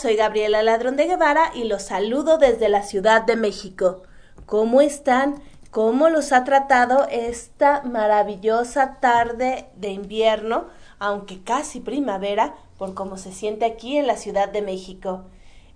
[0.00, 4.02] Soy Gabriela Ladrón de Guevara y los saludo desde la Ciudad de México.
[4.46, 5.42] ¿Cómo están?
[5.70, 10.68] ¿Cómo los ha tratado esta maravillosa tarde de invierno,
[10.98, 15.24] aunque casi primavera, por cómo se siente aquí en la Ciudad de México?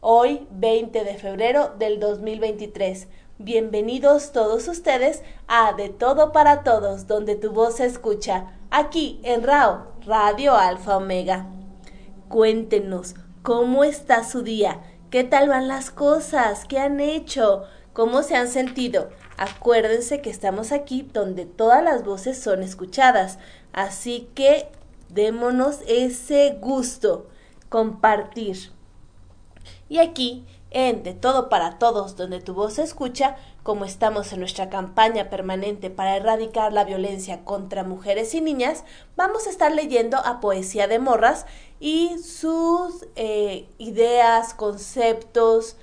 [0.00, 3.08] Hoy, 20 de febrero del 2023.
[3.36, 9.42] Bienvenidos todos ustedes a De Todo para Todos, donde tu voz se escucha, aquí en
[9.42, 11.44] RAO, Radio Alfa Omega.
[12.30, 14.80] Cuéntenos, ¿cómo está su día?
[15.10, 16.64] ¿Qué tal van las cosas?
[16.64, 17.64] ¿Qué han hecho?
[17.92, 19.10] ¿Cómo se han sentido?
[19.36, 23.38] Acuérdense que estamos aquí donde todas las voces son escuchadas,
[23.74, 24.68] así que
[25.10, 27.28] démonos ese gusto,
[27.68, 28.72] compartir.
[29.90, 34.40] Y aquí, en De Todo para Todos, donde tu voz se escucha, como estamos en
[34.40, 38.84] nuestra campaña permanente para erradicar la violencia contra mujeres y niñas,
[39.16, 41.46] vamos a estar leyendo a Poesía de Morras
[41.84, 45.76] y sus eh, ideas, conceptos,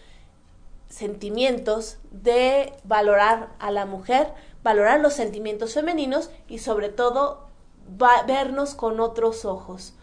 [0.90, 7.46] sentimientos de valorar a la mujer, valorar los sentimientos femeninos y sobre todo
[8.26, 9.94] vernos con otros ojos.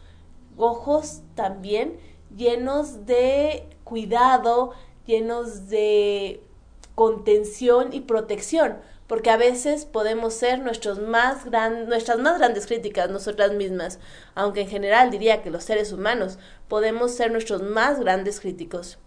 [0.57, 1.99] Ojos también
[2.37, 4.75] llenos de cuidado,
[5.05, 6.45] llenos de
[6.95, 8.79] contención y protección,
[9.09, 13.99] porque a veces podemos ser nuestros más gran, nuestras más grandes críticas nosotras mismas,
[14.35, 16.39] aunque en general diría que los seres humanos
[16.69, 18.99] podemos ser nuestros más grandes críticos.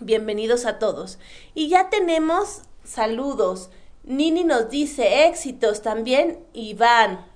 [0.00, 1.18] Bienvenidos a todos.
[1.54, 3.70] Y ya tenemos saludos.
[4.02, 7.26] Nini nos dice éxitos también, Iván.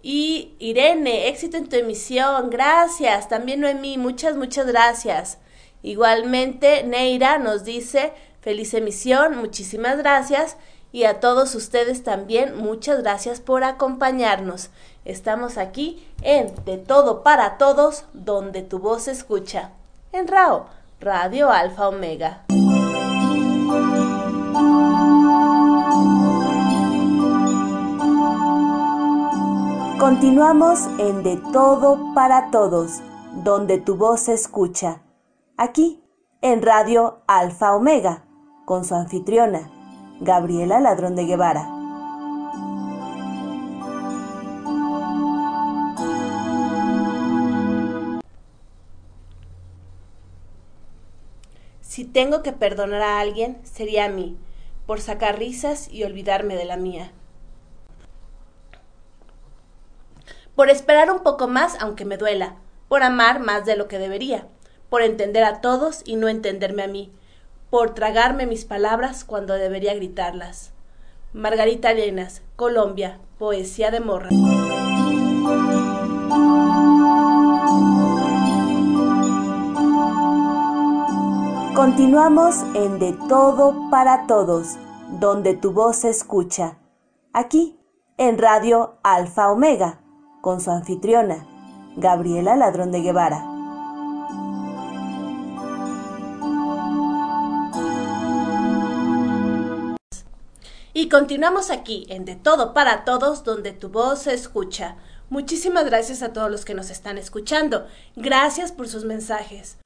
[0.00, 2.48] Y Irene, éxito en tu emisión.
[2.50, 3.28] Gracias.
[3.28, 5.38] También Noemí, muchas, muchas gracias.
[5.82, 10.56] Igualmente, Neira nos dice feliz emisión, muchísimas gracias.
[10.96, 14.70] Y a todos ustedes también, muchas gracias por acompañarnos.
[15.04, 19.72] Estamos aquí en De Todo para Todos, donde tu voz se escucha.
[20.12, 20.68] En RAO
[20.98, 22.46] Radio Alfa Omega.
[30.00, 33.02] Continuamos en De Todo para Todos,
[33.44, 35.02] donde tu voz se escucha.
[35.58, 36.02] Aquí,
[36.40, 38.24] en Radio Alfa Omega,
[38.64, 39.75] con su anfitriona,
[40.20, 41.68] Gabriela Ladrón de Guevara.
[51.82, 54.36] Si tengo que perdonar a alguien, sería a mí,
[54.86, 57.12] por sacar risas y olvidarme de la mía.
[60.54, 62.56] Por esperar un poco más aunque me duela,
[62.88, 64.46] por amar más de lo que debería,
[64.88, 67.12] por entender a todos y no entenderme a mí,
[67.70, 70.72] por tragarme mis palabras cuando debería gritarlas.
[71.32, 74.30] Margarita Arenas, Colombia, Poesía de Morra.
[81.74, 84.78] Continuamos en De Todo para Todos,
[85.20, 86.78] donde tu voz se escucha.
[87.34, 87.78] Aquí,
[88.16, 90.00] en Radio Alfa Omega,
[90.40, 91.46] con su anfitriona,
[91.96, 93.55] Gabriela Ladrón de Guevara.
[100.98, 104.96] Y continuamos aquí en De Todo para Todos, donde tu voz se escucha.
[105.28, 107.86] Muchísimas gracias a todos los que nos están escuchando.
[108.16, 109.76] Gracias por sus mensajes.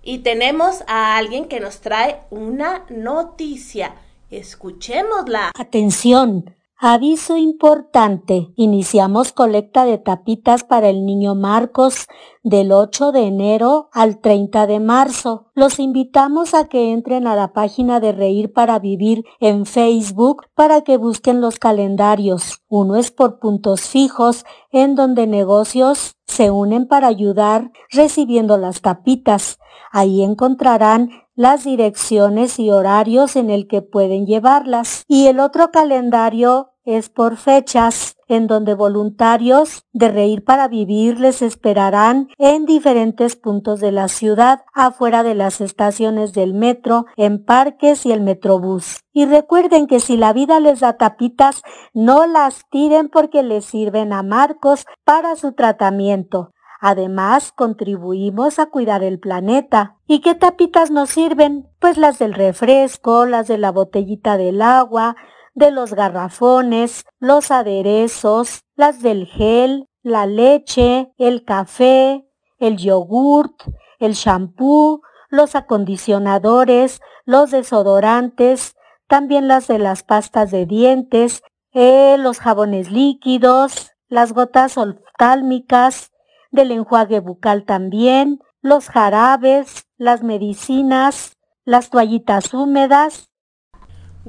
[0.00, 3.96] Y tenemos a alguien que nos trae una noticia.
[4.30, 5.50] Escuchémosla.
[5.58, 6.54] Atención.
[6.76, 8.52] Aviso importante.
[8.54, 12.06] Iniciamos colecta de tapitas para el niño Marcos
[12.42, 15.46] del 8 de enero al 30 de marzo.
[15.54, 20.82] Los invitamos a que entren a la página de Reír para Vivir en Facebook para
[20.82, 22.62] que busquen los calendarios.
[22.68, 29.58] Uno es por puntos fijos en donde negocios se unen para ayudar recibiendo las tapitas.
[29.90, 35.04] Ahí encontrarán las direcciones y horarios en el que pueden llevarlas.
[35.06, 41.42] Y el otro calendario es por fechas, en donde voluntarios de Reír para Vivir les
[41.42, 48.06] esperarán en diferentes puntos de la ciudad, afuera de las estaciones del metro, en parques
[48.06, 49.04] y el metrobús.
[49.12, 51.62] Y recuerden que si la vida les da tapitas,
[51.92, 56.54] no las tiren porque les sirven a Marcos para su tratamiento.
[56.80, 59.96] Además, contribuimos a cuidar el planeta.
[60.06, 61.68] ¿Y qué tapitas nos sirven?
[61.80, 65.16] Pues las del refresco, las de la botellita del agua,
[65.58, 72.24] de los garrafones, los aderezos, las del gel, la leche, el café,
[72.58, 73.62] el yogurt,
[73.98, 78.76] el shampoo, los acondicionadores, los desodorantes,
[79.08, 86.12] también las de las pastas de dientes, eh, los jabones líquidos, las gotas oftálmicas,
[86.52, 91.32] del enjuague bucal también, los jarabes, las medicinas,
[91.64, 93.27] las toallitas húmedas.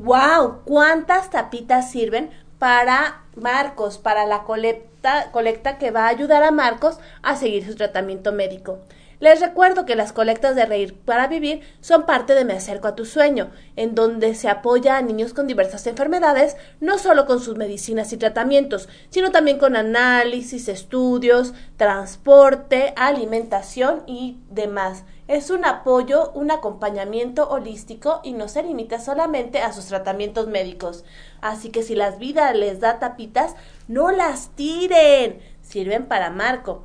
[0.02, 0.62] ¡Wow!
[0.64, 7.00] ¿Cuántas tapitas sirven para Marcos, para la colecta, colecta que va a ayudar a Marcos
[7.22, 8.80] a seguir su tratamiento médico?
[9.20, 12.96] Les recuerdo que las colectas de Reír para Vivir son parte de Me Acerco a
[12.96, 17.58] tu Sueño, en donde se apoya a niños con diversas enfermedades, no solo con sus
[17.58, 25.04] medicinas y tratamientos, sino también con análisis, estudios, transporte, alimentación y demás.
[25.30, 31.06] Es un apoyo, un acompañamiento holístico y no se limita solamente a sus tratamientos médicos.
[31.40, 33.54] Así que si las vidas les da tapitas,
[33.88, 35.40] no las tiren.
[35.62, 36.82] Sirven para Marco.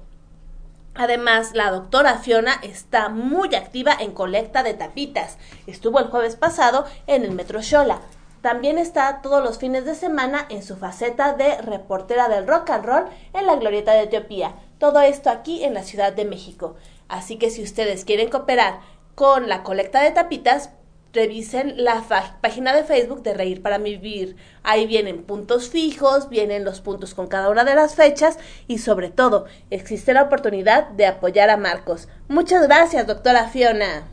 [0.94, 5.38] Además, la doctora Fiona está muy activa en colecta de tapitas.
[5.66, 8.00] Estuvo el jueves pasado en el Metro Shola.
[8.42, 12.84] También está todos los fines de semana en su faceta de reportera del rock and
[12.84, 14.54] roll en la Glorieta de Etiopía.
[14.78, 16.76] Todo esto aquí en la Ciudad de México.
[17.14, 18.80] Así que si ustedes quieren cooperar
[19.14, 20.70] con la colecta de tapitas,
[21.12, 22.02] revisen la
[22.40, 24.34] página de Facebook de Reír para Vivir.
[24.64, 29.10] Ahí vienen puntos fijos, vienen los puntos con cada una de las fechas y sobre
[29.10, 32.08] todo existe la oportunidad de apoyar a Marcos.
[32.26, 34.08] Muchas gracias, doctora Fiona.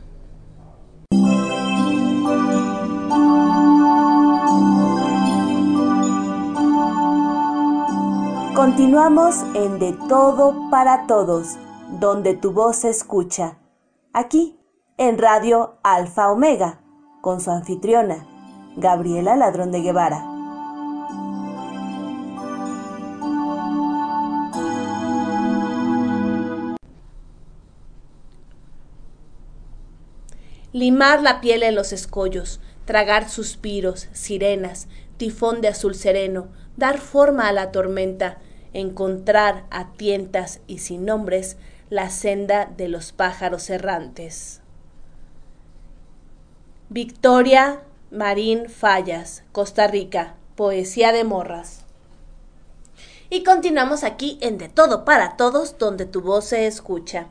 [8.53, 11.57] Continuamos en De Todo para Todos,
[11.99, 13.57] donde tu voz se escucha.
[14.13, 14.57] Aquí,
[14.97, 16.79] en Radio Alfa Omega
[17.21, 18.27] con su anfitriona,
[18.77, 20.25] Gabriela Ladrón de Guevara.
[30.73, 34.87] Limar la piel en los escollos, tragar suspiros, sirenas,
[35.17, 36.47] tifón de azul sereno,
[36.77, 38.39] dar forma a la tormenta,
[38.73, 41.57] encontrar a tientas y sin nombres
[41.91, 44.61] la senda de los pájaros errantes.
[46.87, 51.83] Victoria Marín Fallas, Costa Rica, Poesía de Morras.
[53.29, 57.27] Y continuamos aquí en De Todo para Todos, donde tu voz se escucha.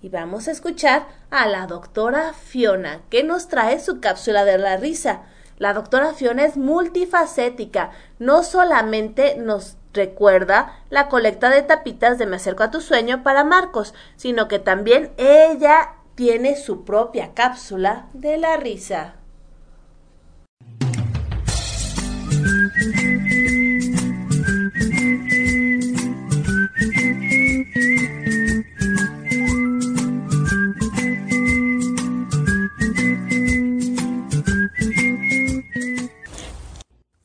[0.00, 4.76] Y vamos a escuchar a la doctora Fiona, que nos trae su cápsula de la
[4.76, 5.22] risa.
[5.58, 12.36] La doctora Fiona es multifacética, no solamente nos recuerda la colecta de tapitas de Me
[12.36, 18.38] acerco a tu sueño para Marcos, sino que también ella tiene su propia cápsula de
[18.38, 19.16] la risa.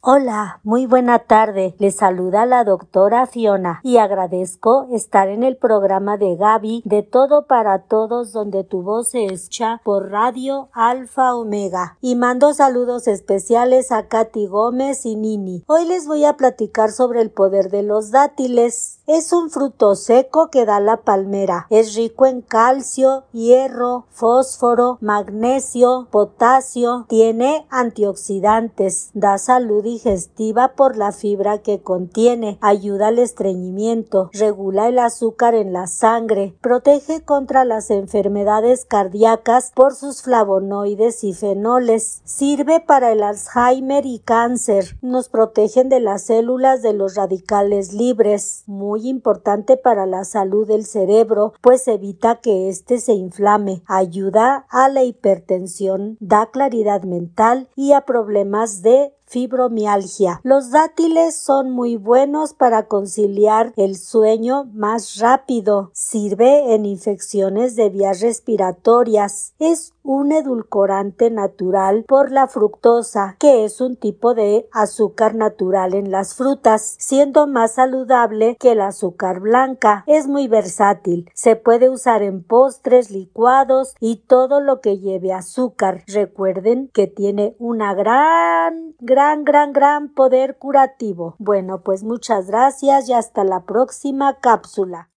[0.03, 1.75] Hola, muy buena tarde.
[1.77, 7.46] Les saluda la doctora Fiona y agradezco estar en el programa de Gaby de Todo
[7.46, 12.00] para Todos donde tu voz se escucha por Radio Alfa Omega.
[12.01, 15.63] Y mando saludos especiales a Katy Gómez y Nini.
[15.67, 19.00] Hoy les voy a platicar sobre el poder de los dátiles.
[19.13, 21.68] Es un fruto seco que da la palmera.
[21.70, 27.08] Es rico en calcio, hierro, fósforo, magnesio, potasio.
[27.10, 29.10] Tiene antioxidantes.
[29.13, 35.74] Da salud digestiva por la fibra que contiene, ayuda al estreñimiento, regula el azúcar en
[35.74, 43.24] la sangre, protege contra las enfermedades cardíacas por sus flavonoides y fenoles, sirve para el
[43.24, 50.05] Alzheimer y cáncer, nos protegen de las células de los radicales libres, muy importante para
[50.05, 56.48] la salud del cerebro, pues evita que éste se inflame, ayuda a la hipertensión, da
[56.48, 60.42] claridad mental y a problemas de fibromialgia.
[60.44, 65.90] Los dátiles son muy buenos para conciliar el sueño más rápido.
[65.94, 69.54] Sirve en infecciones de vías respiratorias.
[69.58, 76.12] Es un edulcorante natural por la fructosa, que es un tipo de azúcar natural en
[76.12, 80.04] las frutas, siendo más saludable que el azúcar blanca.
[80.08, 81.30] Es muy versátil.
[81.34, 86.04] Se puede usar en postres, licuados y todo lo que lleve azúcar.
[86.08, 91.36] Recuerden que tiene una gran, gran, gran, gran poder curativo.
[91.38, 95.10] Bueno, pues muchas gracias y hasta la próxima cápsula.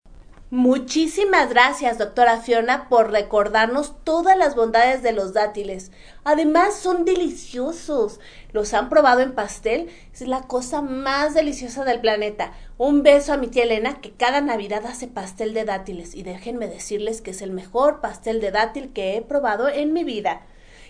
[0.54, 5.92] Muchísimas gracias, doctora Fiona, por recordarnos todas las bondades de los dátiles.
[6.24, 8.20] Además, son deliciosos.
[8.52, 9.90] ¿Los han probado en pastel?
[10.14, 12.54] Es la cosa más deliciosa del planeta.
[12.78, 16.14] Un beso a mi tía Elena, que cada Navidad hace pastel de dátiles.
[16.14, 20.04] Y déjenme decirles que es el mejor pastel de dátil que he probado en mi
[20.04, 20.44] vida.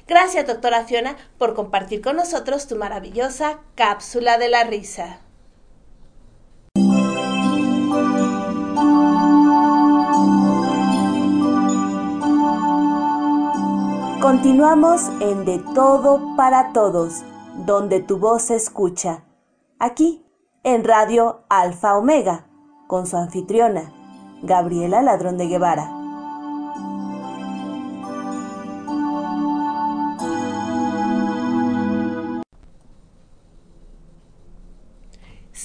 [0.08, 5.20] Gracias, doctora Fiona, por compartir con nosotros tu maravillosa cápsula de la risa.
[14.22, 17.24] Continuamos en De Todo para Todos,
[17.66, 19.24] donde tu voz se escucha.
[19.80, 20.26] Aquí,
[20.64, 22.48] en Radio Alfa Omega,
[22.88, 23.94] con su anfitriona,
[24.42, 26.03] Gabriela Ladrón de Guevara.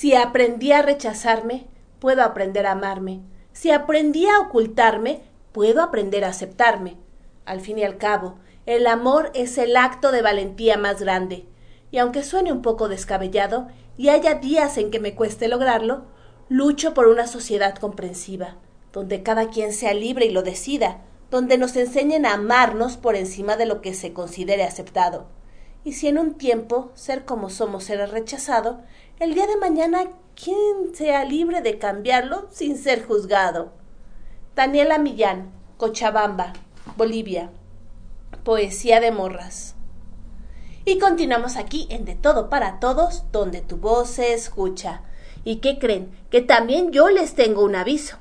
[0.08, 1.66] Si aprendí a rechazarme,
[1.98, 3.20] puedo aprender a amarme.
[3.52, 5.20] Si aprendí a ocultarme,
[5.52, 6.96] puedo aprender a aceptarme.
[7.44, 11.44] Al fin y al cabo, el amor es el acto de valentía más grande,
[11.90, 16.06] y aunque suene un poco descabellado y haya días en que me cueste lograrlo,
[16.48, 18.56] lucho por una sociedad comprensiva,
[18.94, 23.58] donde cada quien sea libre y lo decida, donde nos enseñen a amarnos por encima
[23.58, 25.26] de lo que se considere aceptado.
[25.84, 28.82] Y si en un tiempo ser como somos será rechazado,
[29.20, 30.04] el día de mañana
[30.36, 33.72] quién sea libre de cambiarlo sin ser juzgado.
[34.54, 36.52] Daniela Millán, Cochabamba,
[36.96, 37.50] Bolivia.
[38.44, 39.74] Poesía de Morras.
[40.84, 45.02] Y continuamos aquí en De Todo para Todos, donde tu voz se escucha.
[45.44, 46.10] ¿Y qué creen?
[46.30, 48.18] Que también yo les tengo un aviso.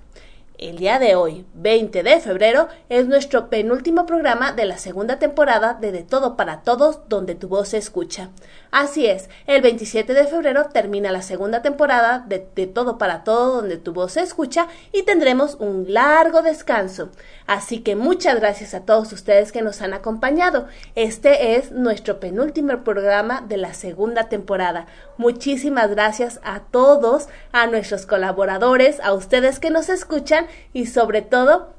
[0.58, 5.76] El día de hoy, 20 de febrero, es nuestro penúltimo programa de la segunda temporada
[5.76, 8.32] de De Todo para Todos, donde tu voz se escucha.
[8.72, 13.62] Así es, el 27 de febrero termina la segunda temporada de De Todo para Todos,
[13.62, 17.10] donde tu voz se escucha y tendremos un largo descanso.
[17.46, 20.66] Así que muchas gracias a todos ustedes que nos han acompañado.
[20.96, 24.88] Este es nuestro penúltimo programa de la segunda temporada.
[25.18, 31.74] Muchísimas gracias a todos, a nuestros colaboradores, a ustedes que nos escuchan y sobre todo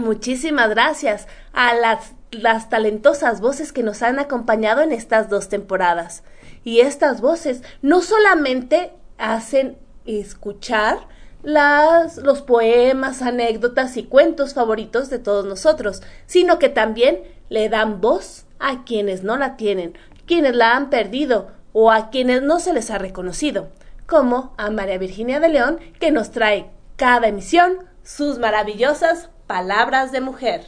[0.00, 6.22] muchísimas gracias a las, las talentosas voces que nos han acompañado en estas dos temporadas.
[6.62, 10.98] Y estas voces no solamente hacen escuchar,
[11.42, 18.00] las, los poemas, anécdotas y cuentos favoritos de todos nosotros, sino que también le dan
[18.00, 19.96] voz a quienes no la tienen,
[20.26, 23.68] quienes la han perdido o a quienes no se les ha reconocido,
[24.06, 30.20] como a María Virginia de León, que nos trae cada emisión sus maravillosas palabras de
[30.20, 30.66] mujer.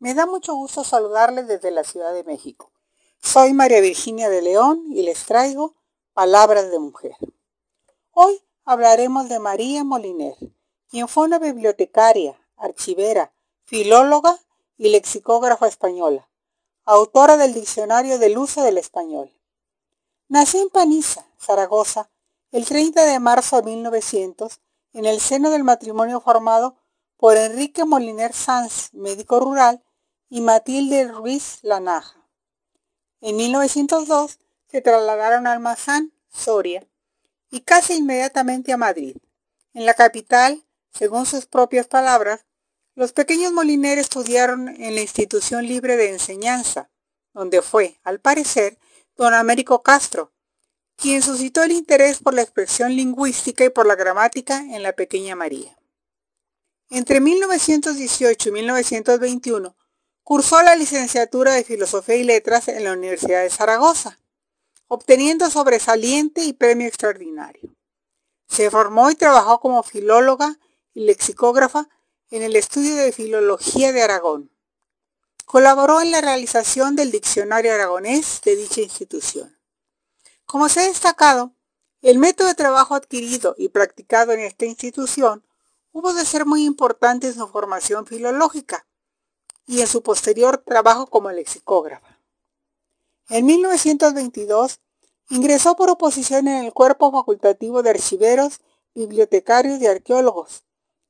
[0.00, 2.70] Me da mucho gusto saludarles desde la Ciudad de México.
[3.20, 5.74] Soy María Virginia de León y les traigo
[6.12, 7.16] Palabras de Mujer.
[8.12, 10.34] Hoy hablaremos de María Moliner,
[10.90, 13.32] quien fue una bibliotecaria, archivera,
[13.64, 14.38] filóloga
[14.76, 16.28] y lexicógrafa española,
[16.84, 19.30] autora del Diccionario del Uso del Español.
[20.28, 22.10] Nació en Paniza, Zaragoza,
[22.52, 24.60] el 30 de marzo de 1900,
[24.94, 26.76] en el seno del matrimonio formado
[27.18, 29.82] por Enrique Moliner Sanz, médico rural,
[30.30, 32.16] y Matilde Ruiz Lanaja.
[33.20, 34.38] En 1902
[34.70, 36.86] se trasladaron a Almazán, Soria,
[37.50, 39.16] y casi inmediatamente a Madrid.
[39.72, 42.46] En la capital, según sus propias palabras,
[42.94, 46.90] los pequeños Moliner estudiaron en la institución libre de enseñanza,
[47.32, 48.78] donde fue, al parecer,
[49.16, 50.32] don Américo Castro,
[50.96, 55.36] quien suscitó el interés por la expresión lingüística y por la gramática en la pequeña
[55.36, 55.78] María.
[56.90, 59.76] Entre 1918 y 1921
[60.28, 64.18] Cursó la licenciatura de Filosofía y Letras en la Universidad de Zaragoza,
[64.86, 67.74] obteniendo sobresaliente y premio extraordinario.
[68.46, 70.58] Se formó y trabajó como filóloga
[71.06, 71.88] lexicógrafa
[72.30, 74.50] en el estudio de Filología de Aragón.
[75.44, 79.58] Colaboró en la realización del Diccionario Aragonés de dicha institución.
[80.44, 81.52] Como se ha destacado,
[82.02, 85.44] el método de trabajo adquirido y practicado en esta institución
[85.92, 88.86] hubo de ser muy importante en su formación filológica,
[89.68, 92.18] y en su posterior trabajo como lexicógrafa.
[93.28, 94.80] En 1922
[95.28, 98.60] ingresó por oposición en el Cuerpo Facultativo de Archiveros,
[98.94, 100.64] Bibliotecarios y Arqueólogos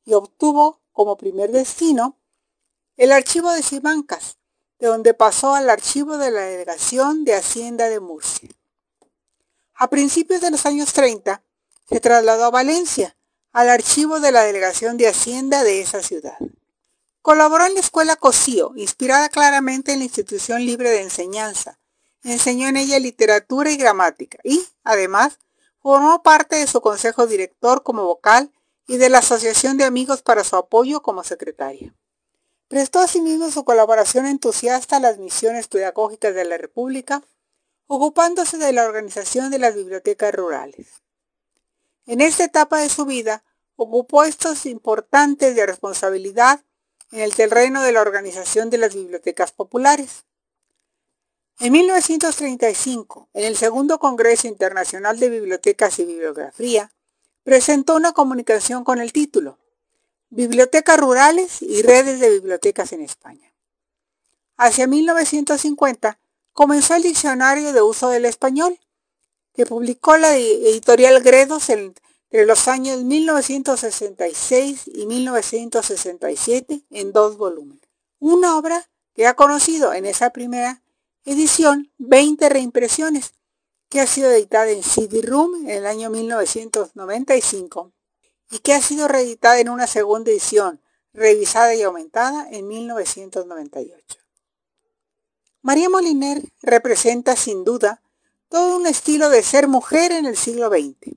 [0.08, 2.18] y obtuvo como primer destino
[2.96, 4.38] el Archivo de Simancas,
[4.78, 8.48] de donde pasó al Archivo de la Delegación de Hacienda de Murcia.
[9.74, 11.42] A principios de los años 30
[11.86, 13.18] se trasladó a Valencia,
[13.52, 16.38] al Archivo de la Delegación de Hacienda de esa ciudad.
[17.20, 21.78] Colaboró en la Escuela Cosío, inspirada claramente en la institución libre de enseñanza.
[22.22, 25.38] Enseñó en ella literatura y gramática y, además,
[25.82, 28.50] formó parte de su consejo director como vocal
[28.88, 31.94] y de la Asociación de Amigos para su apoyo como secretaria.
[32.68, 37.22] Prestó asimismo su colaboración entusiasta a las misiones pedagógicas de la República,
[37.86, 41.02] ocupándose de la organización de las bibliotecas rurales.
[42.06, 43.44] En esta etapa de su vida,
[43.76, 46.64] ocupó estos importantes de responsabilidad
[47.12, 50.24] en el terreno de la organización de las bibliotecas populares.
[51.60, 56.90] En 1935, en el segundo Congreso Internacional de Bibliotecas y Bibliografía,
[57.48, 59.56] presentó una comunicación con el título
[60.28, 63.50] Bibliotecas Rurales y Redes de Bibliotecas en España.
[64.58, 66.18] Hacia 1950
[66.52, 68.78] comenzó el Diccionario de Uso del Español,
[69.54, 77.88] que publicó la editorial Gredos entre los años 1966 y 1967 en dos volúmenes.
[78.18, 80.82] Una obra que ha conocido en esa primera
[81.24, 83.32] edición 20 reimpresiones,
[83.88, 87.92] que ha sido editada en CD-ROOM en el año 1995
[88.50, 90.80] y que ha sido reeditada en una segunda edición,
[91.12, 94.18] revisada y aumentada en 1998.
[95.62, 98.02] María Moliner representa sin duda
[98.48, 101.16] todo un estilo de ser mujer en el siglo XX.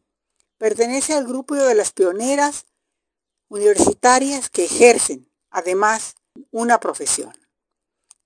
[0.57, 2.65] Pertenece al grupo de las pioneras
[3.47, 6.15] universitarias que ejercen, además,
[6.51, 7.33] una profesión.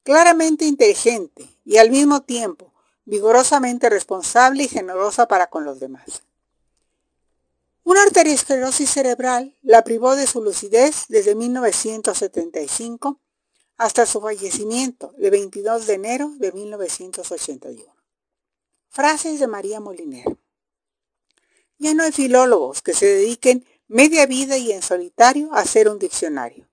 [0.03, 2.74] Claramente inteligente y al mismo tiempo
[3.05, 6.23] vigorosamente responsable y generosa para con los demás.
[7.83, 13.21] Una arteriosclerosis cerebral la privó de su lucidez desde 1975
[13.77, 17.95] hasta su fallecimiento el 22 de enero de 1981.
[18.89, 20.25] Frases de María Moliner.
[21.77, 25.99] Ya no hay filólogos que se dediquen media vida y en solitario a hacer un
[25.99, 26.67] diccionario.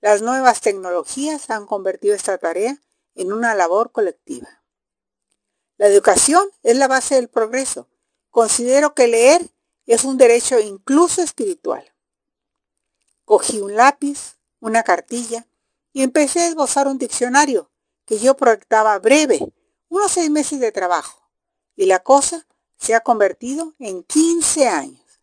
[0.00, 2.80] Las nuevas tecnologías han convertido esta tarea
[3.14, 4.63] en una labor colectiva.
[5.76, 7.88] La educación es la base del progreso.
[8.30, 9.50] Considero que leer
[9.86, 11.92] es un derecho incluso espiritual.
[13.24, 15.46] Cogí un lápiz, una cartilla
[15.92, 17.70] y empecé a esbozar un diccionario
[18.04, 19.40] que yo proyectaba breve,
[19.88, 21.28] unos seis meses de trabajo.
[21.76, 25.20] Y la cosa se ha convertido en 15 años.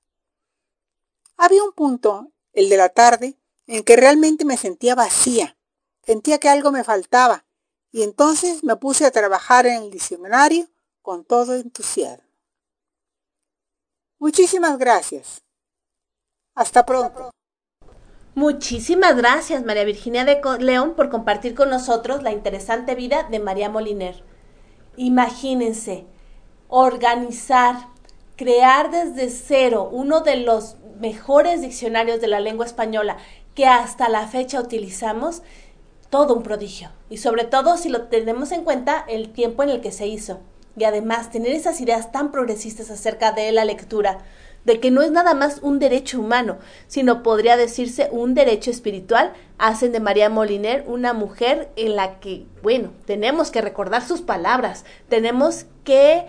[1.37, 3.37] Había un punto, el de la tarde,
[3.67, 5.57] en que realmente me sentía vacía.
[6.03, 7.45] Sentía que algo me faltaba
[7.91, 10.67] y entonces me puse a trabajar en el diccionario
[11.01, 12.23] con todo entusiasmo.
[14.19, 15.41] Muchísimas gracias.
[16.55, 17.31] Hasta pronto.
[18.33, 23.69] Muchísimas gracias, María Virginia de León, por compartir con nosotros la interesante vida de María
[23.69, 24.23] Moliner.
[24.95, 26.05] Imagínense,
[26.69, 27.89] organizar,
[28.37, 33.17] crear desde cero uno de los mejores diccionarios de la lengua española
[33.55, 35.41] que hasta la fecha utilizamos
[36.11, 36.89] todo un prodigio.
[37.09, 40.41] Y sobre todo si lo tenemos en cuenta el tiempo en el que se hizo.
[40.77, 44.19] Y además tener esas ideas tan progresistas acerca de la lectura,
[44.65, 49.33] de que no es nada más un derecho humano, sino podría decirse un derecho espiritual,
[49.57, 54.85] hacen de María Moliner una mujer en la que, bueno, tenemos que recordar sus palabras,
[55.09, 56.27] tenemos que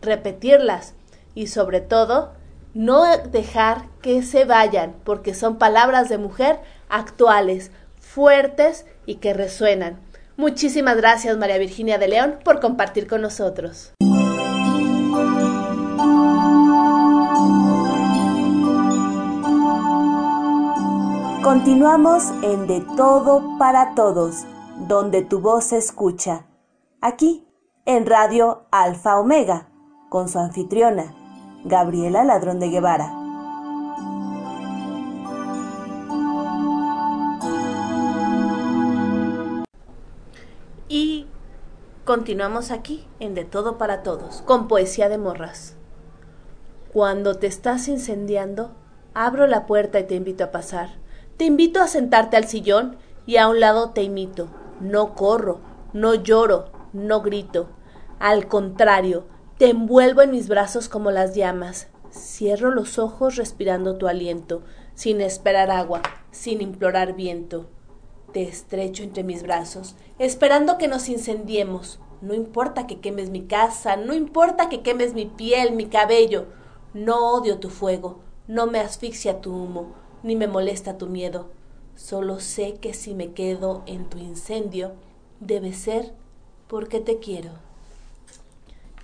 [0.00, 0.94] repetirlas
[1.34, 2.32] y sobre todo
[2.72, 9.98] no dejar que se vayan, porque son palabras de mujer actuales, fuertes y que resuenan.
[10.36, 13.92] Muchísimas gracias María Virginia de León por compartir con nosotros.
[21.42, 24.44] Continuamos en De Todo para Todos,
[24.86, 26.44] donde tu voz se escucha.
[27.00, 27.46] Aquí,
[27.86, 29.68] en Radio Alfa Omega,
[30.10, 31.14] con su anfitriona,
[31.64, 33.17] Gabriela Ladrón de Guevara.
[40.90, 41.26] Y
[42.06, 45.76] continuamos aquí en De Todo para Todos, con poesía de morras.
[46.94, 48.70] Cuando te estás incendiando,
[49.12, 50.92] abro la puerta y te invito a pasar.
[51.36, 52.96] Te invito a sentarte al sillón
[53.26, 54.48] y a un lado te imito.
[54.80, 55.60] No corro,
[55.92, 57.68] no lloro, no grito.
[58.18, 59.26] Al contrario,
[59.58, 61.88] te envuelvo en mis brazos como las llamas.
[62.10, 64.62] Cierro los ojos respirando tu aliento,
[64.94, 67.68] sin esperar agua, sin implorar viento.
[68.32, 71.98] Te estrecho entre mis brazos, esperando que nos incendiemos.
[72.20, 76.46] No importa que quemes mi casa, no importa que quemes mi piel, mi cabello.
[76.92, 81.48] No odio tu fuego, no me asfixia tu humo, ni me molesta tu miedo.
[81.94, 84.92] Solo sé que si me quedo en tu incendio,
[85.40, 86.12] debe ser
[86.66, 87.50] porque te quiero.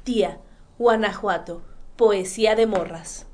[0.05, 0.39] Tía,
[0.79, 1.63] Guanajuato,
[1.97, 3.27] poesía de morras.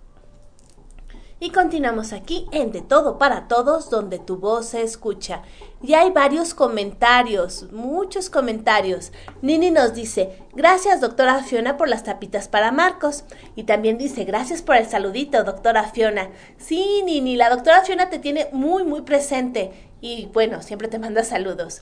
[1.42, 5.40] Y continuamos aquí en De Todo para Todos, donde tu voz se escucha.
[5.83, 9.11] Y hay varios comentarios, muchos comentarios.
[9.40, 13.24] Nini nos dice, gracias doctora Fiona por las tapitas para Marcos.
[13.57, 16.29] Y también dice, gracias por el saludito, doctora Fiona.
[16.59, 19.72] Sí, Nini, la doctora Fiona te tiene muy, muy presente.
[20.03, 21.81] Y bueno, siempre te manda saludos.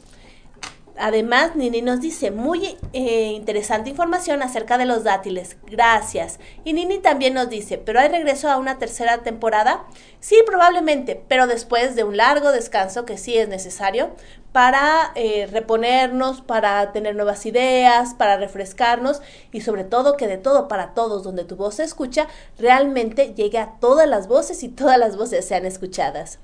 [0.99, 5.57] Además, Nini nos dice muy eh, interesante información acerca de los dátiles.
[5.67, 6.41] Gracias.
[6.65, 9.85] Y Nini también nos dice, ¿pero hay regreso a una tercera temporada?
[10.21, 14.11] Sí, probablemente, pero después de un largo descanso que sí es necesario
[14.53, 20.69] para eh, reponernos, para tener nuevas ideas, para refrescarnos y sobre todo que de todo
[20.69, 22.27] para todos, donde tu voz se escucha,
[22.59, 26.41] realmente llegue a todas las voces y todas las voces sean escuchadas.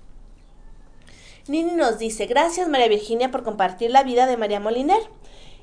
[1.47, 5.01] Nini nos dice, gracias María Virginia por compartir la vida de María Moliner.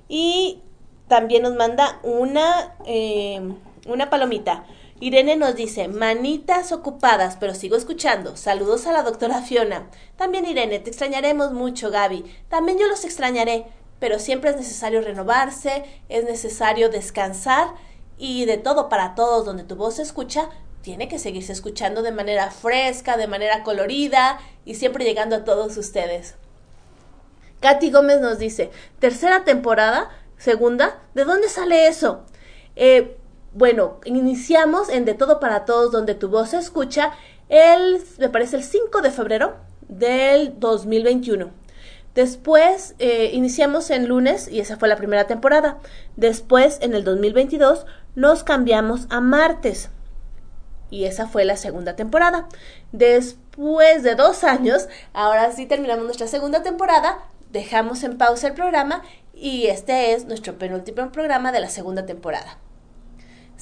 [0.08, 0.62] Y
[1.08, 3.41] también nos manda una, eh,
[3.88, 4.63] una palomita.
[5.00, 8.38] Irene nos dice, manitas ocupadas, pero sigo escuchando.
[8.38, 9.89] Saludos a la doctora Fiona.
[10.15, 12.24] También Irene, te extrañaremos mucho, Gaby.
[12.50, 13.65] También yo los extrañaré,
[14.00, 17.74] pero siempre es necesario renovarse, es necesario descansar
[18.20, 20.50] y de todo para todos donde tu voz se escucha,
[20.82, 25.78] tiene que seguirse escuchando de manera fresca, de manera colorida y siempre llegando a todos
[25.78, 26.36] ustedes.
[27.60, 32.24] Katy Gómez nos dice, tercera temporada, segunda, ¿de dónde sale eso?
[32.76, 33.17] Eh,
[33.54, 37.12] bueno, iniciamos en De Todo para Todos, donde tu voz se escucha,
[37.50, 41.52] el, me parece el 5 de febrero del 2021.
[42.15, 45.80] Después eh, iniciamos en lunes y esa fue la primera temporada.
[46.17, 49.89] Después, en el 2022, nos cambiamos a martes
[50.91, 52.47] y esa fue la segunda temporada.
[52.91, 57.17] Después de dos años, ahora sí terminamos nuestra segunda temporada,
[57.49, 59.01] dejamos en pausa el programa
[59.34, 62.60] y este es nuestro penúltimo programa de la segunda temporada.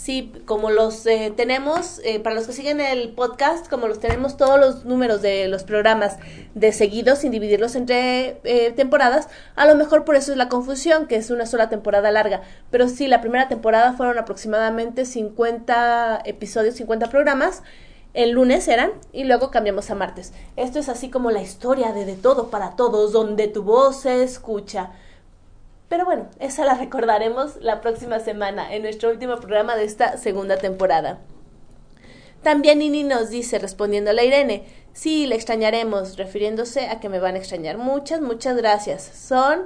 [0.01, 4.37] Sí, como los eh, tenemos, eh, para los que siguen el podcast, como los tenemos
[4.37, 6.15] todos los números de los programas
[6.55, 11.05] de seguidos, sin dividirlos entre eh, temporadas, a lo mejor por eso es la confusión,
[11.05, 12.43] que es una sola temporada larga.
[12.71, 17.61] Pero sí, la primera temporada fueron aproximadamente 50 episodios, 50 programas.
[18.13, 20.31] El lunes eran y luego cambiamos a martes.
[20.55, 24.23] Esto es así como la historia de De Todo para Todos, donde tu voz se
[24.23, 24.91] escucha.
[25.89, 30.57] Pero bueno, esa la recordaremos la próxima semana en nuestro último programa de esta segunda
[30.57, 31.19] temporada.
[32.43, 37.19] También Nini nos dice, respondiendo a la Irene, sí, le extrañaremos, refiriéndose a que me
[37.19, 37.79] van a extrañar.
[37.79, 39.01] Muchas, muchas gracias.
[39.01, 39.63] Son,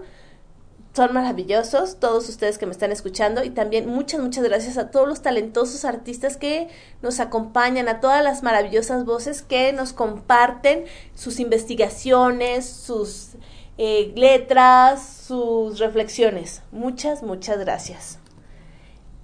[0.93, 5.07] son maravillosos todos ustedes que me están escuchando y también muchas, muchas gracias a todos
[5.07, 6.69] los talentosos artistas que
[7.01, 13.35] nos acompañan, a todas las maravillosas voces que nos comparten sus investigaciones, sus
[13.77, 16.61] eh, letras, sus reflexiones.
[16.71, 18.19] Muchas, muchas gracias.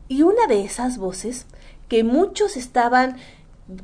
[0.07, 1.45] Y una de esas voces
[1.87, 3.17] que muchos estaban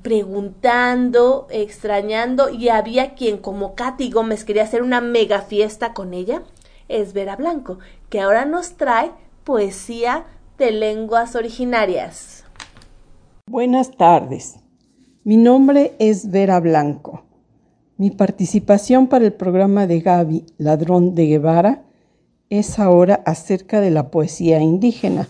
[0.01, 6.43] preguntando, extrañando y había quien como Katy Gómez quería hacer una mega fiesta con ella,
[6.87, 9.11] es Vera Blanco, que ahora nos trae
[9.43, 10.25] poesía
[10.57, 12.43] de lenguas originarias.
[13.47, 14.55] Buenas tardes.
[15.23, 17.24] Mi nombre es Vera Blanco.
[17.97, 21.85] Mi participación para el programa de Gaby, Ladrón de Guevara,
[22.49, 25.29] es ahora acerca de la poesía indígena.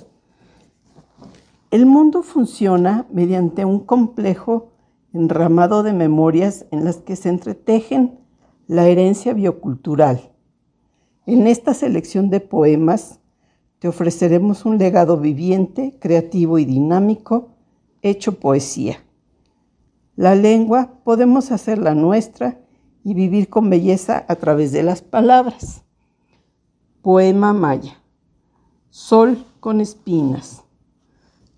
[1.70, 4.72] El mundo funciona mediante un complejo
[5.14, 8.18] enramado de memorias en las que se entretejen
[8.66, 10.32] la herencia biocultural.
[11.28, 13.20] En esta selección de poemas
[13.78, 17.50] te ofreceremos un legado viviente, creativo y dinámico,
[18.02, 19.05] hecho poesía.
[20.16, 22.62] La lengua podemos hacerla nuestra
[23.04, 25.84] y vivir con belleza a través de las palabras.
[27.02, 28.02] Poema Maya.
[28.90, 30.64] Sol con espinas.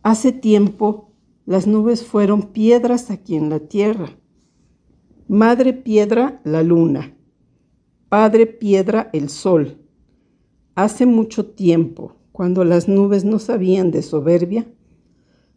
[0.01, 1.11] Hace tiempo
[1.45, 4.09] las nubes fueron piedras aquí en la tierra.
[5.27, 7.15] Madre piedra la luna.
[8.09, 9.77] Padre piedra el sol.
[10.73, 14.65] Hace mucho tiempo, cuando las nubes no sabían de soberbia,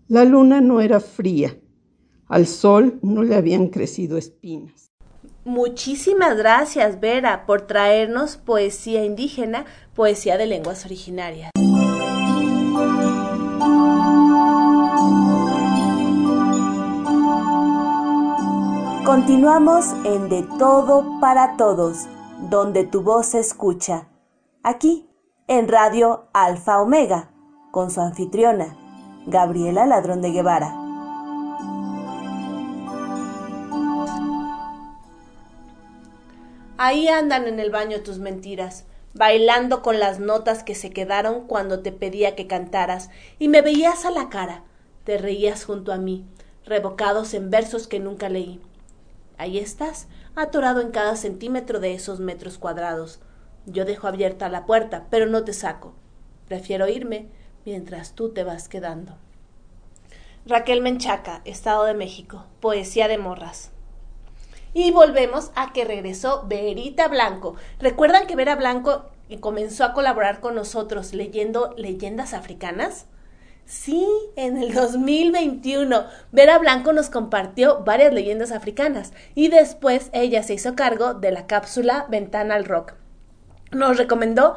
[0.07, 1.57] la luna no era fría
[2.31, 4.93] al sol no le habían crecido espinas.
[5.45, 9.65] Muchísimas gracias, Vera, por traernos poesía indígena,
[9.95, 11.51] poesía de lenguas originarias.
[19.05, 22.07] Continuamos en De Todo para Todos,
[22.49, 24.07] donde tu voz se escucha.
[24.63, 25.09] Aquí,
[25.49, 27.33] en Radio Alfa Omega,
[27.73, 28.77] con su anfitriona,
[29.27, 30.80] Gabriela Ladrón de Guevara.
[36.83, 41.81] Ahí andan en el baño tus mentiras, bailando con las notas que se quedaron cuando
[41.81, 44.65] te pedía que cantaras, y me veías a la cara,
[45.05, 46.25] te reías junto a mí,
[46.65, 48.63] revocados en versos que nunca leí.
[49.37, 53.21] Ahí estás, atorado en cada centímetro de esos metros cuadrados.
[53.67, 55.93] Yo dejo abierta la puerta, pero no te saco.
[56.49, 57.29] Prefiero irme
[57.67, 59.19] mientras tú te vas quedando.
[60.47, 63.70] Raquel Menchaca, Estado de México, Poesía de Morras.
[64.73, 67.57] Y volvemos a que regresó Verita Blanco.
[67.79, 73.07] Recuerdan que Vera Blanco comenzó a colaborar con nosotros leyendo leyendas africanas?
[73.67, 74.05] Sí,
[74.35, 80.75] en el 2021, Vera Blanco nos compartió varias leyendas africanas y después ella se hizo
[80.75, 82.95] cargo de la cápsula Ventana al Rock.
[83.71, 84.57] Nos recomendó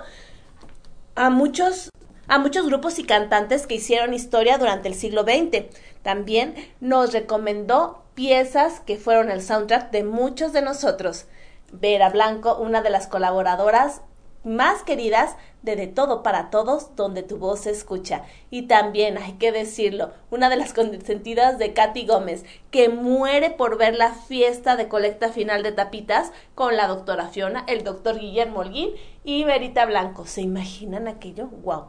[1.13, 1.89] a muchos,
[2.27, 5.65] a muchos grupos y cantantes que hicieron historia durante el siglo XX.
[6.03, 11.25] También nos recomendó piezas que fueron el soundtrack de muchos de nosotros.
[11.71, 14.01] Vera Blanco, una de las colaboradoras
[14.43, 18.23] más queridas de De Todo para Todos, donde tu voz se escucha.
[18.51, 23.77] Y también, hay que decirlo, una de las consentidas de Katy Gómez, que muere por
[23.77, 28.59] ver la fiesta de colecta final de tapitas con la doctora Fiona, el doctor Guillermo
[28.59, 28.91] Holguín
[29.23, 30.25] y Verita Blanco.
[30.25, 31.47] ¿Se imaginan aquello?
[31.47, 31.85] ¡Wow!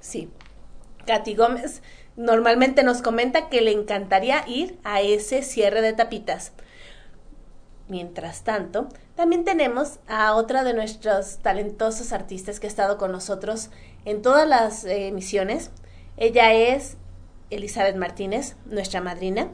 [0.00, 0.30] Sí.
[1.06, 1.82] Katy Gómez
[2.18, 6.52] normalmente nos comenta que le encantaría ir a ese cierre de tapitas.
[7.86, 13.70] Mientras tanto, también tenemos a otra de nuestros talentosos artistas que ha estado con nosotros
[14.04, 15.70] en todas las eh, emisiones.
[16.16, 16.96] Ella es
[17.50, 19.48] Elizabeth Martínez, nuestra madrina,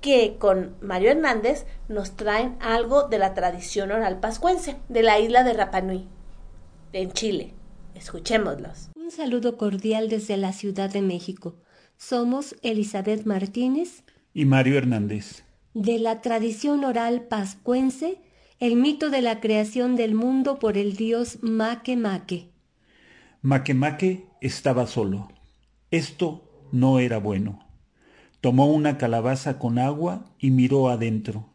[0.00, 5.44] que con Mario Hernández nos traen algo de la tradición oral pascuense de la isla
[5.44, 6.08] de Rapanui,
[6.92, 7.54] en Chile.
[7.94, 8.90] Escuchémoslos.
[8.96, 11.54] Un saludo cordial desde la Ciudad de México.
[11.98, 18.20] Somos Elizabeth Martínez y Mario Hernández de la tradición oral pascuense
[18.58, 21.38] el mito de la creación del mundo por el dios
[23.42, 25.28] Maque Maque estaba solo.
[25.92, 27.64] Esto no era bueno.
[28.40, 31.50] Tomó una calabaza con agua y miró adentro.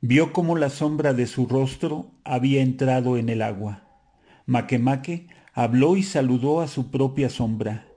[0.00, 3.88] Vio cómo la sombra de su rostro había entrado en el agua.
[4.46, 7.87] Maque habló y saludó a su propia sombra.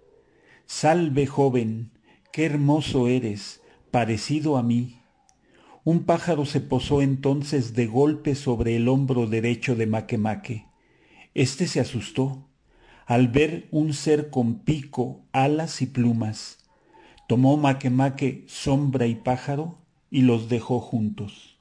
[0.73, 1.91] Salve joven,
[2.31, 5.01] qué hermoso eres, parecido a mí.
[5.83, 10.65] Un pájaro se posó entonces de golpe sobre el hombro derecho de Maquemaque.
[11.33, 12.47] Este se asustó
[13.05, 16.57] al ver un ser con pico, alas y plumas.
[17.27, 19.77] Tomó Maquemaque sombra y pájaro
[20.09, 21.59] y los dejó juntos.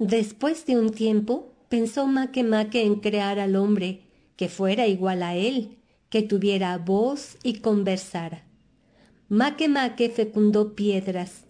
[0.00, 4.02] Después de un tiempo, pensó Maquemaque en crear al hombre
[4.36, 5.78] que fuera igual a él,
[6.14, 8.44] que tuviera voz y conversara.
[9.28, 11.42] Maquemaque fecundó piedras,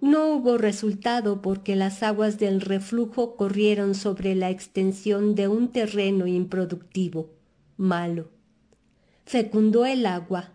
[0.00, 6.28] no hubo resultado porque las aguas del reflujo corrieron sobre la extensión de un terreno
[6.28, 7.30] improductivo,
[7.76, 8.30] malo.
[9.24, 10.52] Fecundó el agua.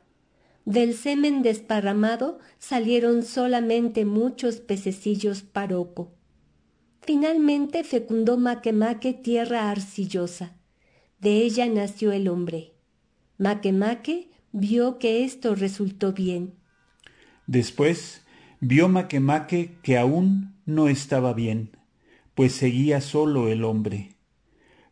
[0.64, 6.14] Del semen desparramado salieron solamente muchos pececillos paroco.
[7.02, 10.56] Finalmente fecundó Maquemaque tierra arcillosa.
[11.20, 12.77] De ella nació el hombre.
[13.40, 16.56] Maquemaque vio que esto resultó bien.
[17.46, 18.26] Después
[18.60, 21.78] vio Maquemaque que aún no estaba bien,
[22.34, 24.16] pues seguía solo el hombre.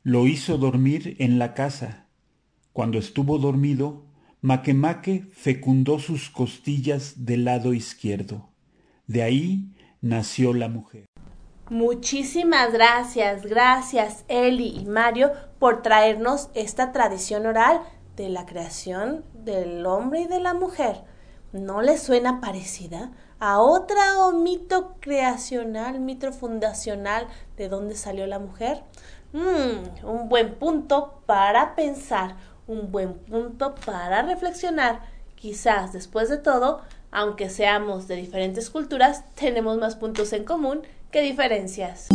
[0.04, 2.08] Lo hizo dormir en la casa.
[2.72, 4.06] Cuando estuvo dormido,
[4.42, 8.52] Maquemaque fecundó sus costillas del lado izquierdo.
[9.08, 11.06] De ahí nació la mujer.
[11.72, 17.82] Muchísimas gracias, gracias Eli y Mario por traernos esta tradición oral
[18.16, 21.04] de la creación del hombre y de la mujer.
[21.52, 23.12] ¿No les suena parecida?
[23.40, 24.02] a otra
[24.34, 28.84] mito creacional, mito fundacional de dónde salió la mujer?
[29.34, 32.36] Mm, un buen punto para pensar,
[32.68, 35.02] un buen punto para reflexionar.
[35.36, 41.22] Quizás después de todo, aunque seamos de diferentes culturas, tenemos más puntos en común que
[41.22, 42.08] diferencias.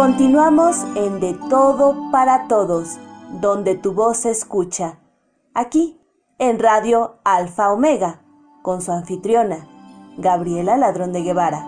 [0.00, 2.96] Continuamos en De Todo para Todos
[3.42, 4.98] donde tu voz se escucha,
[5.52, 6.00] aquí
[6.38, 8.22] en Radio Alfa Omega,
[8.62, 9.68] con su anfitriona,
[10.16, 11.66] Gabriela Ladrón de Guevara.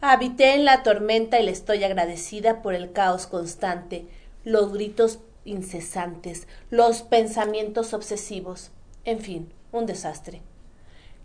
[0.00, 4.08] Habité en la tormenta y le estoy agradecida por el caos constante,
[4.42, 8.70] los gritos incesantes, los pensamientos obsesivos.
[9.04, 10.42] En fin, un desastre.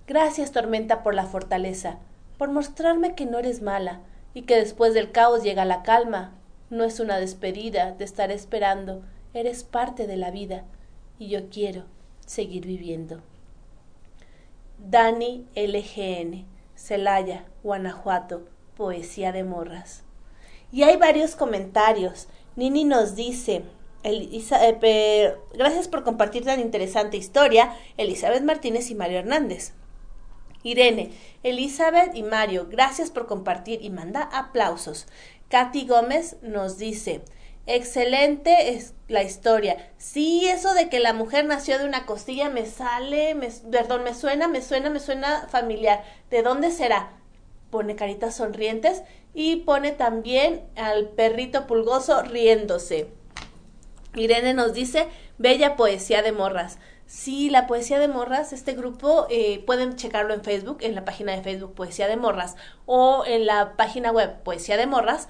[0.08, 1.98] Gracias, tormenta, por la fortaleza,
[2.38, 4.02] por mostrarme que no eres mala
[4.34, 6.34] y que después del caos llega la calma.
[6.70, 9.04] No es una despedida de estar esperando,
[9.34, 10.64] eres parte de la vida
[11.20, 11.84] y yo quiero
[12.26, 13.22] seguir viviendo.
[14.78, 20.04] Dani LGN, Celaya, Guanajuato, Poesía de Morras.
[20.72, 22.28] Y hay varios comentarios.
[22.56, 23.64] Nini nos dice,
[24.04, 29.74] eh, gracias por compartir tan interesante historia, Elizabeth Martínez y Mario Hernández.
[30.64, 31.12] Irene,
[31.44, 35.08] Elizabeth y Mario, gracias por compartir y manda aplausos.
[35.50, 37.22] Katy Gómez nos dice,
[37.66, 39.92] excelente es la historia.
[39.98, 44.14] Sí, eso de que la mujer nació de una costilla me sale, me, perdón, me
[44.14, 46.04] suena, me suena, me suena familiar.
[46.30, 47.14] ¿De dónde será?
[47.70, 53.08] Pone caritas sonrientes y pone también al perrito pulgoso riéndose.
[54.16, 56.78] Irene nos dice, bella poesía de morras.
[57.12, 61.34] Sí, la poesía de morras, este grupo eh, pueden checarlo en Facebook, en la página
[61.36, 65.28] de Facebook Poesía de Morras o en la página web Poesía de Morras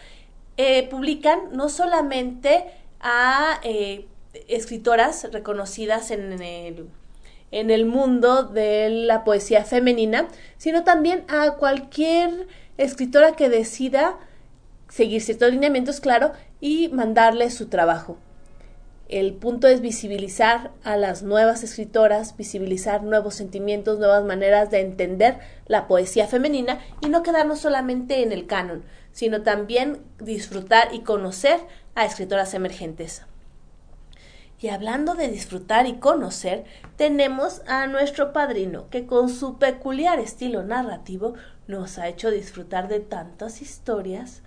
[0.58, 2.66] eh, publican no solamente
[3.00, 4.08] a eh,
[4.48, 6.88] escritoras reconocidas en el,
[7.50, 14.20] en el mundo de la poesía femenina, sino también a cualquier escritora que decida
[14.88, 18.18] seguir ciertos lineamientos, claro, y mandarle su trabajo.
[19.12, 25.38] El punto es visibilizar a las nuevas escritoras, visibilizar nuevos sentimientos, nuevas maneras de entender
[25.68, 31.60] la poesía femenina y no quedarnos solamente en el canon, sino también disfrutar y conocer
[31.94, 33.24] a escritoras emergentes.
[34.62, 36.64] Y hablando de disfrutar y conocer,
[36.96, 41.34] tenemos a nuestro padrino, que con su peculiar estilo narrativo
[41.68, 44.42] nos ha hecho disfrutar de tantas historias.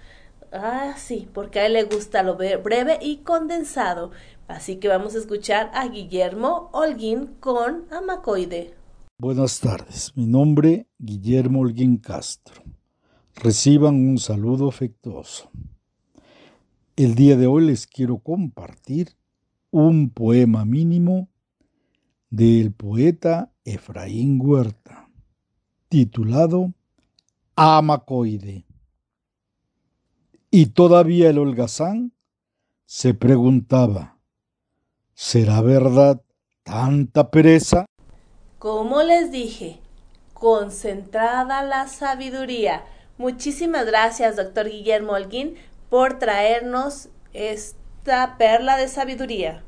[0.53, 4.13] Ah, sí, porque a él le gusta lo breve y condensado.
[4.49, 8.75] Así que vamos a escuchar a Guillermo Holguín con Amacoide.
[9.19, 12.63] Buenas tardes, mi nombre Guillermo Holguín Castro.
[13.37, 15.51] Reciban un saludo afectuoso.
[16.97, 19.17] El día de hoy les quiero compartir
[19.71, 21.29] un poema mínimo
[22.29, 25.09] del poeta Efraín Huerta,
[25.89, 26.75] titulado
[27.57, 28.67] Amacoide.
[30.51, 32.13] Y todavía el holgazán
[32.85, 34.14] se preguntaba,
[35.15, 36.21] ¿será verdad
[36.63, 37.87] tanta pereza?
[38.59, 39.81] Como les dije,
[40.33, 42.85] concentrada la sabiduría
[43.17, 45.55] Muchísimas gracias, doctor Guillermo Holguín,
[45.89, 49.63] por traernos esta perla de sabiduría.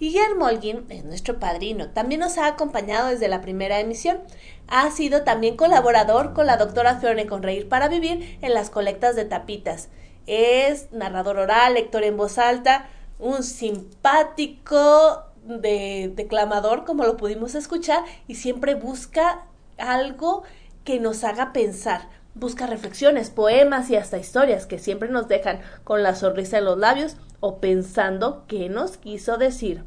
[0.00, 1.90] Guillermo Holguín es nuestro padrino.
[1.90, 4.20] También nos ha acompañado desde la primera emisión.
[4.68, 9.26] Ha sido también colaborador con la doctora Fiorne Conreír para vivir en las colectas de
[9.26, 9.90] tapitas.
[10.26, 18.04] Es narrador oral, lector en voz alta, un simpático de, declamador, como lo pudimos escuchar,
[18.26, 19.46] y siempre busca
[19.78, 20.42] algo
[20.84, 26.02] que nos haga pensar busca reflexiones, poemas y hasta historias que siempre nos dejan con
[26.02, 29.84] la sonrisa en los labios o pensando qué nos quiso decir.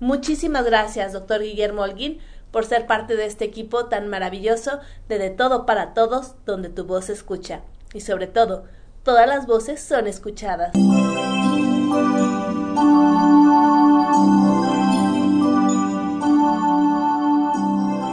[0.00, 2.18] Muchísimas gracias, doctor Guillermo Holguín,
[2.50, 6.84] por ser parte de este equipo tan maravilloso de De Todo para Todos, donde tu
[6.84, 7.62] voz se escucha.
[7.92, 8.64] Y sobre todo,
[9.02, 10.72] todas las voces son escuchadas.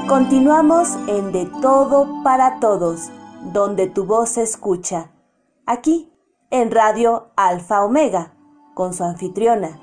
[0.08, 3.10] Continuamos en De Todo para Todos
[3.44, 5.12] donde tu voz se escucha,
[5.66, 6.12] aquí
[6.52, 8.34] en Radio Alfa Omega,
[8.76, 9.80] con su anfitriona,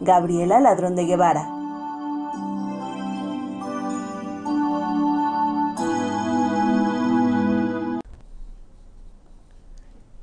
[0.00, 1.48] Gabriela Ladrón de Guevara.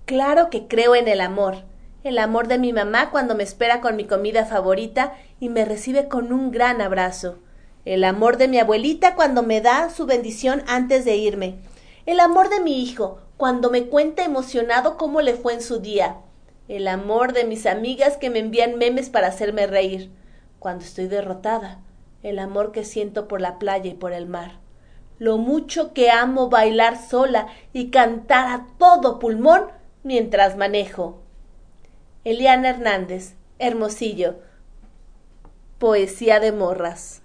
[0.05, 1.57] Claro que creo en el amor,
[2.03, 6.07] el amor de mi mamá cuando me espera con mi comida favorita y me recibe
[6.07, 7.39] con un gran abrazo,
[7.85, 11.59] el amor de mi abuelita cuando me da su bendición antes de irme,
[12.05, 16.17] el amor de mi hijo, cuando me cuenta emocionado cómo le fue en su día.
[16.67, 20.11] El amor de mis amigas que me envían memes para hacerme reír.
[20.59, 21.79] Cuando estoy derrotada.
[22.21, 24.59] El amor que siento por la playa y por el mar.
[25.19, 29.63] Lo mucho que amo bailar sola y cantar a todo pulmón
[30.03, 31.21] mientras manejo.
[32.25, 34.35] Eliana Hernández, Hermosillo.
[35.77, 37.21] Poesía de morras.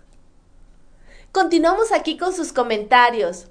[1.32, 3.48] Continuamos aquí con sus comentarios.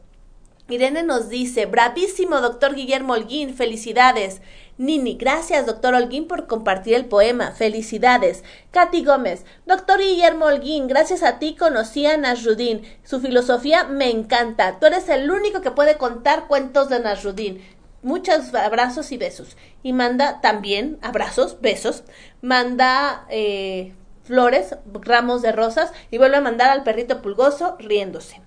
[0.70, 4.42] Irene nos dice, bravísimo, doctor Guillermo Holguín, felicidades.
[4.78, 7.52] Nini, gracias, doctor Holguín, por compartir el poema.
[7.52, 8.46] Felicidades.
[8.72, 12.84] Katy Gómez, doctor Guillermo Holguín, gracias a ti conocí a Nasrudin.
[13.04, 14.80] Su filosofía me encanta.
[14.80, 17.62] Tú eres el único que puede contar cuentos de Nasrudin.
[18.04, 19.58] Muchos abrazos y besos.
[19.82, 22.04] Y manda también abrazos, besos.
[22.42, 23.94] Manda eh,
[24.24, 28.42] flores, ramos de rosas y vuelve a mandar al perrito pulgoso riéndose.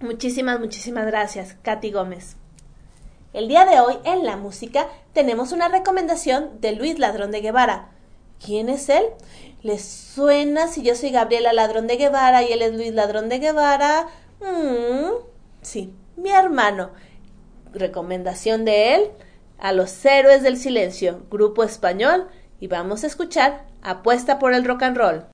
[0.00, 2.36] Muchísimas, muchísimas gracias, Katy Gómez.
[3.32, 7.90] El día de hoy en la música tenemos una recomendación de Luis Ladrón de Guevara.
[8.44, 9.04] ¿Quién es él?
[9.62, 13.40] ¿Les suena si yo soy Gabriela Ladrón de Guevara y él es Luis Ladrón de
[13.40, 14.06] Guevara?
[14.40, 15.14] Mm,
[15.62, 16.90] sí, mi hermano.
[17.72, 19.02] Recomendación de él
[19.58, 22.28] a los héroes del silencio, grupo español,
[22.60, 25.24] y vamos a escuchar Apuesta por el rock and roll.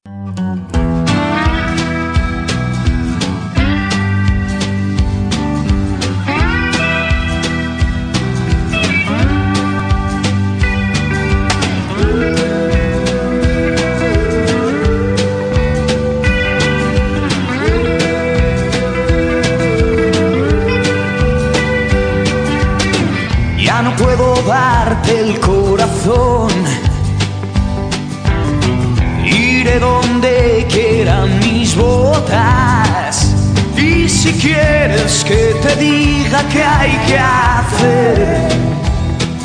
[35.85, 38.17] Diga qué hay que hacer,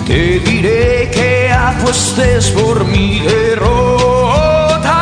[0.08, 5.00] te diré que apuestes por mi derrota.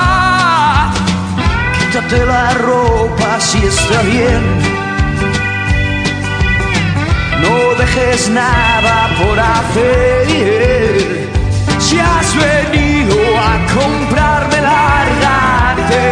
[1.80, 4.78] Quítate la ropa si está bien
[7.42, 11.30] no dejes nada por hacer.
[11.80, 16.08] Si has venido a comprarme, lárgate.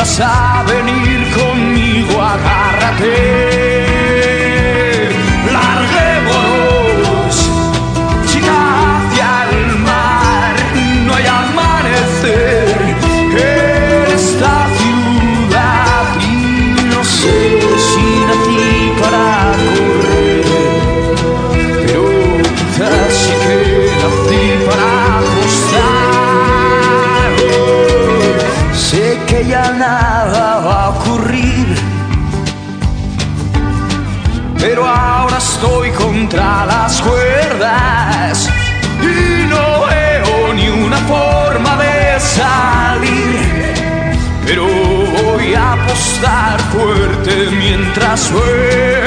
[0.00, 3.89] Vas a venir conmigo, agárrate.
[35.40, 38.48] Estoy contra las cuerdas
[39.02, 43.40] y no veo ni una forma de salir.
[44.46, 48.99] Pero voy a apostar fuerte mientras suena.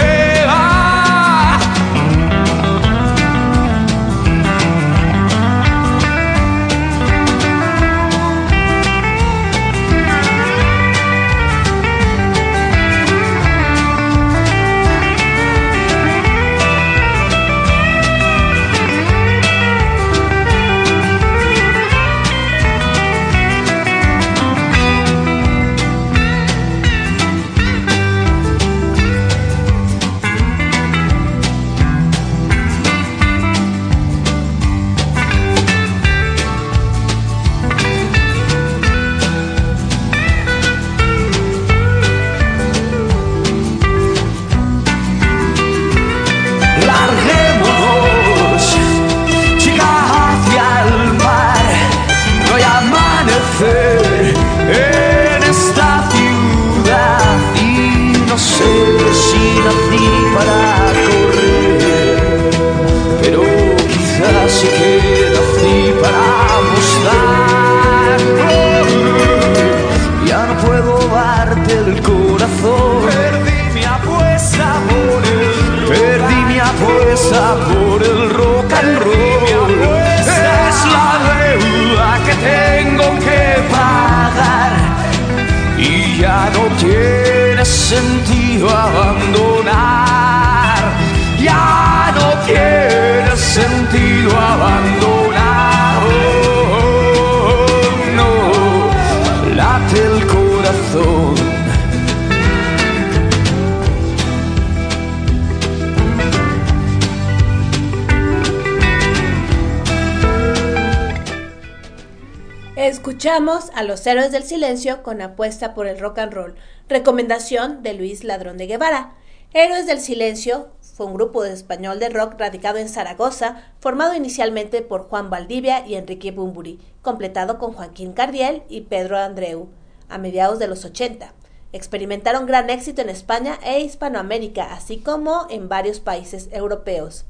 [113.34, 116.56] A los héroes del silencio con apuesta por el rock and roll,
[116.88, 119.16] recomendación de Luis Ladrón de Guevara.
[119.56, 124.84] Héroes del Silencio fue un grupo de español de rock radicado en Zaragoza, formado inicialmente
[124.84, 129.68] por Juan Valdivia y Enrique Bumburi, completado con Joaquín Cardiel y Pedro Andreu,
[130.10, 131.34] a mediados de los 80.
[131.72, 137.26] Experimentaron gran éxito en España e Hispanoamérica, así como en varios países europeos.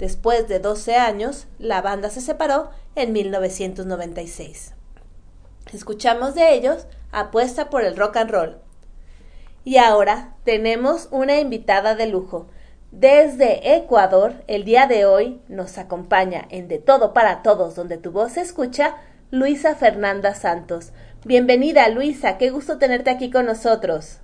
[0.00, 4.72] Después de 12 años, la banda se separó en 1996.
[5.72, 8.58] Escuchamos de ellos Apuesta por el rock and roll.
[9.64, 12.46] Y ahora tenemos una invitada de lujo.
[12.92, 18.12] Desde Ecuador, el día de hoy nos acompaña en De Todo para Todos, donde tu
[18.12, 18.96] voz se escucha,
[19.32, 20.92] Luisa Fernanda Santos.
[21.24, 24.20] Bienvenida, Luisa, qué gusto tenerte aquí con nosotros.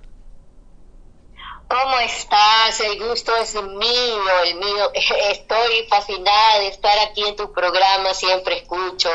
[1.67, 2.79] ¿Cómo estás?
[2.81, 4.91] El gusto es mío, el mío.
[5.31, 9.09] Estoy fascinada de estar aquí en tu programa, siempre escucho.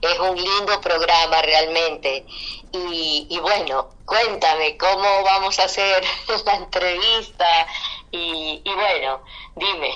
[0.00, 2.26] Es un lindo programa realmente.
[2.72, 6.02] Y, bueno, cuéntame, ¿cómo vamos a hacer
[6.46, 7.46] la entrevista?
[8.10, 9.22] Y, bueno,
[9.56, 9.90] dime.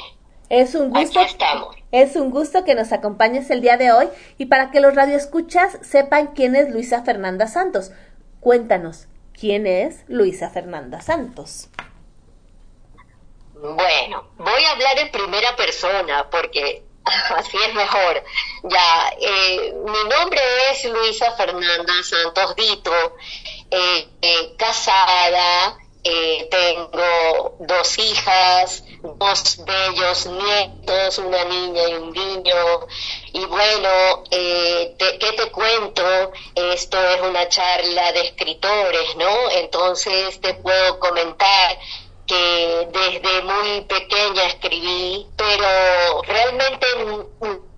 [0.48, 1.20] Es un gusto.
[1.20, 1.76] estamos.
[1.90, 5.78] Es un gusto que nos acompañes el día de hoy y para que los radioescuchas
[5.82, 7.90] sepan quién es Luisa Fernanda Santos.
[8.40, 11.68] Cuéntanos, ¿quién es Luisa Fernanda Santos?
[13.58, 16.82] Bueno, voy a hablar en primera persona porque
[17.36, 18.22] así es mejor.
[18.64, 20.40] Ya, eh, mi nombre
[20.70, 22.92] es Luisa Fernanda Santos Dito,
[23.70, 25.78] eh, eh, casada,
[26.50, 32.86] tengo dos hijas, dos bellos nietos, una niña y un niño.
[33.32, 36.32] Y bueno, eh, ¿qué te cuento?
[36.54, 39.50] Esto es una charla de escritores, ¿no?
[39.50, 41.78] Entonces te puedo comentar
[42.26, 46.86] que desde muy pequeña escribí, pero realmente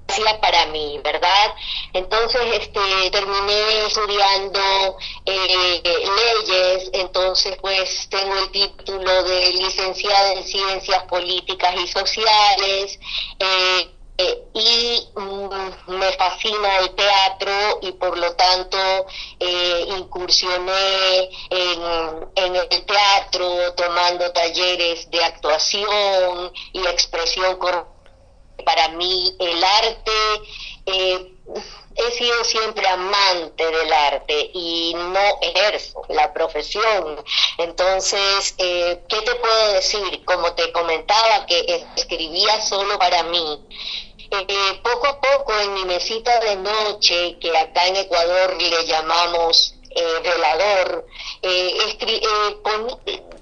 [0.08, 1.54] hacía para mí, ¿verdad?
[1.92, 4.96] Entonces, este, terminé estudiando
[5.26, 12.98] eh, leyes, entonces pues tengo el título de licenciada en ciencias políticas y sociales.
[13.38, 18.78] Eh, eh, y mm, me fascina el teatro y por lo tanto
[19.96, 21.82] incursioné en,
[22.34, 27.58] en, el teatro tomando talleres de actuación y expresión
[28.64, 30.12] para mí el arte,
[30.86, 31.32] eh,
[31.96, 37.24] he sido siempre amante del arte y no ejerzo la profesión.
[37.56, 40.24] Entonces, eh, ¿qué te puedo decir?
[40.24, 43.58] Como te comentaba, que escribía solo para mí.
[44.30, 49.74] Eh, poco a poco en mi mesita de noche, que acá en Ecuador le llamamos
[50.22, 51.06] velador,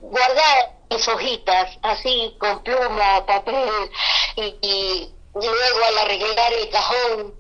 [0.00, 3.90] guardar mis hojitas así con pluma, papel
[4.36, 7.34] y, luego al arreglar el cajón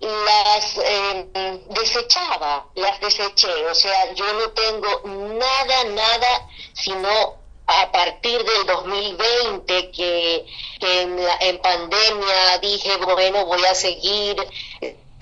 [0.00, 7.41] las eh, desechaba, las deseché, o sea, yo no tengo nada, nada, sino
[7.80, 10.44] a partir del 2020 que,
[10.80, 14.36] que en, en pandemia dije, bueno, voy a seguir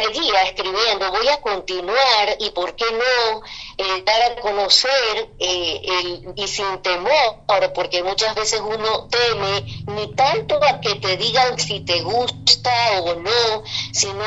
[0.03, 3.43] seguía escribiendo, voy a continuar y por qué no
[3.77, 7.43] eh, dar a conocer eh, el, y sin temor,
[7.75, 13.15] porque muchas veces uno teme ni tanto a que te digan si te gusta o
[13.15, 14.25] no, sino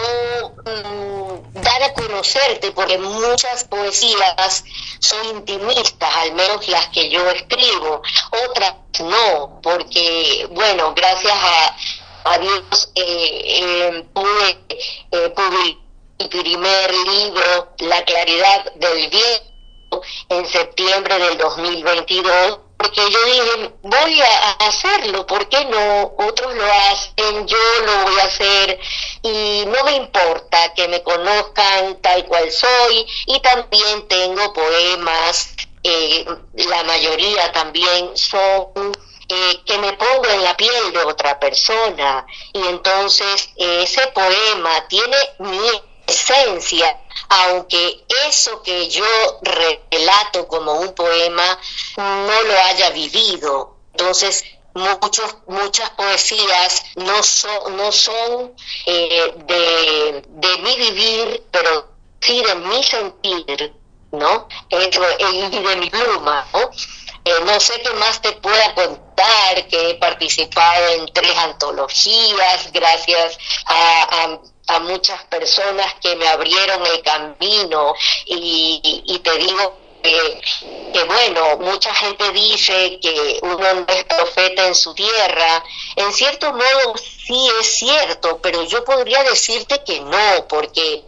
[0.65, 4.63] mm, dar a conocerte, porque muchas poesías
[4.99, 8.01] son intimistas, al menos las que yo escribo,
[8.47, 11.75] otras no, porque, bueno, gracias a
[12.25, 14.57] a Dios eh, pude
[15.11, 15.83] eh, publicar
[16.19, 19.41] mi primer libro, La claridad del bien,
[20.29, 26.13] en septiembre del 2022, porque yo dije, voy a hacerlo, ¿por qué no?
[26.17, 28.79] Otros lo hacen, yo lo voy a hacer
[29.21, 36.25] y no me importa que me conozcan tal cual soy y también tengo poemas, eh,
[36.53, 38.93] la mayoría también son
[39.35, 42.23] eh, que me pongo en la piel de otra persona
[42.53, 45.69] y entonces eh, ese poema tiene mi
[46.05, 49.05] esencia, aunque eso que yo
[49.41, 51.57] relato como un poema
[51.97, 53.77] no lo haya vivido.
[53.93, 54.43] Entonces,
[54.75, 58.53] muchos, muchas poesías no son, no son
[58.85, 61.87] eh, de, de mi vivir, pero
[62.21, 63.73] sí de mi sentir,
[64.11, 64.47] ¿no?
[64.69, 66.69] y de mi pluma, ¿no?
[67.25, 73.37] Eh, no sé qué más te pueda contar, que he participado en tres antologías gracias
[73.65, 74.39] a,
[74.81, 77.93] muchas personas que me abrieron el camino
[78.25, 80.41] y, te digo que,
[80.91, 85.63] que, bueno, mucha gente dice que uno no es profeta en su tierra.
[85.95, 91.03] En cierto modo sí es cierto, pero yo podría decirte que no, porque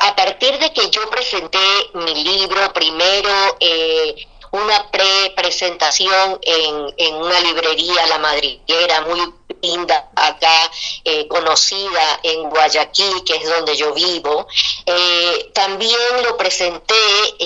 [0.00, 1.58] a partir de que yo presenté
[1.94, 9.32] mi libro primero, eh, una pre-presentación en, en, una librería, La Madriguera, muy
[9.62, 10.70] linda acá,
[11.04, 14.46] eh, conocida en Guayaquil, que es donde yo vivo.
[14.86, 16.94] Eh, también lo presenté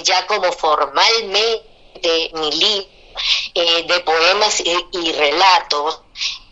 [0.03, 1.63] ya como formalmente
[2.35, 2.95] mi libro
[3.55, 6.01] eh, de poemas y, relatos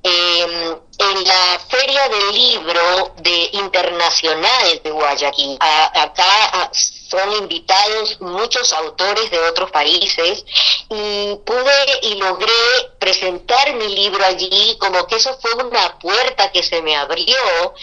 [0.04, 0.78] em,
[1.10, 5.56] en la Feria del Libro de Internacional de Guayaquil.
[5.60, 10.44] acá son invitados muchos autores de otros países
[10.88, 12.52] y pude y logré
[12.98, 17.74] presentar mi libro allí como que eso fue una puerta que se me abrió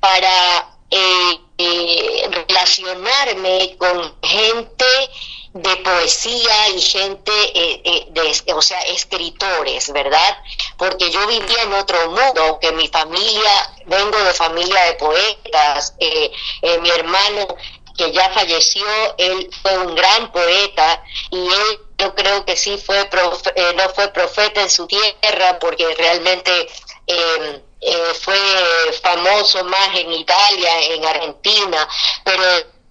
[0.00, 4.86] para eh, eh, relacionarme con gente
[5.54, 10.38] de poesía y gente, eh, de, o sea, escritores, ¿verdad?
[10.76, 15.94] Porque yo vivía en otro mundo, aunque mi familia, vengo de familia de poetas,
[16.80, 17.48] mi hermano
[17.98, 18.86] que ya falleció,
[19.18, 24.08] él fue un gran poeta y él yo creo que sí fue eh, no fue
[24.08, 26.68] profeta en su tierra porque realmente
[27.06, 28.38] em, eh, fue
[29.02, 31.88] famoso más en Italia, en Argentina,
[32.24, 32.42] pero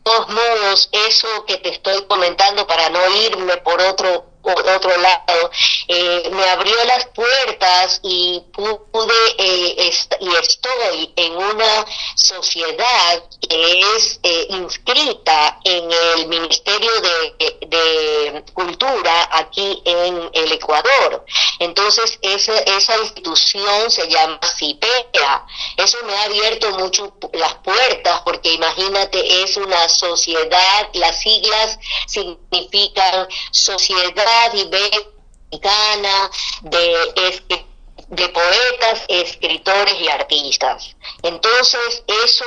[0.08, 5.51] todos modos eso que te estoy comentando para no irme por otro otro lado,
[5.89, 9.91] eh, me abrió las puertas y pude eh,
[10.22, 11.86] y estoy en una
[12.28, 21.25] sociedad que es eh, inscrita en el Ministerio de, Cultura aquí en el Ecuador.
[21.59, 25.45] Entonces, esa, esa institución se llama CIPEA.
[25.78, 33.28] Eso me ha abierto mucho las puertas porque imagínate, es una sociedad, las siglas significan
[33.51, 37.66] Sociedad Iberoamericana de
[38.10, 40.95] de poetas, escritores y artistas.
[41.24, 42.45] Entonces, eso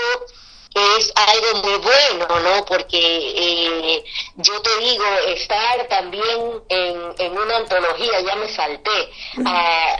[0.75, 2.65] es algo muy bueno, ¿no?
[2.65, 4.05] Porque eh,
[4.37, 9.11] yo te digo, estar también en, en una antología, ya me salté,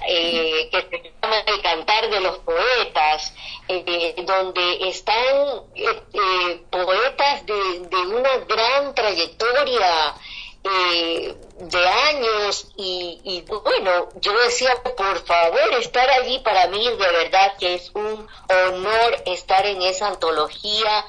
[0.07, 3.35] eh, que se llama El Cantar de los Poetas,
[3.69, 5.65] eh, donde están
[6.71, 10.15] poetas de, de una gran trayectoria
[10.63, 17.55] eh, de años y, bueno, yo decía, por favor, estar allí para mí de verdad
[17.59, 21.07] que es un honor estar en esa antología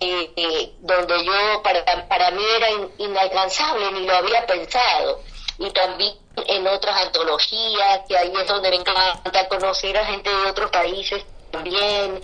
[0.00, 5.20] eh, eh, donde yo, para, para mí era inalcanzable, ni lo había pensado.
[5.58, 10.50] Y también en otras antologías, que ahí es donde me encanta conocer a gente de
[10.50, 12.20] otros países también,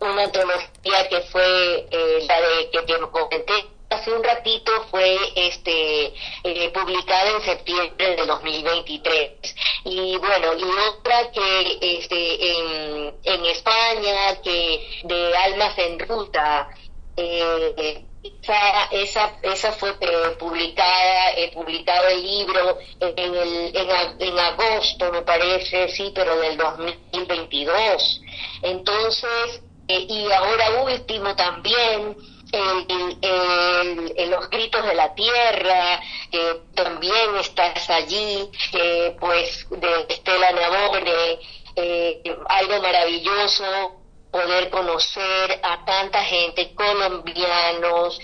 [0.00, 1.88] una antología que fue
[2.26, 6.14] la de que te comenté hace un ratito fue este
[6.44, 9.30] eh, publicada en septiembre de 2023
[9.84, 12.58] y bueno y otra que este
[13.24, 16.68] en, España que de almas en ruta
[17.16, 24.38] eh, esa, esa, esa fue eh, publicada, he publicado el libro en, el, en, en,
[24.38, 28.20] agosto, me parece, sí, pero del 2022.
[28.62, 32.16] Entonces, eh, y ahora último también,
[32.52, 36.00] en, los gritos de la tierra,
[36.74, 38.50] también estás allí,
[39.18, 41.38] pues de Estela Nabone,
[41.76, 43.98] eh, algo maravilloso
[44.30, 48.20] poder conocer a tanta gente, colombianos,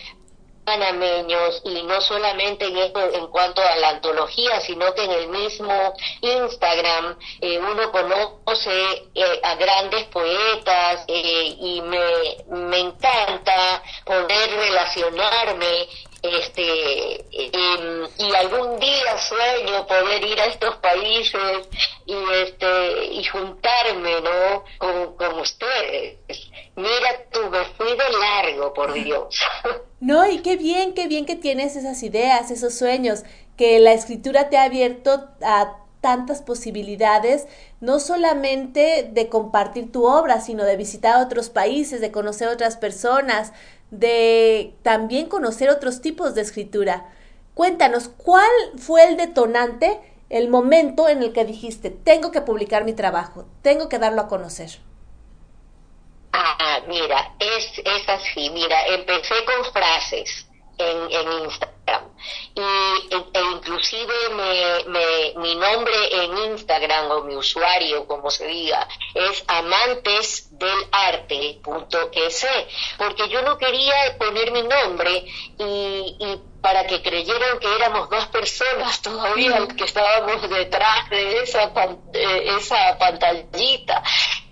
[0.65, 5.29] panameños y no solamente en esto en cuanto a la antología, sino que en el
[5.29, 14.51] mismo Instagram eh, uno conoce eh, a grandes poetas eh, y me, me encanta poder
[14.51, 15.89] relacionarme
[16.23, 21.69] este y algún día sueño poder ir a estos países
[22.07, 26.17] y este y juntarme no con, con ustedes
[26.77, 27.09] mira
[27.77, 29.41] fui de largo por Dios
[30.01, 33.25] no y qué bien qué bien que tienes esas ideas esos sueños
[33.57, 37.47] que la escritura te ha abierto a tantas posibilidades,
[37.81, 43.55] no solamente de compartir tu obra, sino de visitar otros países, de conocer otras personas,
[43.91, 47.11] de también conocer otros tipos de escritura.
[47.55, 49.99] Cuéntanos, ¿cuál fue el detonante,
[50.29, 54.29] el momento en el que dijiste, tengo que publicar mi trabajo, tengo que darlo a
[54.29, 54.81] conocer?
[56.37, 62.11] Ah, mira, es, es así, mira, empecé con frases en, en Instagram.
[62.57, 68.47] Y e, e inclusive me, me, mi nombre en Instagram o mi usuario como se
[68.47, 72.47] diga es amantesdelarte.es
[72.97, 75.27] porque yo no quería poner mi nombre
[75.59, 81.71] y, y para que creyeran que éramos dos personas todavía que estábamos detrás de esa,
[82.15, 84.03] esa pantallita.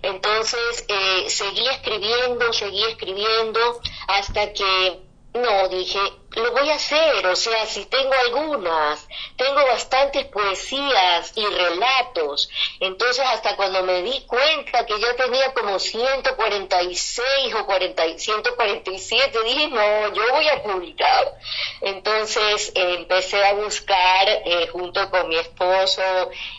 [0.03, 5.99] Entonces eh, seguí escribiendo, seguí escribiendo hasta que no, dije,
[6.37, 12.51] lo voy a hacer, o sea, si tengo algunas, tengo bastantes poesías y relatos,
[12.81, 19.69] entonces hasta cuando me di cuenta que yo tenía como 146 o 40, 147, dije,
[19.69, 21.35] no, yo voy a publicar.
[21.81, 26.03] Entonces empecé a buscar eh, junto con mi esposo,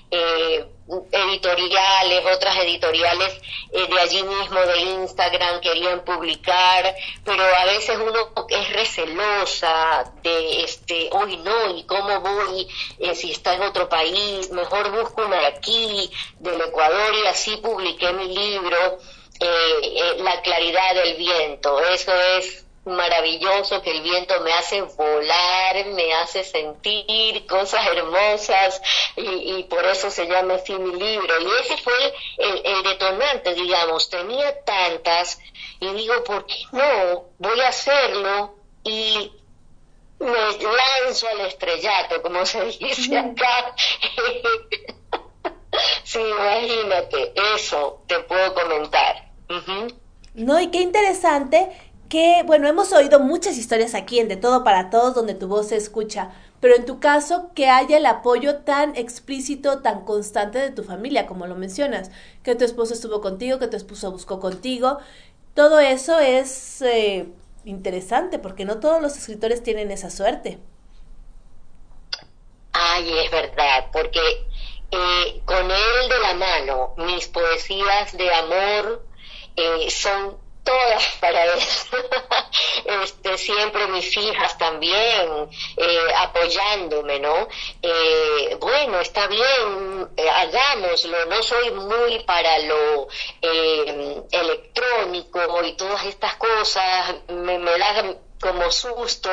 [0.10, 0.66] eh,
[1.12, 3.34] editoriales, otras editoriales
[3.72, 10.64] eh, de allí mismo de Instagram querían publicar, pero a veces uno es recelosa de
[10.64, 12.68] este, hoy no, y cómo voy,
[13.00, 17.58] eh, si está en otro país, mejor busco una de aquí, del Ecuador, y así
[17.58, 19.00] publiqué mi libro,
[19.40, 21.80] eh, La claridad del viento.
[21.86, 28.82] Eso es maravilloso que el viento me hace volar, me hace sentir cosas hermosas
[29.16, 31.34] y, por eso se llama así mi libro.
[31.42, 35.40] Y ese fue el, detonante, digamos, tenía tantas
[35.80, 37.30] y digo, ¿por qué no?
[37.38, 39.32] Voy a hacerlo y
[40.20, 43.76] me lanzo al estrellato, como se dice acá.
[46.04, 49.32] sí, imagínate, eso te puedo comentar.
[50.34, 54.92] No, y qué interesante que, bueno, hemos oído muchas historias aquí en De Todo para
[54.92, 58.96] Todos donde tu voz se escucha, pero en tu caso que haya el apoyo tan
[58.96, 62.12] explícito, tan constante de tu familia, como lo mencionas,
[62.44, 65.00] que tu esposo estuvo contigo, que tu esposo buscó contigo.
[65.56, 67.30] Todo eso es eh,
[67.66, 70.60] interesante porque no todos los escritores tienen esa suerte.
[72.74, 74.20] Ay, es verdad, porque
[74.92, 79.04] eh, con él de la mano, mis poesías de amor
[79.56, 81.60] eh, son todas para él.
[83.04, 87.48] este, siempre mis hijas también eh, apoyándome, ¿no?
[87.82, 93.08] Eh, bueno, está bien, eh, hagámoslo, no soy muy para lo
[94.32, 99.30] electrónico y todas estas cosas, me, me da como susto,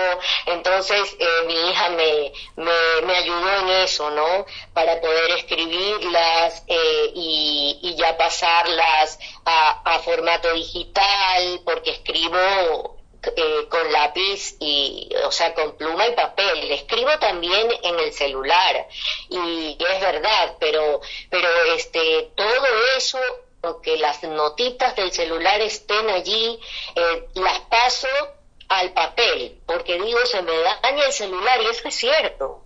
[0.47, 4.47] entonces eh, mi hija me, me, me, ayudó en eso, ¿no?
[4.73, 12.99] Para poder escribirlas eh, y, y, ya pasarlas a, formato digital, porque escribo
[13.37, 16.71] eh, con lápiz y, o sea, con pluma y papel.
[16.71, 18.87] Escribo también en el celular
[19.29, 23.19] y es verdad, pero, pero este, todo eso
[23.63, 26.59] aunque las notitas del celular estén allí,
[26.95, 28.09] eh, las paso
[28.71, 32.63] al papel, porque digo, se me daña el celular y eso es cierto.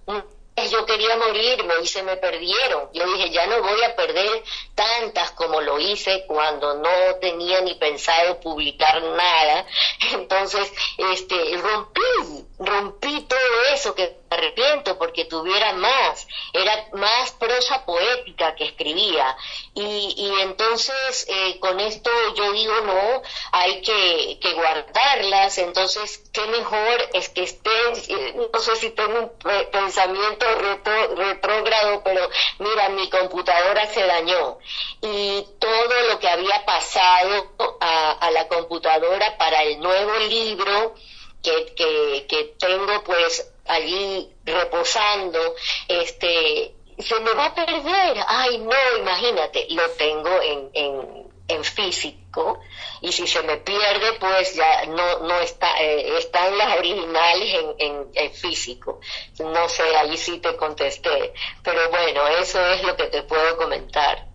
[0.70, 2.90] Yo quería morirme y se me perdieron.
[2.92, 4.44] Yo dije, ya no voy a perder
[4.74, 9.66] tantas como lo hice cuando no tenía ni pensado publicar nada.
[10.12, 16.26] Entonces, este, rompí, rompí todo eso que arrepiento porque tuviera más.
[16.52, 19.36] Era más prosa poética que escribía.
[19.74, 23.22] Y, y entonces, eh, con esto yo digo, no,
[23.52, 25.58] hay que, que guardarlas.
[25.58, 29.32] Entonces, qué mejor es que estén, eh, no sé si tengo un
[29.70, 32.28] pensamiento retro, retrógrado, pero
[32.58, 34.58] mira, mi computadora se dañó
[35.00, 40.94] y todo lo que había pasado a, a la computadora para el nuevo libro
[41.42, 45.54] que, que, que tengo pues allí reposando,
[45.88, 48.24] este, se me va a perder.
[48.26, 52.60] Ay, no, imagínate, lo tengo en, en, en físico
[53.00, 57.74] y si se me pierde pues ya no no está eh, están las originales en,
[57.78, 59.00] en, en, físico.
[59.38, 64.26] No sé ahí sí te contesté pero bueno eso es lo que te puedo comentar.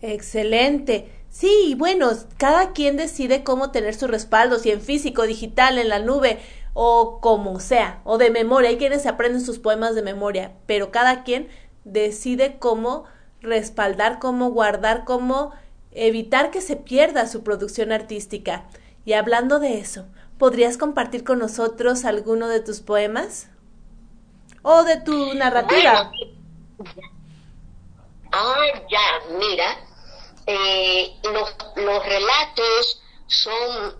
[0.00, 1.10] Excelente.
[1.28, 5.98] Sí bueno cada quien decide cómo tener su respaldo si en físico digital en la
[5.98, 6.40] nube
[6.74, 10.90] o como sea o de memoria hay quienes se aprenden sus poemas de memoria pero
[10.90, 11.48] cada quien
[11.84, 13.04] decide cómo
[13.40, 15.52] respaldar cómo guardar cómo
[15.94, 18.64] evitar que se pierda su producción artística.
[19.04, 20.06] Y hablando de eso,
[20.38, 23.48] ¿podrías compartir con nosotros alguno de tus poemas?
[24.62, 26.10] ¿O de tu narrativa?
[28.32, 28.54] Ah,
[28.90, 29.76] ya, mira,
[30.46, 33.94] eh, los, los relatos son,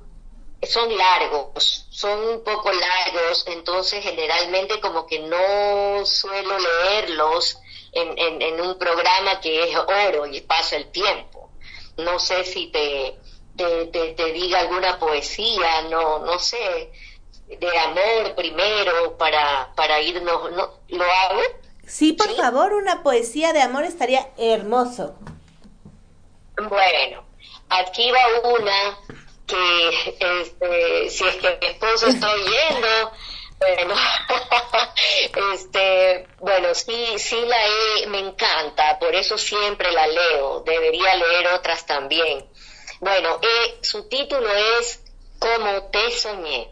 [0.67, 7.59] son largos, son un poco largos, entonces generalmente como que no suelo leerlos
[7.93, 11.35] en, en, en un programa que es oro y pasa el tiempo
[11.97, 13.19] no sé si te,
[13.57, 16.91] te, te, te, diga alguna poesía, no, no sé,
[17.49, 20.71] de amor primero para, para irnos, ¿no?
[20.89, 21.41] ¿Lo hago?
[21.87, 22.37] Sí, por ¿Sí?
[22.37, 25.15] favor, una poesía de amor estaría hermoso.
[26.57, 27.25] Bueno,
[27.69, 28.99] aquí va una
[29.47, 33.13] que este, si es que mi esposo está oyendo,
[33.59, 33.95] bueno,
[35.55, 41.49] este, bueno, sí, sí la he, me encanta, por eso siempre la leo, debería leer
[41.49, 42.49] otras también.
[43.01, 45.03] Bueno, eh, su título es
[45.39, 46.71] Como te soñé.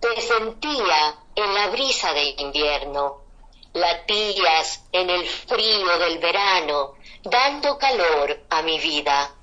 [0.00, 3.24] Te sentía en la brisa del invierno,
[3.72, 9.37] latías en el frío del verano, dando calor a mi vida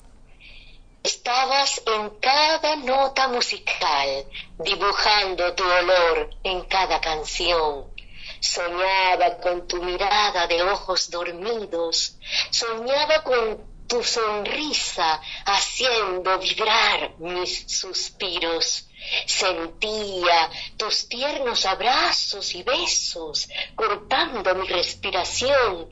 [1.06, 4.26] Estabas en cada nota musical,
[4.58, 7.94] dibujando tu olor en cada canción.
[8.40, 12.18] Soñaba con tu mirada de ojos dormidos,
[12.50, 18.88] soñaba con tu sonrisa haciendo vibrar mis suspiros.
[19.28, 25.88] Sentía tus tiernos abrazos y besos cortando mi respiración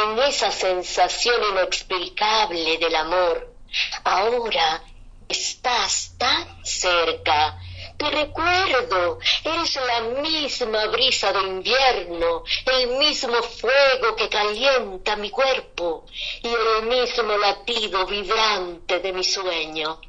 [0.00, 3.57] en esa sensación inexplicable del amor
[4.04, 4.82] Ahora
[5.28, 7.58] estás tan cerca.
[7.96, 16.06] Te recuerdo, eres la misma brisa de invierno, el mismo fuego que calienta mi cuerpo
[16.42, 20.00] y el mismo latido vibrante de mi sueño.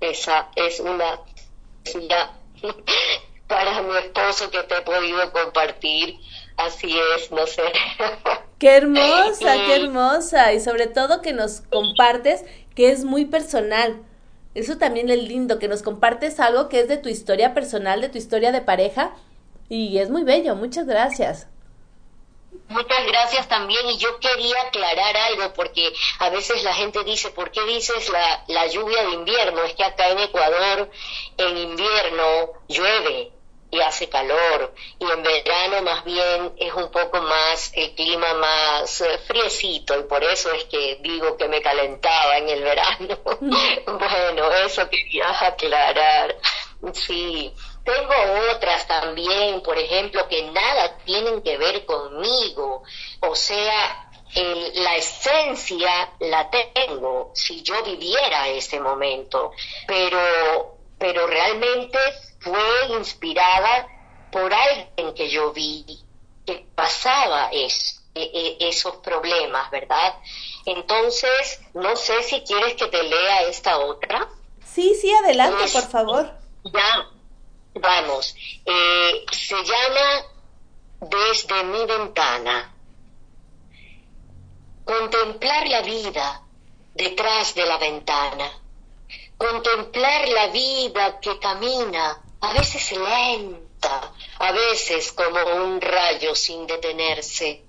[0.00, 1.20] Esa es una
[3.46, 6.18] para mi esposo que te he podido compartir.
[6.56, 7.64] Así es, no sé.
[8.58, 10.52] Qué hermosa, qué hermosa.
[10.52, 12.44] Y sobre todo que nos compartes
[12.74, 14.02] que es muy personal.
[14.54, 18.08] Eso también es lindo, que nos compartes algo que es de tu historia personal, de
[18.08, 19.14] tu historia de pareja.
[19.68, 21.48] Y es muy bello, muchas gracias.
[22.68, 27.50] Muchas gracias también y yo quería aclarar algo porque a veces la gente dice, ¿por
[27.50, 29.62] qué dices la, la lluvia de invierno?
[29.64, 30.90] Es que acá en Ecuador
[31.36, 33.33] en invierno llueve
[33.70, 39.00] y hace calor y en verano más bien es un poco más el clima más
[39.00, 43.18] eh, friecito y por eso es que digo que me calentaba en el verano.
[43.86, 46.36] bueno, eso quería aclarar.
[46.92, 47.52] Sí,
[47.84, 48.14] tengo
[48.52, 52.82] otras también, por ejemplo, que nada tienen que ver conmigo,
[53.20, 54.10] o sea,
[54.74, 59.52] la esencia la tengo si yo viviera ese momento,
[59.86, 61.98] pero, pero realmente
[62.44, 63.88] fue inspirada
[64.30, 66.04] por alguien que yo vi
[66.44, 70.14] que pasaba es, e, e, esos problemas, ¿verdad?
[70.66, 74.28] Entonces, no sé si quieres que te lea esta otra.
[74.64, 76.30] Sí, sí, adelante, por favor.
[76.64, 77.08] Ya,
[77.74, 78.34] vamos.
[78.64, 80.26] Eh, se llama
[81.00, 82.74] Desde mi ventana.
[84.84, 86.42] Contemplar la vida
[86.94, 88.50] detrás de la ventana.
[89.36, 97.64] Contemplar la vida que camina a veces lenta, a veces como un rayo sin detenerse.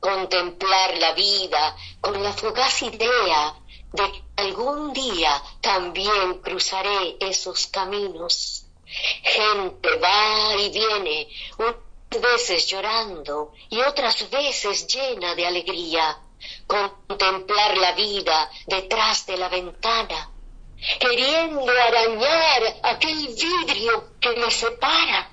[0.00, 3.54] Contemplar la vida con la fugaz idea
[3.92, 8.64] de que algún día también cruzaré esos caminos.
[8.86, 16.22] Gente va y viene, unas veces llorando y otras veces llena de alegría.
[16.66, 20.30] Contemplar la vida detrás de la ventana
[20.98, 25.30] queriendo arañar aquel vidrio que me separa,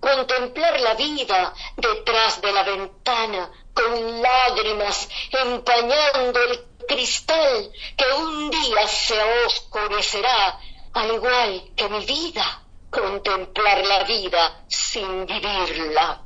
[0.00, 8.86] contemplar la vida detrás de la ventana con lágrimas empañando el cristal que un día
[8.86, 9.16] se
[9.46, 10.58] oscurecerá,
[10.94, 16.22] al igual que mi vida, contemplar la vida sin vivirla.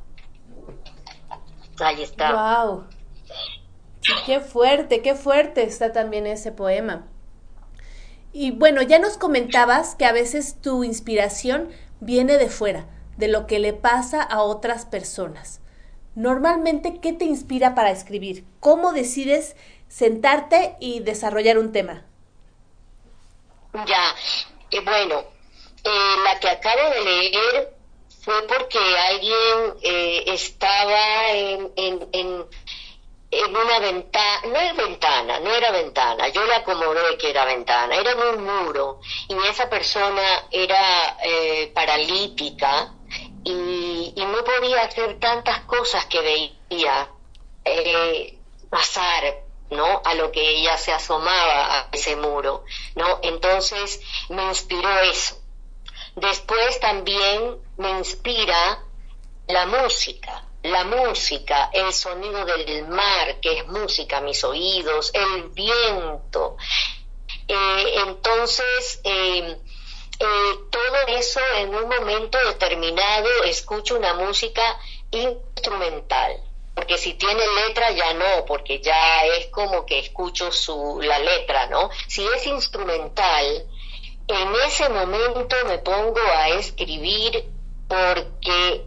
[1.79, 2.31] Ahí está.
[2.63, 2.87] Wow.
[4.25, 7.10] Qué fuerte, qué fuerte está también ese poema.
[8.33, 11.69] Y bueno, ya nos comentabas que a veces tu inspiración
[11.99, 12.85] viene de fuera,
[13.17, 15.59] de lo que le pasa a otras personas.
[16.15, 18.45] Normalmente, ¿qué te inspira para escribir?
[18.59, 19.55] ¿Cómo decides
[19.87, 22.05] sentarte y desarrollar un tema?
[23.73, 24.15] Ya,
[24.71, 25.23] eh, bueno,
[25.83, 27.73] eh, la que acabo de leer
[28.23, 32.45] fue porque alguien eh, estaba en, en en
[33.31, 38.13] una ventana, no es ventana, no era ventana, yo la acomodé que era ventana, era
[38.15, 42.93] un muro y esa persona era eh, paralítica
[43.43, 47.09] y, no podía hacer tantas cosas que veía
[47.65, 48.37] eh,
[48.69, 50.01] pasar, ¿no?
[50.05, 52.63] A lo que ella se asomaba a ese muro,
[52.95, 53.19] ¿no?
[53.23, 55.37] Entonces me inspiró eso.
[56.15, 58.83] Después también me inspira
[59.47, 65.49] la música la música, el sonido del mar, que es música a mis oídos, el
[65.49, 66.57] viento.
[67.47, 69.57] Eh, entonces, eh,
[70.19, 76.43] eh, todo eso en un momento determinado escucho una música instrumental.
[76.75, 81.67] Porque si tiene letra ya no, porque ya es como que escucho su, la letra,
[81.67, 81.89] ¿no?
[82.07, 83.67] Si es instrumental,
[84.27, 87.45] en ese momento me pongo a escribir
[87.87, 88.85] porque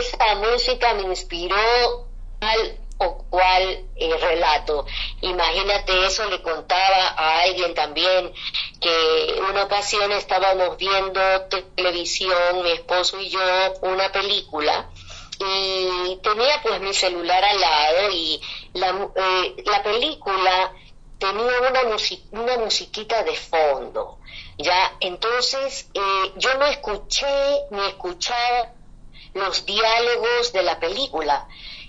[0.00, 2.08] esa música me inspiró
[2.38, 4.86] tal o cual eh, relato.
[5.20, 8.32] Imagínate eso, le contaba a alguien también
[8.80, 11.20] que una ocasión estábamos viendo
[11.76, 13.40] televisión, mi esposo y yo,
[13.82, 14.88] una película
[15.40, 18.40] y tenía pues mi celular al lado y
[18.74, 20.72] la, eh, la película
[21.18, 21.82] tenía una,
[22.32, 24.18] una musiquita de fondo.
[24.56, 27.26] Ya, entonces eh, yo no escuché
[27.70, 28.72] ni escuchaba
[29.38, 31.46] los diálogos de la película.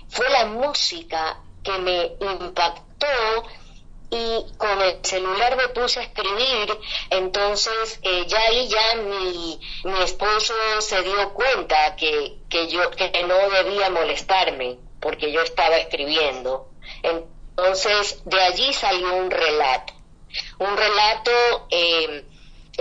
[0.08, 3.06] Fue la música que me impactó
[4.10, 6.76] y con el celular me puse a escribir,
[7.10, 13.22] entonces eh, ya ahí ya mi, mi, esposo se dio cuenta que, que yo que
[13.22, 16.70] no debía molestarme porque yo estaba escribiendo.
[17.02, 19.92] Entonces de allí salió un relato,
[20.58, 21.30] un relato
[21.70, 22.24] eh,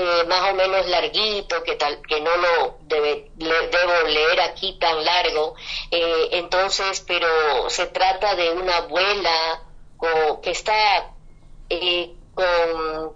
[0.02, 5.04] eh, más o menos larguito, que, tal, que no lo debe, debo leer aquí tan
[5.04, 5.56] largo.
[5.92, 9.62] Eh, entonces, pero se trata de una abuela
[10.42, 11.12] que está
[11.70, 13.14] eh, con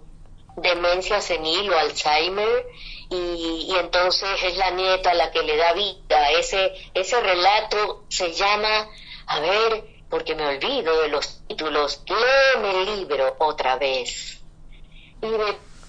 [0.56, 2.66] demencia senil o Alzheimer
[3.08, 6.32] y, y, entonces es la nieta la que le da vida.
[6.32, 8.90] Ese, ese relato se llama,
[9.26, 14.42] a ver, porque me olvido de los títulos, léeme el libro otra vez.
[15.22, 15.26] Y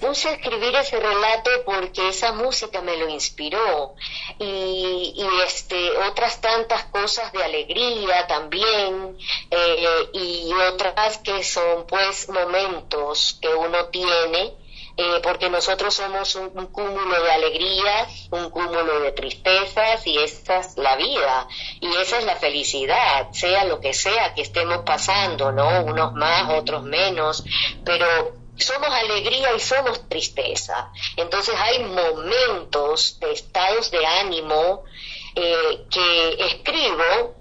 [0.06, 3.96] puse a escribir ese relato porque esa música me lo inspiró
[4.40, 9.18] y, y este otras tantas cosas de alegría también
[9.50, 14.54] eh, y otras que son pues momentos que uno tiene
[14.98, 20.78] eh, porque nosotros somos un, cúmulo de alegrías, un cúmulo de tristezas y esa es
[20.78, 21.50] la vida
[21.82, 25.84] y esa es la felicidad, sea lo que sea que estemos pasando, ¿no?
[25.84, 27.44] Unos más, otros menos,
[27.84, 30.92] pero somos alegría y somos tristeza.
[31.18, 34.84] Entonces hay momentos de estados de ánimo
[35.36, 37.36] eh, que escribo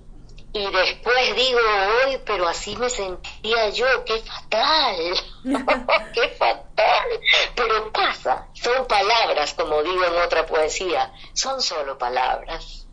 [0.52, 1.58] y después digo,
[2.06, 4.96] hoy, pero así me sentía yo, qué fatal,
[6.14, 7.20] qué fatal.
[7.56, 12.86] Pero pasa, son palabras, como digo en otra poesía, son solo palabras.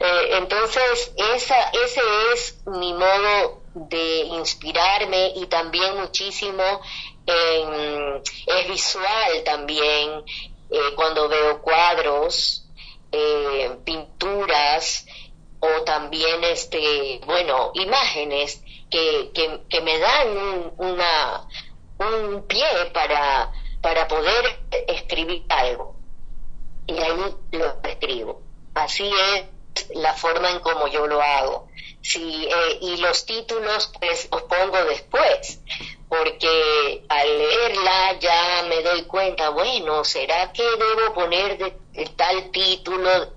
[0.00, 2.00] Eh, entonces, esa, ese
[2.32, 6.80] es mi modo de inspirarme y también muchísimo
[7.26, 10.24] es visual también,
[10.70, 12.66] eh, cuando veo cuadros,
[13.12, 15.06] eh, pinturas,
[15.60, 19.30] o también este bueno imágenes que,
[19.68, 21.48] que, me dan un, una,
[21.98, 23.50] un pie para,
[23.80, 25.96] para poder escribir algo.
[26.86, 28.42] Y ahí lo escribo.
[28.74, 29.44] Así es
[29.94, 31.68] la forma en como yo lo hago.
[32.02, 35.60] Sí, eh, y los títulos pues los pongo después
[36.18, 41.74] porque al leerla ya me doy cuenta, bueno, ¿será que debo poner de,
[42.16, 43.32] tal título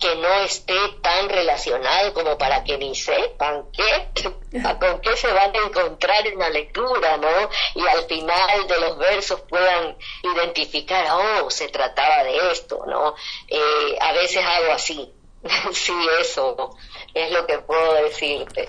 [0.00, 4.30] que no esté tan relacionado como para que ni sepan qué,
[4.80, 7.50] con qué se van a encontrar en la lectura, ¿no?
[7.74, 13.16] Y al final de los versos puedan identificar, oh, se trataba de esto, ¿no?
[13.48, 15.12] Eh, a veces hago así,
[15.72, 16.76] sí, eso
[17.12, 18.68] es lo que puedo decirte.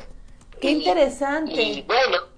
[0.60, 1.62] Qué interesante.
[1.62, 2.37] Y bueno,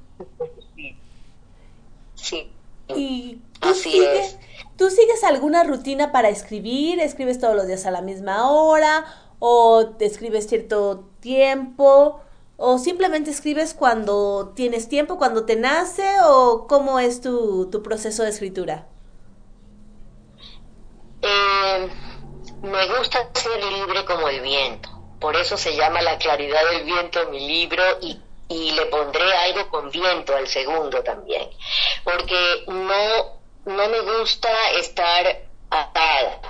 [2.16, 2.52] sí.
[2.96, 4.38] ¿Y tú sigues,
[4.78, 7.00] tú sigues alguna rutina para escribir?
[7.00, 9.06] ¿Escribes todos los días a la misma hora?
[9.40, 12.22] ¿O te escribes cierto tiempo?
[12.58, 16.06] ¿O simplemente escribes cuando tienes tiempo, cuando te nace?
[16.26, 18.88] ¿O cómo es tu, tu proceso de escritura?
[21.22, 21.90] Eh,
[22.62, 24.90] me gusta ser libre como el viento.
[25.20, 28.20] Por eso se llama La claridad del viento mi libro y
[28.50, 31.50] y le pondré algo con viento al segundo también,
[32.04, 36.42] porque no, no me gusta estar atada.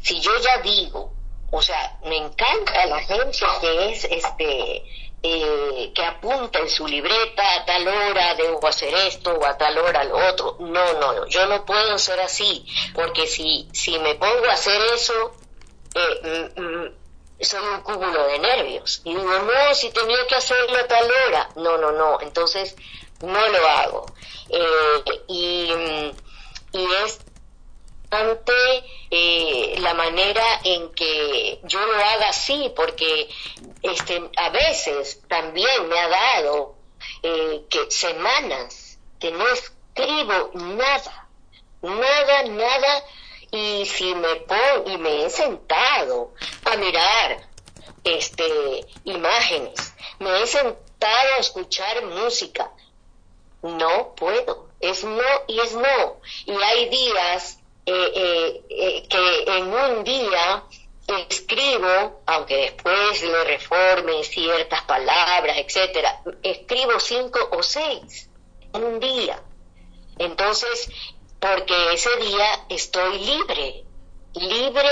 [0.00, 1.12] Si yo ya digo,
[1.50, 4.84] o sea, me encanta la gente que es este
[5.22, 9.76] eh, que apunta en su libreta a tal hora debo hacer esto o a tal
[9.78, 10.56] hora lo otro.
[10.60, 15.34] No, no, yo no puedo ser así, porque si, si me pongo a hacer eso,
[15.94, 16.92] eh,
[17.42, 19.02] son un cúmulo de nervios.
[19.04, 21.48] Y digo, no, si tenía que hacerlo a tal hora.
[21.56, 22.20] No, no, no.
[22.20, 22.76] Entonces,
[23.22, 24.06] no lo hago.
[24.48, 25.72] Eh, y,
[26.72, 27.20] y es
[28.10, 33.28] ante eh, la manera en que yo lo haga así, porque
[33.82, 36.74] este, a veces también me ha dado
[37.22, 41.28] eh, que semanas que no escribo nada,
[41.82, 43.04] nada, nada,
[43.50, 46.34] y si me pongo y me he sentado
[46.64, 47.48] a mirar
[48.04, 52.70] este imágenes, me he sentado a escuchar música,
[53.62, 56.20] no puedo, es no y es no.
[56.46, 60.64] Y hay días eh, eh, eh, que en un día
[61.28, 68.30] escribo, aunque después le reforme ciertas palabras, etcétera, escribo cinco o seis
[68.72, 69.42] en un día.
[70.18, 70.88] Entonces,
[71.40, 73.84] porque ese día estoy libre,
[74.34, 74.90] libre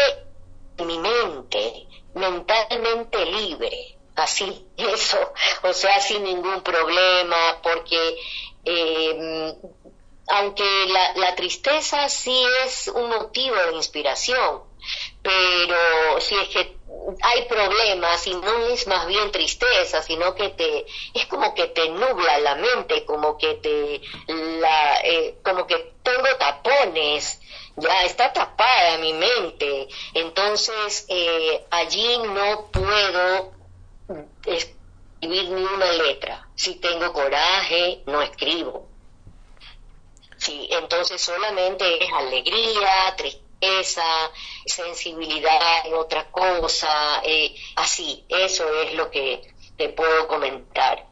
[0.84, 5.18] mi mente, mentalmente libre, así, eso,
[5.62, 8.16] o sea, sin ningún problema, porque
[8.64, 9.54] eh,
[10.28, 14.62] aunque la, la, tristeza sí es un motivo de inspiración,
[15.28, 16.78] pero si es que
[17.20, 21.90] hay problemas y no es más bien tristeza, sino que te es como que te
[21.90, 27.40] nubla la mente, como que te la eh, como que tengo tapones,
[27.76, 33.52] ya está tapada mi mente, entonces eh, allí no puedo
[34.46, 36.48] escribir ni una letra.
[36.54, 38.88] Si tengo coraje, no escribo.
[40.38, 44.30] Sí, entonces solamente es alegría, tristeza esa
[44.66, 46.88] sensibilidad en otra cosa,
[47.24, 49.42] eh, así, eso es lo que
[49.76, 51.06] te puedo comentar.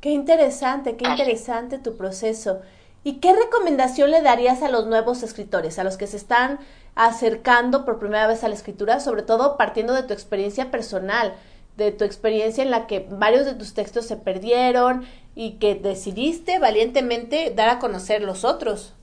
[0.00, 2.60] Qué interesante, qué interesante tu proceso.
[3.02, 6.58] ¿Y qué recomendación le darías a los nuevos escritores, a los que se están
[6.94, 11.34] acercando por primera vez a la escritura, sobre todo partiendo de tu experiencia personal,
[11.76, 16.58] de tu experiencia en la que varios de tus textos se perdieron y que decidiste
[16.58, 18.94] valientemente dar a conocer los otros?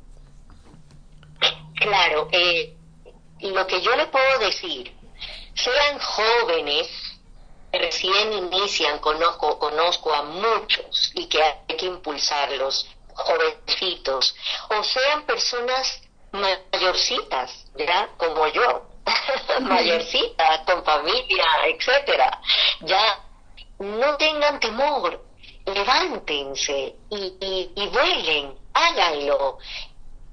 [1.80, 2.75] Claro, eh,
[3.41, 4.95] lo que yo le puedo decir,
[5.53, 6.88] sean jóvenes,
[7.71, 14.36] recién inician, conozco, conozco a muchos y que hay que impulsarlos, jovencitos,
[14.69, 16.01] o sean personas
[16.32, 18.09] mayorcitas, ¿ya?
[18.17, 18.88] Como yo,
[19.61, 22.39] mayorcitas, con familia, etcétera.
[22.82, 23.19] Ya
[23.80, 25.23] no tengan temor,
[25.65, 29.57] levántense y, y, vuelen, háganlo.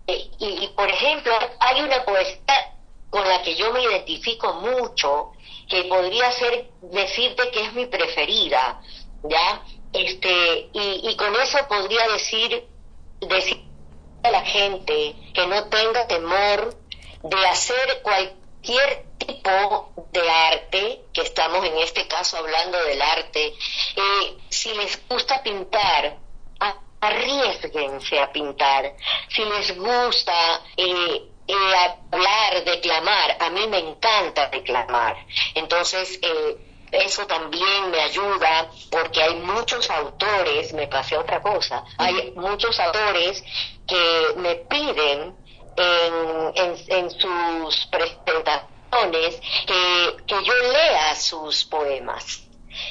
[0.07, 2.74] Y, y, por ejemplo, hay una poesía
[3.11, 5.32] con la que yo me identifico mucho,
[5.68, 8.82] que podría ser decirte que es mi preferida,
[9.22, 9.62] ¿ya?
[9.92, 12.66] Este, y, con eso podría decir,
[13.20, 13.62] decir
[14.24, 16.74] a la gente que no tenga temor
[17.22, 24.36] de hacer cualquier tipo de arte, que estamos en este caso hablando del arte, eh,
[24.48, 26.18] si les gusta pintar,
[27.05, 28.94] arriesguense a pintar.
[29.28, 31.55] Si les gusta eh, eh,
[32.11, 35.16] hablar, declamar, a mí me encanta declamar.
[35.55, 36.18] Entonces,
[36.90, 43.42] eso también me ayuda porque hay muchos autores, me pasé otra cosa, hay muchos autores
[43.86, 45.34] que me piden
[45.76, 52.42] en, en, sus presentaciones que, que yo lea sus poemas.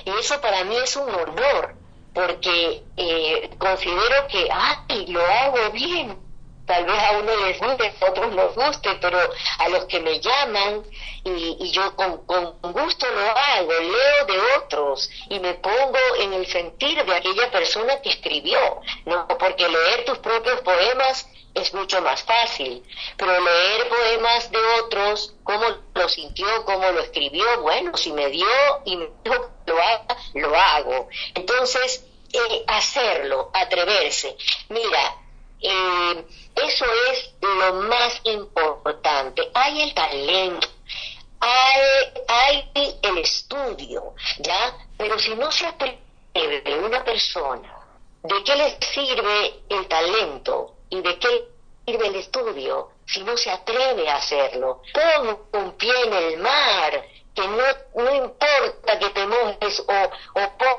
[0.05, 1.76] Y eso para mí es un honor,
[2.14, 6.18] porque eh, considero que, ay, lo hago bien,
[6.66, 9.20] tal vez a uno les guste, a otros nos guste, pero
[9.59, 10.84] a los que me llaman
[11.24, 12.18] y, y yo con,
[12.74, 18.01] gusto lo hago, leo de otros y me pongo en el sentir de aquella persona
[18.01, 18.59] que escribió,
[19.05, 22.84] no porque leer tus propios poemas es mucho más fácil,
[23.16, 28.47] pero leer poemas de otros, cómo lo sintió, cómo lo escribió, bueno, si me dio
[28.86, 31.09] y me dijo que lo haga, lo hago.
[31.36, 34.36] Entonces, eh, hacerlo, atreverse.
[34.70, 35.22] Mira,
[35.64, 39.49] eh, eso es lo más importante.
[39.53, 40.68] Hay el talento,
[41.39, 41.82] hay,
[42.28, 44.78] hay el estudio, ¿ya?
[44.97, 47.80] Pero si no se atreve una persona,
[48.22, 51.47] ¿de qué le sirve el talento y de qué
[51.86, 54.82] sirve el estudio si no se atreve a hacerlo?
[54.93, 57.64] Pon un pie en el mar, que no,
[57.95, 60.78] no importa que te mojes o, o pon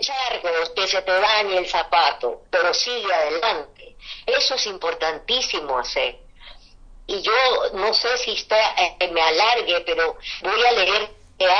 [0.00, 3.75] charcos, que se te dañe el zapato, pero sigue adelante.
[4.26, 6.18] Eso es importantísimo hacer.
[7.06, 7.32] Y yo
[7.74, 11.16] no sé si está, eh, me alargue, pero voy a leer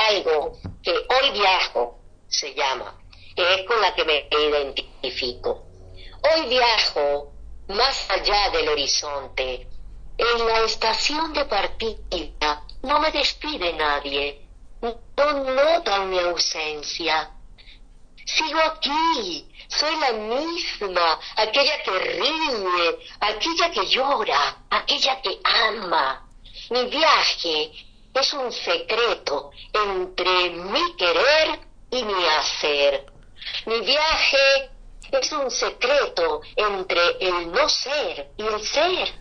[0.09, 2.99] algo que hoy viajo, se llama,
[3.35, 5.67] que es con la que me identifico.
[6.23, 7.31] Hoy viajo
[7.67, 9.67] más allá del horizonte.
[10.17, 14.41] En la estación de partida no me despide nadie.
[14.81, 17.31] No notan mi ausencia.
[18.25, 26.25] Sigo aquí, soy la misma, aquella que ríe, aquella que llora, aquella que ama.
[26.69, 27.71] Mi viaje
[28.13, 31.59] es un secreto entre mi querer
[31.91, 33.05] y mi hacer.
[33.65, 34.69] Mi viaje
[35.11, 39.13] es un secreto entre el no ser y el ser.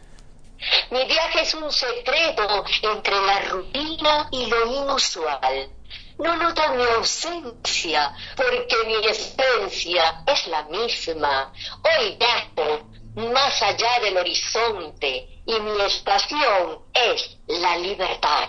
[0.90, 5.75] Mi viaje es un secreto entre la rutina y lo inusual
[6.18, 11.52] no notan mi ausencia, porque mi esencia es la misma.
[11.84, 18.48] Hoy gato más allá del horizonte y mi estación es la libertad.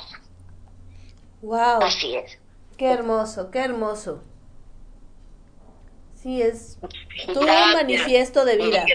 [1.41, 1.81] Wow.
[1.81, 2.37] Así es.
[2.77, 4.23] Qué hermoso, qué hermoso.
[6.15, 6.77] Sí, es
[7.33, 8.85] todo un manifiesto de vida.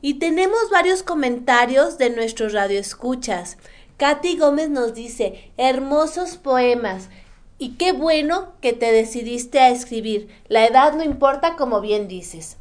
[0.00, 3.56] Y tenemos varios comentarios de nuestros radioescuchas.
[4.02, 7.08] Katy Gómez nos dice, hermosos poemas.
[7.56, 10.28] Y qué bueno que te decidiste a escribir.
[10.48, 12.56] La edad no importa, como bien dices.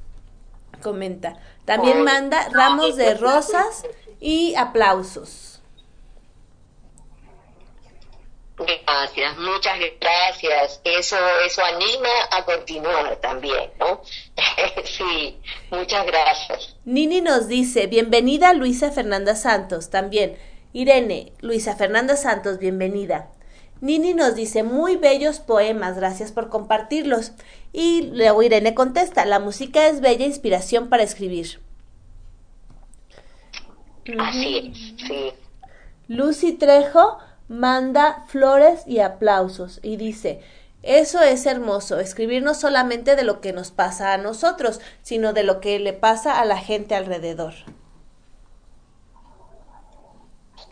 [0.84, 1.40] Comenta.
[1.66, 3.86] También manda ramos de rosas
[4.20, 5.64] y aplausos.
[8.58, 10.82] Gracias, muchas gracias.
[10.84, 14.04] Eso, eso anima a continuar también, ¿no?
[14.84, 15.42] sí,
[15.72, 16.76] muchas gracias.
[16.86, 20.38] Nini nos dice, bienvenida Luisa Fernanda Santos, también.
[20.74, 23.30] Irene, Luisa Fernanda Santos, bienvenida.
[23.82, 27.34] Nini nos dice muy bellos poemas, gracias por compartirlos.
[27.74, 31.60] Y luego Irene contesta, la música es bella inspiración para escribir.
[34.18, 35.34] Así sí.
[36.08, 37.18] Lucy Trejo
[37.50, 40.42] manda flores y aplausos y dice,
[40.84, 45.44] eso es hermoso, escribir no solamente de lo que nos pasa a nosotros, sino de
[45.44, 47.54] lo que le pasa a la gente alrededor.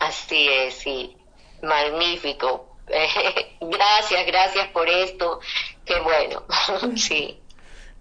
[0.00, 1.16] Así es, sí.
[1.62, 2.66] Magnífico.
[3.60, 5.40] gracias, gracias por esto.
[5.84, 6.44] Qué bueno,
[6.96, 7.40] sí.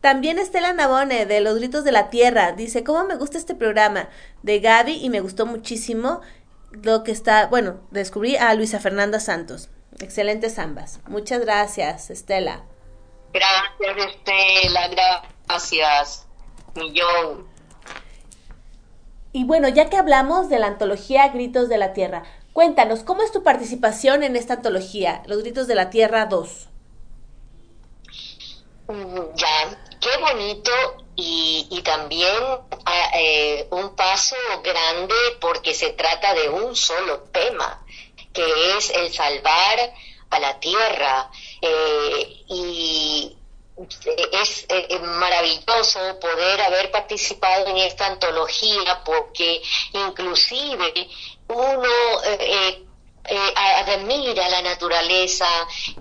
[0.01, 4.09] También Estela Nabone de Los Gritos de la Tierra dice, ¿cómo me gusta este programa
[4.43, 5.03] de Gaby?
[5.03, 6.21] Y me gustó muchísimo
[6.71, 9.69] lo que está, bueno, descubrí a Luisa Fernanda Santos.
[9.99, 11.01] Excelentes ambas.
[11.07, 12.63] Muchas gracias, Estela.
[13.33, 14.87] Gracias, Estela,
[15.47, 16.27] gracias.
[16.75, 17.58] Millón.
[19.31, 22.23] Y bueno, ya que hablamos de la antología Gritos de la Tierra,
[22.53, 26.67] cuéntanos, ¿cómo es tu participación en esta antología, Los Gritos de la Tierra 2?
[28.87, 30.71] Mm, ya, qué bonito
[31.15, 32.35] y, también
[32.85, 37.85] ah, eh, un paso grande porque se trata de un solo tema,
[38.33, 39.93] que es el salvar
[40.29, 41.29] a la tierra.
[41.61, 43.37] Eh, y
[44.31, 49.61] es eh, maravilloso poder haber participado en esta antología porque
[49.93, 51.09] inclusive
[51.47, 51.89] uno
[53.87, 55.47] admira la naturaleza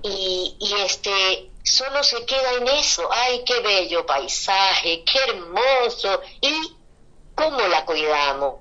[0.03, 3.09] y, y este solo se queda en eso.
[3.13, 5.05] ¡Ay, qué bello paisaje!
[5.05, 6.21] ¡Qué hermoso!
[6.41, 6.75] ¿Y
[7.35, 8.61] cómo la cuidamos?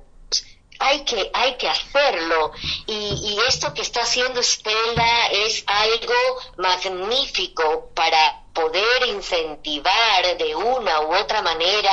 [0.79, 2.51] Hay que, hay que hacerlo.
[2.85, 11.01] Y, y esto que está haciendo Estela es algo magnífico para poder incentivar de una
[11.01, 11.91] u otra manera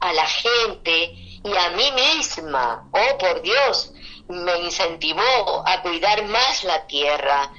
[0.00, 2.88] a la gente y a mí misma.
[2.92, 3.92] Oh, por Dios,
[4.28, 7.50] me incentivó a cuidar más la tierra.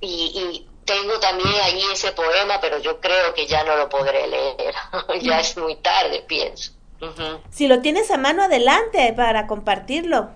[0.00, 4.26] Y, y tengo también ahí ese poema, pero yo creo que ya no lo podré
[4.26, 4.74] leer.
[5.20, 6.72] ya es muy tarde, pienso.
[7.50, 10.30] Si lo tienes a mano, adelante para compartirlo.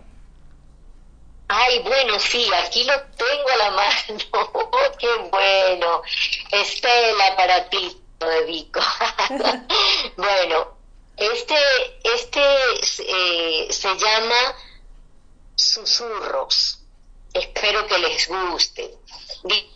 [1.49, 4.93] Ay, bueno, sí, aquí lo tengo a la mano.
[4.99, 6.03] ¡Qué bueno!
[6.51, 8.81] Estela, para ti lo dedico.
[10.16, 10.79] bueno,
[11.16, 11.57] este,
[12.03, 12.41] este
[12.99, 14.57] eh, se llama
[15.55, 16.81] Susurros.
[17.33, 18.95] Espero que les guste.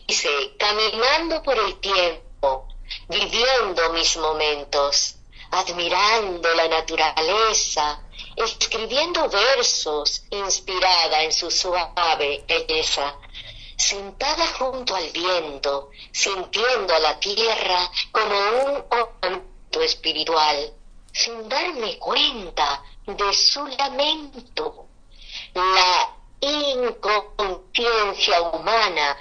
[0.07, 2.69] Dice, caminando por el tiempo,
[3.09, 5.17] viviendo mis momentos,
[5.51, 8.01] admirando la naturaleza,
[8.39, 13.17] escribiendo versos inspirada en su suave belleza,
[13.77, 20.73] sentada junto al viento, sintiendo a la tierra como un ornamento espiritual,
[21.13, 24.87] sin darme cuenta de su lamento.
[25.55, 29.17] La inconsciencia humana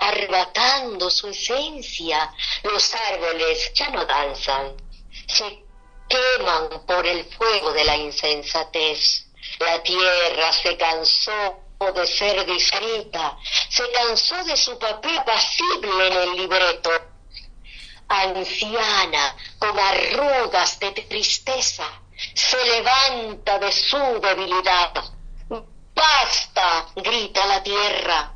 [0.00, 2.32] arrebatando su esencia.
[2.62, 4.76] Los árboles ya no danzan,
[5.26, 5.64] se
[6.10, 9.26] queman por el fuego de la insensatez.
[9.60, 11.60] La tierra se cansó
[11.94, 13.38] de ser discreta,
[13.70, 16.90] se cansó de su papel pasible en el libreto.
[18.08, 21.86] Anciana, con arrugas de tristeza,
[22.34, 24.92] se levanta de su debilidad.
[25.94, 28.34] Basta, grita la tierra,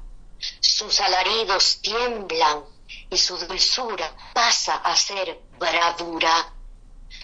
[0.60, 2.64] sus alaridos tiemblan
[3.10, 6.53] y su dulzura pasa a ser bravura.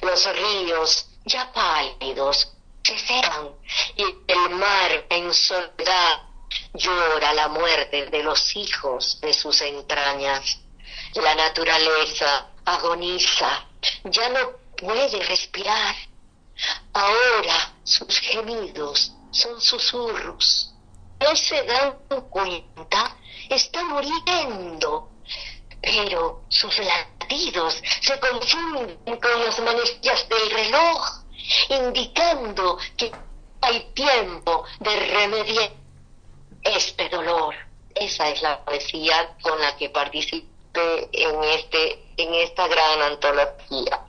[0.02, 2.52] Los ríos, ya pálidos,
[2.82, 3.51] se cegan
[3.97, 6.22] y el mar en soledad
[6.74, 10.59] llora la muerte de los hijos de sus entrañas.
[11.14, 13.66] La naturaleza agoniza,
[14.05, 15.94] ya no puede respirar.
[16.93, 20.70] Ahora sus gemidos son susurros
[21.20, 21.98] no se dan
[22.31, 23.16] cuenta,
[23.48, 25.10] está muriendo.
[25.82, 26.77] Pero sus
[28.02, 31.24] se confunden con las manillas del reloj,
[31.69, 33.12] indicando que
[33.61, 35.70] hay tiempo de remediar
[36.62, 37.55] este dolor.
[37.94, 44.07] Esa es la poesía con la que participé en este en esta gran antología.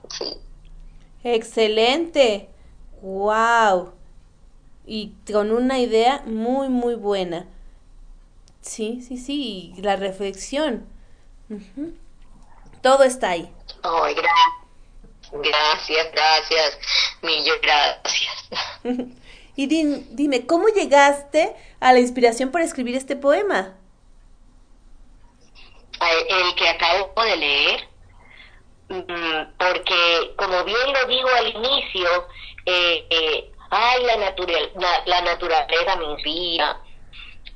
[1.24, 2.48] Excelente.
[3.00, 3.92] Wow
[4.86, 7.46] y con una idea muy, muy buena.
[8.60, 10.86] Sí, sí, sí, la reflexión.
[12.82, 13.50] Todo está ahí.
[13.82, 14.14] Ay,
[15.32, 16.78] gracias, gracias,
[17.22, 18.48] millones gracias.
[19.56, 23.76] y dime, ¿cómo llegaste a la inspiración para escribir este poema?
[26.00, 27.88] El que acabo de leer,
[28.88, 32.26] mm, porque como bien lo digo al inicio,
[32.66, 36.78] eh, eh, Ay, la, la, naturaleza me inspira.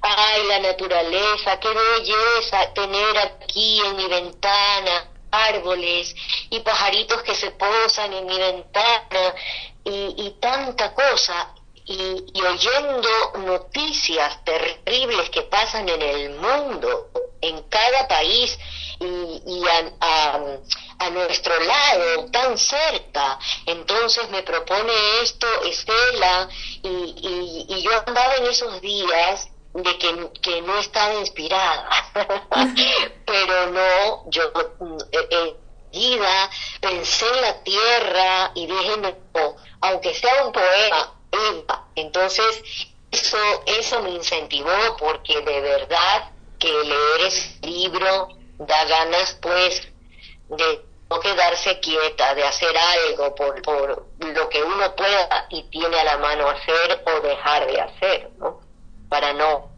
[0.00, 6.14] Ay, la naturaleza, qué belleza tener aquí en mi ventana árboles
[6.50, 9.34] y pajaritos que se posan en mi ventana
[9.84, 11.54] y, tanta cosa.
[11.84, 13.08] Y, oyendo
[13.38, 18.58] noticias terribles que pasan en el mundo, en cada país
[18.98, 19.62] y, y
[20.00, 20.40] a,
[20.98, 23.38] a nuestro lado, tan cerca.
[23.66, 24.92] Entonces me propone
[25.22, 26.48] esto Estela
[26.82, 29.48] y, y, yo andaba en esos días
[29.82, 31.88] de que, que no estaba inspirada,
[33.26, 34.42] pero no, yo
[35.12, 35.56] eh, eh
[36.80, 41.14] pensé en la tierra y dije, no, aunque sea un poema,
[41.94, 42.62] entonces
[43.10, 48.28] eso, eso me incentivó porque de verdad que leer ese libro
[48.58, 49.88] da ganas pues
[50.48, 55.98] de no quedarse quieta, de hacer algo por, por lo que uno pueda y tiene
[56.00, 58.65] a la mano hacer o dejar de hacer, ¿no?
[59.08, 59.70] Para no,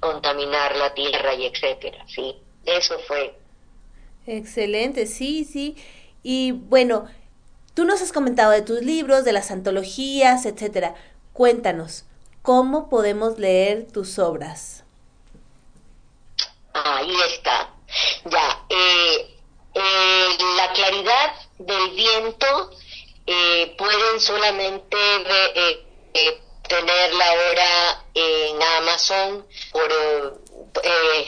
[0.00, 2.36] contaminar la tierra y etcétera, sí.
[2.64, 3.34] Eso fue.
[4.26, 5.76] Excelente, sí, sí.
[6.22, 7.06] Y bueno,
[7.74, 10.94] tú nos has comentado de tus libros, de las antologías, etcétera.
[11.32, 12.04] Cuéntanos,
[12.42, 14.84] ¿cómo podemos leer tus obras?
[16.72, 17.70] Ahí está.
[18.26, 19.38] Ya, eh,
[19.74, 22.70] eh, la claridad del viento
[23.26, 24.96] eh, pueden solamente
[26.70, 30.40] tenerla ahora en Amazon por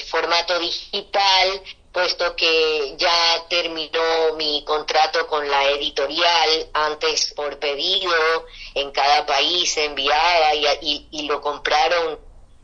[0.08, 1.62] formato digital
[1.92, 8.14] puesto que ya terminó mi contrato con la editorial, antes por pedido,
[8.74, 12.18] en cada país se enviaba y, y, lo compraron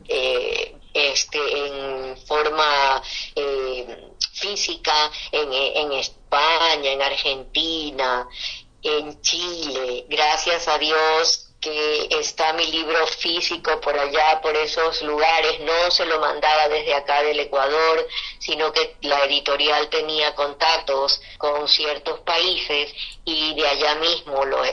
[0.07, 3.03] eh, este, en forma
[3.35, 8.27] eh, física en, en España, en Argentina,
[8.81, 10.05] en Chile.
[10.09, 16.05] Gracias a Dios que está mi libro físico por allá, por esos lugares, no se
[16.05, 18.07] lo mandaba desde acá del Ecuador,
[18.39, 22.93] sino que la editorial tenía contactos con ciertos países
[23.25, 24.63] y de allá mismo lo,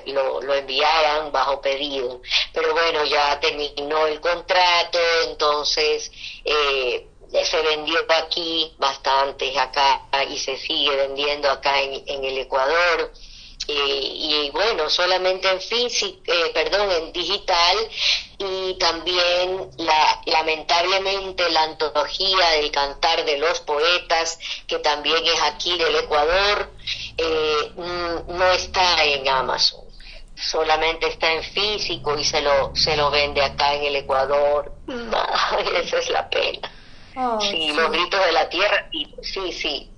[0.41, 2.21] lo, enviaban bajo pedido.
[2.53, 6.13] Pero bueno, ya terminó el contrato, entonces
[6.45, 7.09] eh,
[7.45, 13.13] se vendió aquí bastante acá y se sigue vendiendo acá en, en el Ecuador
[13.69, 17.77] y bueno, solamente en físico, eh, perdón, en digital
[18.39, 25.77] y también la, lamentablemente la antología del cantar de los poetas, que también es aquí
[25.79, 26.71] del Ecuador,
[27.17, 29.85] eh, no está en Amazon,
[30.37, 34.73] solamente está en físico y se lo, se lo vende acá en el Ecuador.
[35.83, 36.71] esa es la pena.
[37.41, 39.91] sí, los gritos de la tierra, y, sí, sí.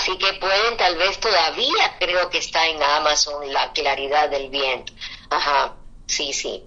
[0.00, 4.94] Así que pueden, tal vez todavía creo que está en Amazon la claridad del viento.
[5.28, 6.64] Ajá, sí, sí.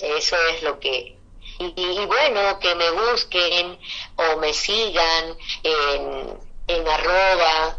[0.00, 1.18] Eso es lo que...
[1.58, 3.78] Y, bueno, que me busquen
[4.16, 6.38] o me sigan en,
[6.68, 7.76] en arroba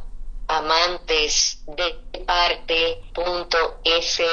[0.48, 4.24] amantes de parte punto s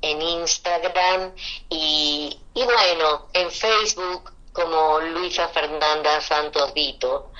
[0.00, 1.34] en Instagram
[1.68, 7.32] y, y bueno, en Facebook como Luisa Fernanda Santos Vito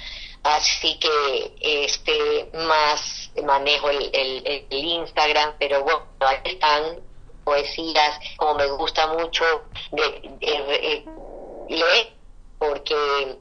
[0.57, 7.01] así que este más manejo el, el, Instagram, pero bueno, ahí están
[7.45, 9.45] poesías, como me gusta mucho
[9.93, 11.05] de,
[11.69, 12.12] leer,
[12.59, 13.39] porque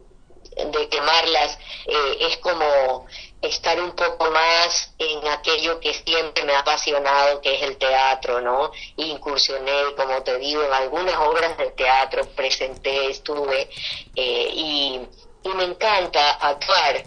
[0.56, 3.06] de quemarlas eh, es como
[3.42, 8.42] estar un poco más en aquello que siempre me ha apasionado, que es el teatro,
[8.42, 8.72] ¿no?
[8.96, 13.70] Incursioné, como te digo, en algunas obras de teatro, presenté, estuve,
[14.16, 15.08] eh, y
[15.44, 17.04] y me encanta actuar,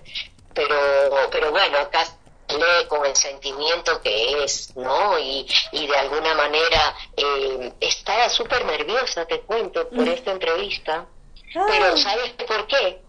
[0.55, 2.05] pero, pero bueno, acá
[2.49, 5.19] lee con el sentimiento que es, ¿no?
[5.19, 10.09] Y, y de alguna manera eh, estaba súper nerviosa, te cuento, por mm.
[10.09, 11.07] esta entrevista,
[11.53, 13.03] pero ¿sabes por qué?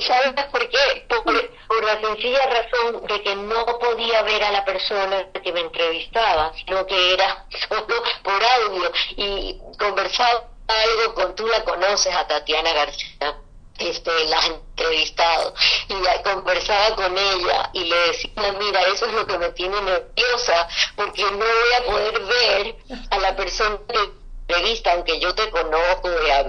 [0.00, 1.04] ¿Sabes por qué?
[1.08, 5.60] Por, por, la sencilla razón de que no podía ver a la persona que me
[5.60, 12.26] entrevistaba, sino que era solo por audio y conversaba algo con, tú la conoces, a
[12.26, 13.36] Tatiana García
[13.80, 15.54] este, la entrevistado.
[15.88, 20.68] Y conversaba con ella y le decía, mira, eso es lo que me tiene nerviosa
[20.96, 22.76] porque no voy a poder ver
[23.10, 24.20] a la persona que
[24.50, 26.08] entrevista, aunque yo te conozco,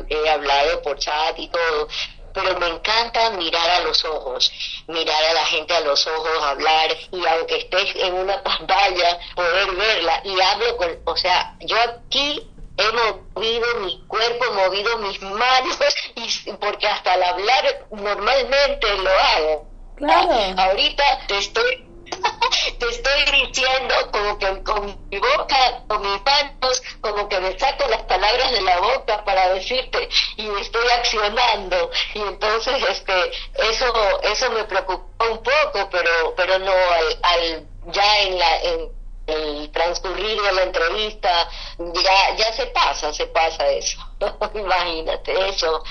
[0.09, 1.87] he, hablado por chat y todo,
[2.33, 4.51] pero me encanta mirar a los ojos,
[4.87, 9.71] mirar a la gente a los ojos, hablar y aunque estés en una pantalla, poder
[9.71, 10.21] verla.
[10.23, 15.77] Y hablo con, o sea, yo aquí he movido mi cuerpo, he movido mis manos,
[16.15, 19.71] y, porque hasta al hablar normalmente lo hago.
[19.97, 20.31] Claro.
[20.57, 21.91] ahorita te estoy
[22.79, 27.87] te estoy diciendo como que con mi boca, con mis manos, como que me saco
[27.87, 33.31] las palabras de la boca para decirte y estoy accionando y entonces este
[33.69, 39.00] eso eso me preocupó un poco pero pero no al, al ya en la en
[39.31, 41.29] el transcurrir de la entrevista,
[41.77, 43.99] ya, ya se pasa, se pasa eso.
[44.53, 45.83] Imagínate, eso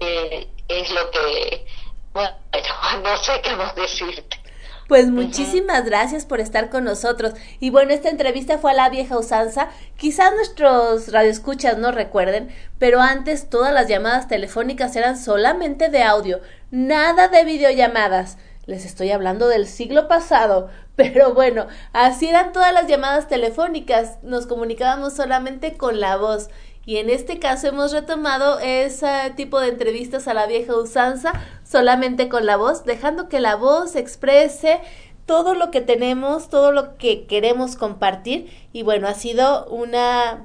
[0.00, 1.66] eh, es lo que,
[2.12, 2.36] bueno,
[3.02, 4.44] no sé qué más decirte.
[4.88, 7.32] Pues muchísimas gracias por estar con nosotros.
[7.58, 9.70] Y bueno, esta entrevista fue a la vieja usanza.
[9.96, 16.40] Quizás nuestros radioescuchas no recuerden, pero antes todas las llamadas telefónicas eran solamente de audio,
[16.70, 18.36] nada de videollamadas.
[18.66, 24.46] Les estoy hablando del siglo pasado, Pero bueno, así eran todas las llamadas telefónicas, nos
[24.46, 26.48] comunicábamos solamente con la voz.
[26.86, 31.32] Y en este caso hemos retomado ese tipo de entrevistas a la vieja usanza
[31.64, 34.80] solamente con la voz, dejando que la voz exprese
[35.24, 38.50] todo lo que tenemos, todo lo que queremos compartir.
[38.72, 40.44] Y bueno, ha sido una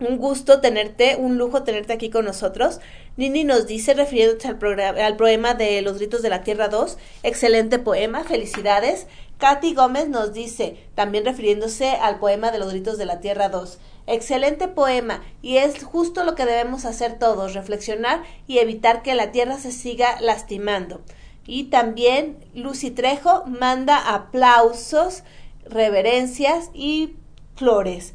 [0.00, 2.80] un gusto tenerte, un lujo tenerte aquí con nosotros.
[3.16, 6.96] Nini nos dice, refiriéndose al, programa, al poema de Los Gritos de la Tierra 2,
[7.22, 9.06] excelente poema, felicidades.
[9.38, 13.78] Katy Gómez nos dice, también refiriéndose al poema de Los Gritos de la Tierra 2,
[14.06, 19.32] excelente poema y es justo lo que debemos hacer todos, reflexionar y evitar que la
[19.32, 21.00] Tierra se siga lastimando.
[21.46, 25.22] Y también Lucy Trejo manda aplausos,
[25.64, 27.14] reverencias y
[27.56, 28.14] flores.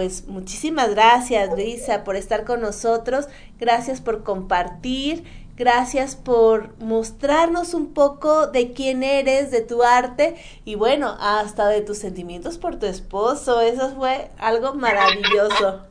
[0.00, 3.26] Pues muchísimas gracias, Luisa, por estar con nosotros.
[3.58, 5.24] Gracias por compartir.
[5.56, 11.82] Gracias por mostrarnos un poco de quién eres, de tu arte y bueno, hasta de
[11.82, 13.60] tus sentimientos por tu esposo.
[13.60, 15.84] Eso fue algo maravilloso.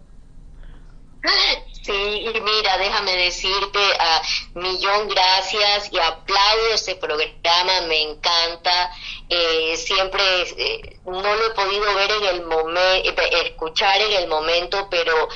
[1.83, 4.21] Sí, y mira, déjame decirte a
[4.55, 8.91] millón gracias y aplaudo este programa, me encanta.
[9.31, 10.23] Eh, siempre
[10.57, 15.29] eh, no lo he podido ver en el momento, eh, escuchar en el momento, pero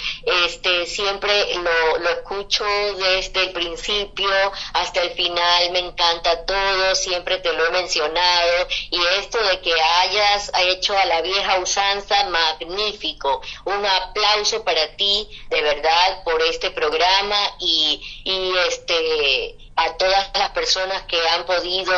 [0.46, 2.66] este siempre lo, lo escucho
[2.98, 4.32] desde el principio
[4.74, 9.74] hasta el final, me encanta todo, siempre te lo he mencionado y esto de que
[9.74, 13.42] hayas hecho a la vieja usanza magnífico.
[13.66, 20.52] Un aplauso para ti, de verdad, por este programa y, y este a todas las
[20.52, 21.94] personas que han podido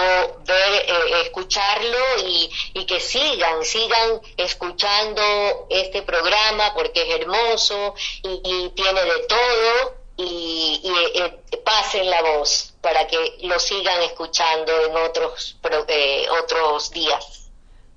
[0.46, 8.70] ver, eh, escucharlo y, y, que sigan, sigan escuchando este programa porque es hermoso y,
[8.70, 14.96] tiene de todo y, y eh, pasen la voz para que lo sigan escuchando en
[14.96, 15.58] otros,
[15.88, 17.50] eh, otros días.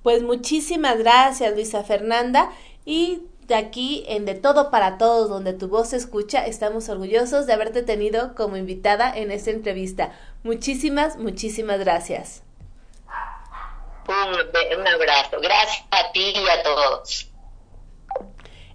[0.03, 2.51] Pues muchísimas gracias Luisa Fernanda
[2.85, 7.47] y de aquí en De Todo para Todos, donde tu voz se escucha, estamos orgullosos
[7.47, 10.13] de haberte tenido como invitada en esta entrevista.
[10.43, 12.43] Muchísimas, muchísimas gracias.
[14.07, 15.37] Un, abrazo.
[15.41, 17.31] Gracias a ti y a todos.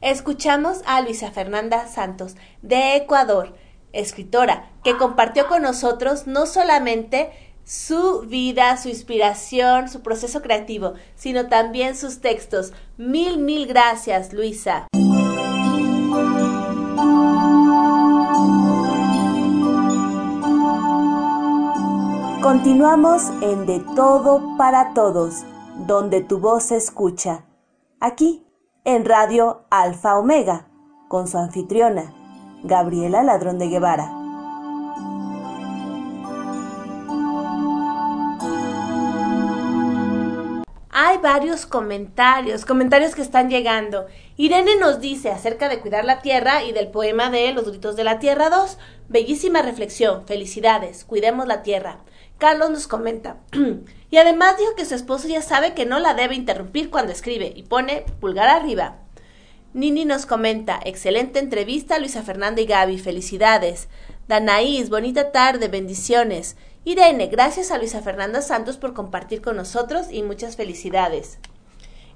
[0.00, 3.56] Escuchamos a Luisa Fernanda Santos, de Ecuador,
[3.92, 11.48] escritora, que compartió con nosotros no solamente su vida, su inspiración, su proceso creativo, sino
[11.48, 12.72] también sus textos.
[12.96, 14.86] Mil, mil gracias, Luisa.
[22.42, 25.44] Continuamos en De Todo para Todos,
[25.86, 27.46] donde tu voz se escucha.
[28.00, 28.46] Aquí,
[28.84, 30.68] en Radio Alfa Omega,
[31.08, 32.12] con su anfitriona,
[32.62, 34.23] Gabriela Ladrón de Guevara.
[40.96, 44.06] Hay varios comentarios, comentarios que están llegando.
[44.36, 48.04] Irene nos dice acerca de cuidar la tierra y del poema de Los gritos de
[48.04, 48.78] la tierra 2.
[49.08, 51.98] Bellísima reflexión, felicidades, cuidemos la tierra.
[52.38, 53.38] Carlos nos comenta.
[54.10, 57.52] y además dijo que su esposo ya sabe que no la debe interrumpir cuando escribe
[57.56, 58.98] y pone pulgar arriba.
[59.72, 63.88] Nini nos comenta, excelente entrevista Luisa Fernanda y Gaby, felicidades.
[64.28, 66.56] Danaís, bonita tarde, bendiciones.
[66.86, 71.38] Irene, gracias a Luisa Fernanda Santos por compartir con nosotros y muchas felicidades.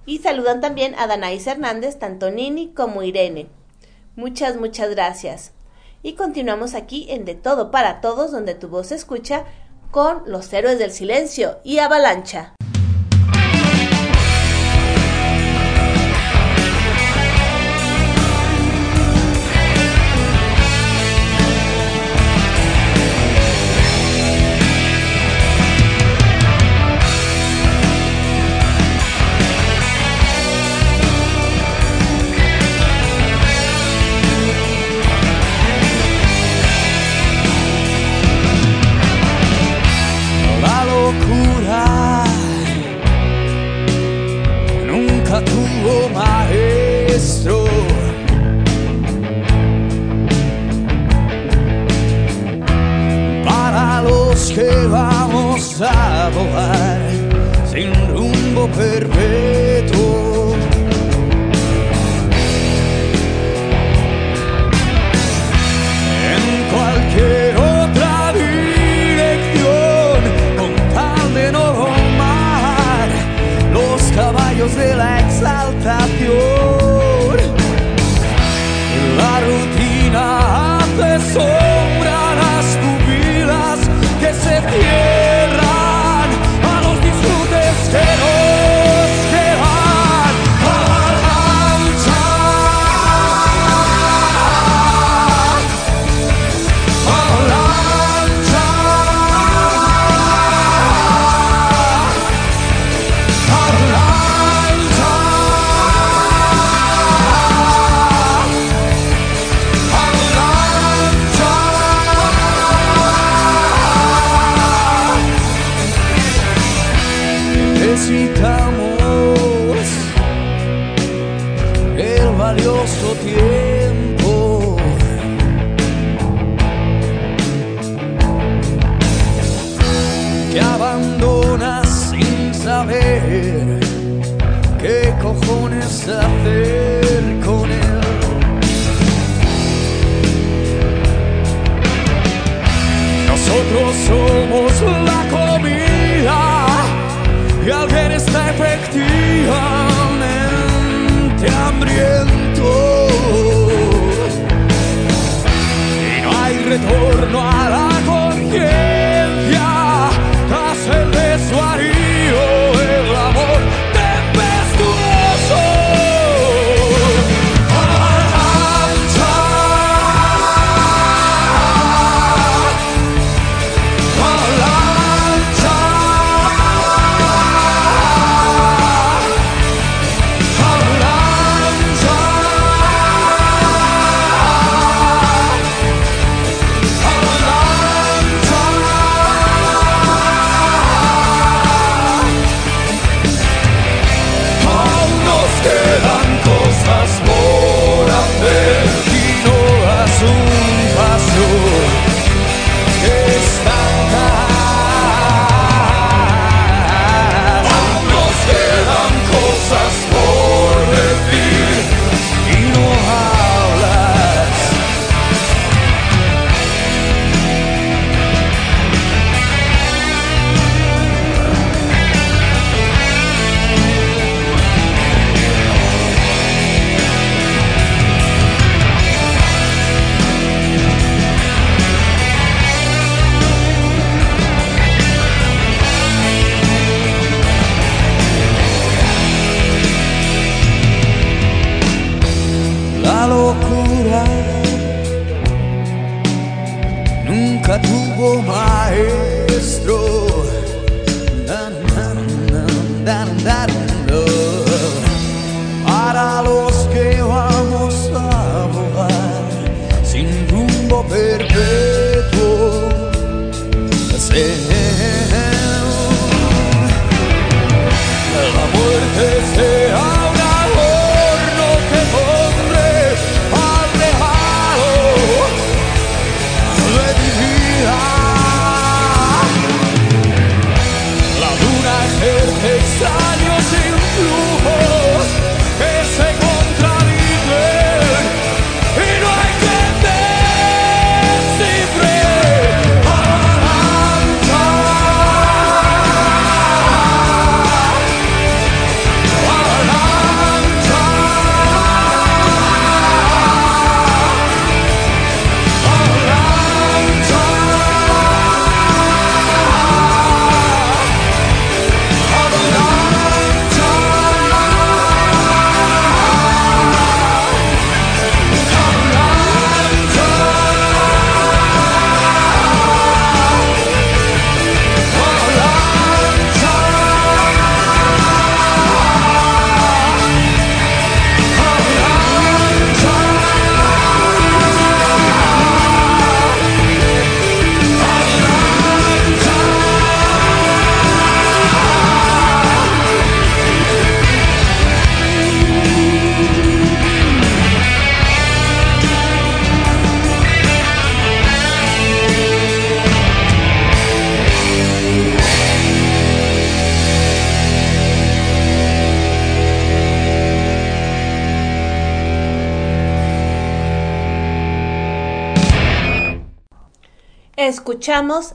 [0.04, 3.48] Y saludan también a Danaís Hernández, tanto Nini como Irene.
[4.14, 5.52] Muchas, muchas gracias.
[6.02, 9.44] Y continuamos aquí en De Todo para Todos, donde tu voz se escucha,
[9.90, 12.52] con Los Héroes del Silencio y Avalancha.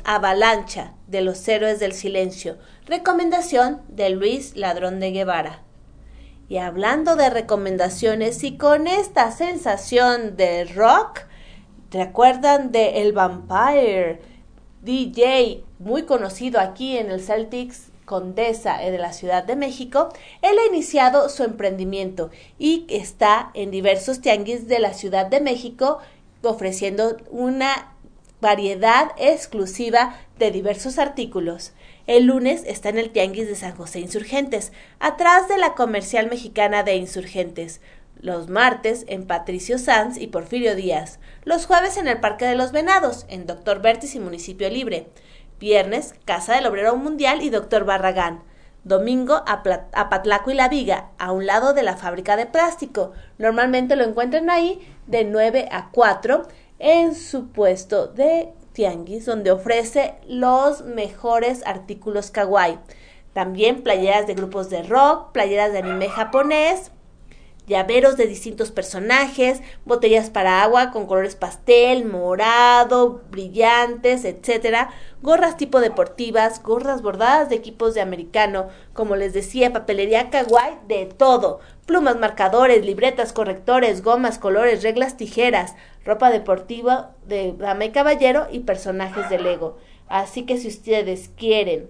[0.03, 5.61] Avalancha de los Héroes del Silencio, recomendación de Luis Ladrón de Guevara.
[6.49, 11.21] Y hablando de recomendaciones y con esta sensación de rock,
[11.87, 14.19] ¿te acuerdan de El Vampire?
[14.81, 20.09] DJ muy conocido aquí en el Celtics Condesa de la Ciudad de México,
[20.41, 25.99] él ha iniciado su emprendimiento y está en diversos tianguis de la Ciudad de México
[26.41, 27.92] ofreciendo una
[28.43, 31.71] variedad exclusiva de diversos artículos.
[32.07, 36.83] El lunes está en el Tianguis de San José Insurgentes, atrás de la comercial mexicana
[36.83, 37.79] de Insurgentes.
[38.19, 41.19] Los martes en Patricio Sanz y Porfirio Díaz.
[41.45, 45.07] Los jueves en el Parque de los Venados, en Doctor Vértiz y Municipio Libre.
[45.59, 48.43] Viernes, Casa del Obrero Mundial y Doctor Barragán.
[48.83, 53.13] Domingo a, Patlaco y La Viga, a un lado de la fábrica de plástico.
[53.37, 56.45] Normalmente lo encuentran ahí de 9 a 4
[56.83, 62.77] en su puesto de tianguis, donde ofrece los mejores artículos kawaii.
[63.31, 66.91] También playeras de grupos de rock, playeras de anime japonés,
[67.67, 74.89] llaveros de distintos personajes, botellas para agua con colores pastel, morado, brillantes, etcétera,
[75.21, 81.05] gorras tipo deportivas, gorras bordadas de equipos de americano, como les decía, papelería kawaii, de
[81.05, 88.47] todo, plumas, marcadores, libretas, correctores, gomas, colores, reglas, tijeras, ropa deportiva de dama y caballero
[88.51, 89.77] y personajes de Lego.
[90.07, 91.89] Así que si ustedes quieren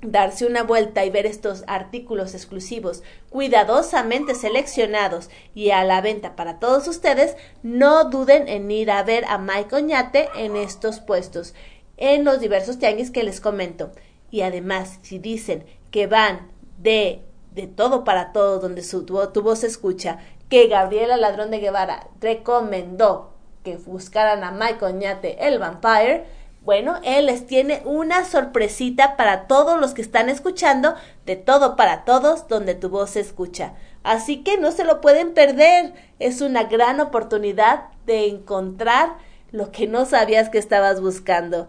[0.00, 6.58] darse una vuelta y ver estos artículos exclusivos cuidadosamente seleccionados y a la venta para
[6.58, 11.54] todos ustedes, no duden en ir a ver a Mike Oñate en estos puestos,
[11.98, 13.92] en los diversos tianguis que les comento.
[14.30, 17.22] Y además, si dicen que van de
[17.54, 20.18] de todo para todos, donde su, tu voz se escucha,
[20.48, 23.31] que Gabriela Ladrón de Guevara recomendó
[23.62, 26.24] que buscaran a Mike Oñate el Vampire,
[26.64, 30.94] bueno, él les tiene una sorpresita para todos los que están escuchando,
[31.26, 33.74] de todo para todos, donde tu voz se escucha.
[34.04, 35.92] Así que no se lo pueden perder.
[36.20, 39.16] Es una gran oportunidad de encontrar
[39.50, 41.68] lo que no sabías que estabas buscando.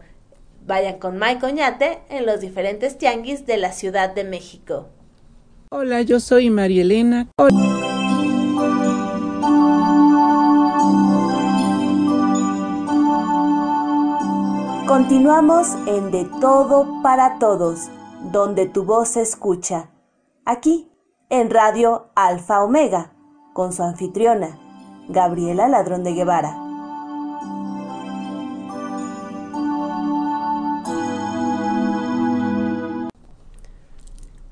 [0.66, 4.90] Vayan con Mike Oñate en los diferentes tianguis de la Ciudad de México.
[5.70, 7.28] Hola, yo soy María Elena.
[14.94, 17.90] Continuamos en De Todo para Todos,
[18.32, 19.90] donde tu voz se escucha.
[20.46, 20.92] Aquí,
[21.32, 23.12] en Radio Alfa Omega,
[23.54, 24.60] con su anfitriona,
[25.10, 26.63] Gabriela Ladrón de Guevara.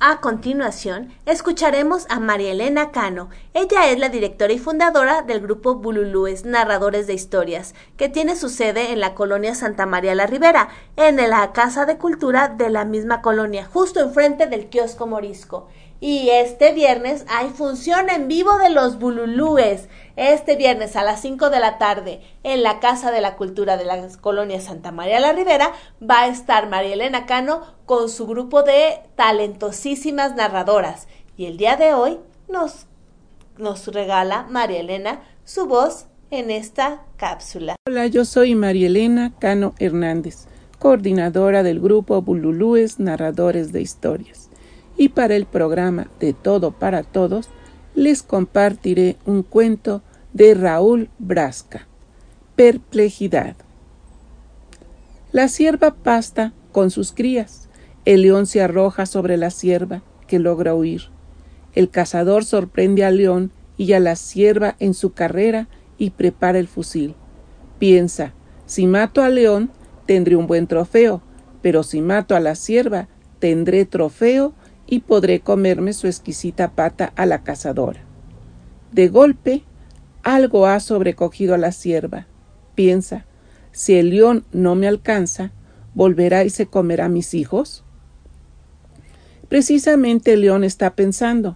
[0.04, 3.30] A continuación, escucharemos a María Elena Cano.
[3.54, 8.50] Ella es la directora y fundadora del grupo Bululúes Narradores de Historias, que tiene su
[8.50, 12.84] sede en la colonia Santa María la Ribera, en la Casa de Cultura de la
[12.84, 15.68] misma colonia, justo enfrente del kiosco Morisco.
[16.04, 19.88] Y este viernes hay función en vivo de los Bululúes.
[20.16, 23.86] Este viernes a las 5 de la tarde en la Casa de la Cultura de
[23.86, 28.64] la Colonia Santa María la Ribera va a estar María Elena Cano con su grupo
[28.64, 31.08] de talentosísimas narradoras.
[31.38, 32.18] Y el día de hoy
[32.50, 32.88] nos,
[33.60, 37.76] nos regala María Elena su voz en esta cápsula.
[37.88, 40.48] Hola, yo soy María Elena Cano Hernández,
[40.80, 44.51] coordinadora del grupo Bululúes Narradores de Historias
[44.98, 47.50] y para el programa de Todo para Todos
[47.96, 50.02] les compartiré un cuento
[50.34, 51.88] de Raúl Brasca.
[52.56, 53.56] Perplejidad.
[55.32, 57.70] La sierva pasta con sus crías.
[58.06, 61.04] El león se arroja sobre la sierva, que logra huir.
[61.74, 66.68] El cazador sorprende al león y a la sierva en su carrera y prepara el
[66.68, 67.16] fusil.
[67.80, 68.34] Piensa,
[68.66, 69.72] si mato al león,
[70.06, 71.22] tendré un buen trofeo,
[71.62, 73.08] pero si mato a la sierva,
[73.40, 74.54] tendré trofeo
[74.92, 78.02] y podré comerme su exquisita pata a la cazadora.
[78.92, 79.64] De golpe,
[80.22, 82.28] algo ha sobrecogido a la sierva.
[82.76, 83.26] Piensa,
[83.72, 85.54] si el león no me alcanza,
[85.96, 87.86] ¿volverá y se comerá a mis hijos?
[89.48, 91.56] Precisamente el león está pensando,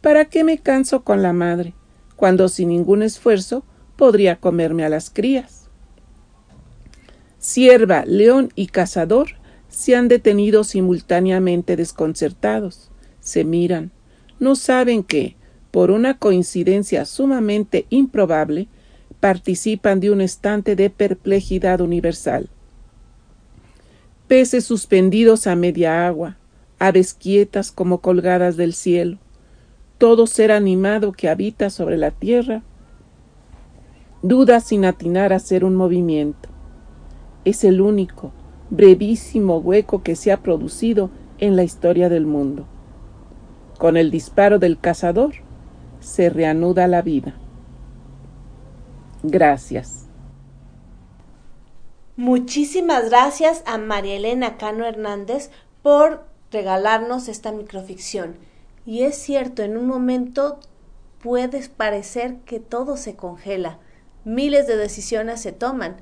[0.00, 1.74] ¿para qué me canso con la madre,
[2.14, 3.64] cuando sin ningún esfuerzo
[3.96, 5.68] podría comerme a las crías?
[7.40, 9.39] Sierva, león y cazador
[9.70, 12.90] se han detenido simultáneamente desconcertados.
[13.20, 13.92] Se miran.
[14.38, 15.36] No saben que,
[15.70, 18.68] por una coincidencia sumamente improbable,
[19.20, 22.48] participan de un estante de perplejidad universal.
[24.26, 26.36] Peces suspendidos a media agua,
[26.78, 29.18] aves quietas como colgadas del cielo,
[29.98, 32.62] todo ser animado que habita sobre la tierra,
[34.22, 36.48] duda sin atinar a hacer un movimiento.
[37.44, 38.32] Es el único,
[38.70, 42.66] brevísimo hueco que se ha producido en la historia del mundo.
[43.78, 45.34] Con el disparo del cazador
[46.00, 47.34] se reanuda la vida.
[49.22, 50.06] Gracias.
[52.16, 55.50] Muchísimas gracias a María Elena Cano Hernández
[55.82, 58.36] por regalarnos esta microficción.
[58.84, 60.60] Y es cierto, en un momento
[61.22, 63.78] puede parecer que todo se congela,
[64.24, 65.96] miles de decisiones se toman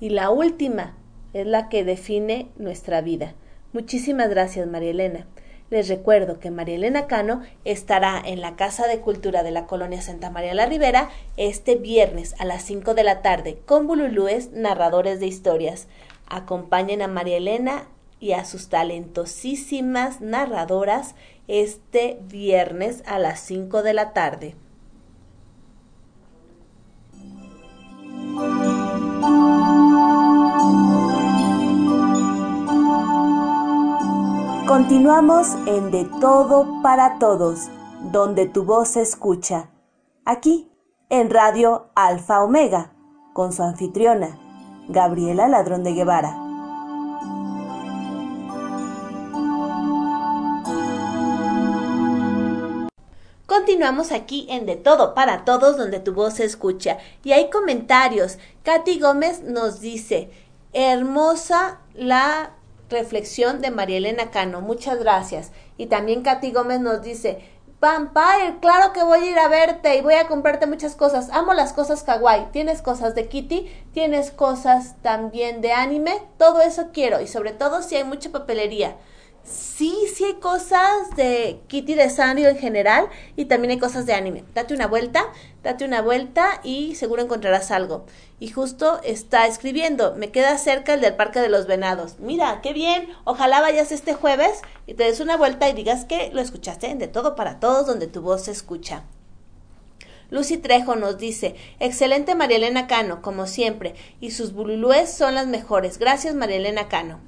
[0.00, 0.94] y la última
[1.32, 3.34] es la que define nuestra vida.
[3.72, 5.26] Muchísimas gracias, María Elena.
[5.72, 10.02] Les recuerdo que María Elena Cano estará en la Casa de Cultura de la Colonia
[10.02, 15.18] Santa María la Ribera este viernes a las 5 de la tarde con Bululúes, narradores
[15.18, 15.88] de historias.
[16.26, 17.86] Acompañen a María Elena
[18.20, 21.14] y a sus talentosísimas narradoras
[21.48, 24.54] este viernes a las 5 de la tarde.
[34.72, 37.68] Continuamos en De Todo para Todos,
[38.10, 39.68] donde tu voz se escucha.
[40.24, 40.72] Aquí,
[41.10, 42.90] en Radio Alfa Omega,
[43.34, 44.38] con su anfitriona,
[44.88, 46.34] Gabriela Ladrón de Guevara.
[53.44, 56.96] Continuamos aquí en De Todo para Todos, donde tu voz se escucha.
[57.22, 58.38] Y hay comentarios.
[58.62, 60.30] Katy Gómez nos dice,
[60.72, 62.52] hermosa la
[62.92, 64.60] reflexión de María Elena Cano.
[64.60, 65.50] Muchas gracias.
[65.76, 67.40] Y también Katy Gómez nos dice,
[67.80, 71.30] Vampire, claro que voy a ir a verte y voy a comprarte muchas cosas.
[71.30, 72.52] Amo las cosas kawaii.
[72.52, 76.12] Tienes cosas de Kitty, tienes cosas también de anime.
[76.38, 77.20] Todo eso quiero.
[77.20, 78.96] Y sobre todo si hay mucha papelería
[79.44, 84.14] sí, sí hay cosas de Kitty de Sanrio en general y también hay cosas de
[84.14, 84.44] anime.
[84.54, 85.24] Date una vuelta,
[85.62, 88.04] date una vuelta y seguro encontrarás algo.
[88.38, 92.18] Y justo está escribiendo, me queda cerca el del Parque de los Venados.
[92.18, 96.30] Mira, qué bien, ojalá vayas este jueves y te des una vuelta y digas que
[96.32, 99.04] lo escuchaste en De Todo para Todos, donde tu voz se escucha.
[100.30, 105.98] Lucy Trejo nos dice, excelente Marielena Cano, como siempre, y sus bululúes son las mejores.
[105.98, 107.20] Gracias Marielena Cano.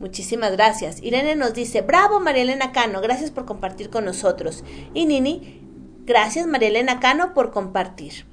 [0.00, 1.02] Muchísimas gracias.
[1.02, 4.62] Irene nos dice, bravo María Elena Cano, gracias por compartir con nosotros.
[4.94, 5.60] Y Nini,
[6.04, 8.24] gracias María Elena Cano por compartir.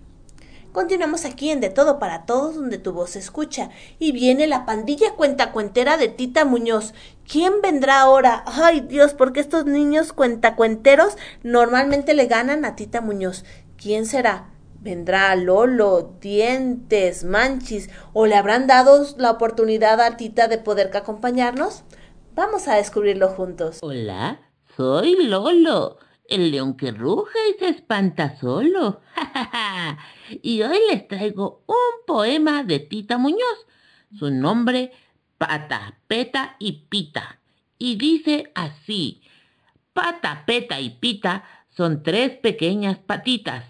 [0.71, 3.69] Continuamos aquí en De Todo para Todos, donde tu voz se escucha.
[3.97, 6.93] Y viene la pandilla cuentacuentera de Tita Muñoz.
[7.25, 8.43] ¿Quién vendrá ahora?
[8.45, 13.45] Ay Dios, porque estos niños cuentacuenteros normalmente le ganan a Tita Muñoz.
[13.77, 14.54] ¿Quién será?
[14.85, 21.83] ¿Vendrá Lolo, Dientes, Manchis o le habrán dado la oportunidad a Tita de poder acompañarnos?
[22.35, 23.79] Vamos a descubrirlo juntos.
[23.81, 24.41] Hola,
[24.77, 25.97] soy Lolo,
[26.29, 29.01] el león que ruge y se espanta solo.
[30.43, 33.65] y hoy les traigo un poema de Tita Muñoz.
[34.19, 34.91] Su nombre,
[35.39, 37.39] Pata, Peta y Pita.
[37.79, 39.23] Y dice así,
[39.93, 41.43] Pata, Peta y Pita
[41.75, 43.65] son tres pequeñas patitas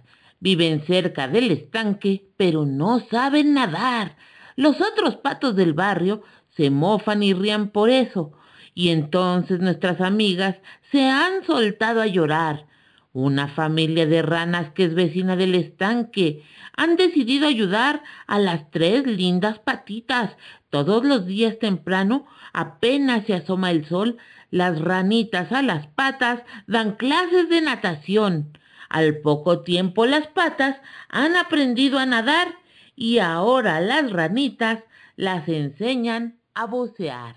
[0.45, 4.15] Viven cerca del estanque, pero no saben nadar.
[4.55, 6.21] Los otros patos del barrio
[6.55, 8.31] se mofan y rían por eso.
[8.75, 10.57] Y entonces nuestras amigas
[10.91, 12.67] se han soltado a llorar.
[13.11, 16.43] Una familia de ranas que es vecina del estanque
[16.77, 20.37] han decidido ayudar a las tres lindas patitas.
[20.69, 24.17] Todos los días temprano, apenas se asoma el sol,
[24.51, 28.51] las ranitas a las patas dan clases de natación.
[28.95, 30.77] Al poco tiempo las patas
[31.09, 32.55] han aprendido a nadar
[32.95, 34.85] y ahora las ranitas
[35.17, 37.35] las enseñan a bucear.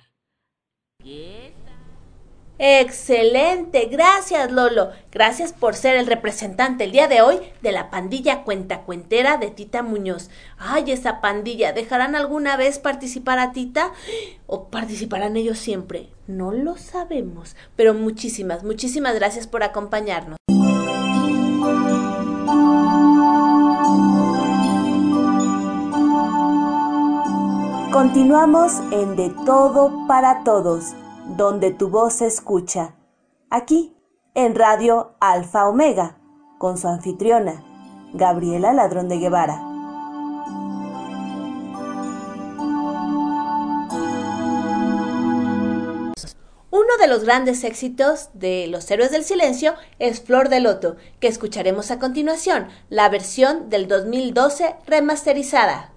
[2.61, 4.93] Excelente, gracias Lolo.
[5.11, 9.83] Gracias por ser el representante el día de hoy de la pandilla cuentacuentera de Tita
[9.83, 10.31] Muñoz.
[10.59, 13.93] Ay, esa pandilla, ¿dejarán alguna vez participar a Tita?
[14.47, 16.09] ¿O participarán ellos siempre?
[16.29, 17.57] No lo sabemos.
[17.75, 20.39] Pero muchísimas, muchísimas gracias por acompañarnos.
[27.93, 30.95] Continuamos en De Todo para Todos,
[31.37, 32.95] donde tu voz se escucha.
[33.51, 33.97] Aquí,
[34.35, 36.17] en Radio Alfa Omega,
[36.59, 37.65] con su anfitriona,
[38.15, 39.78] Gabriela Ladrón de Guevara.
[46.71, 51.27] Uno de los grandes éxitos de Los Héroes del Silencio es Flor de Loto, que
[51.27, 55.93] escucharemos a continuación, la versión del 2012 remasterizada.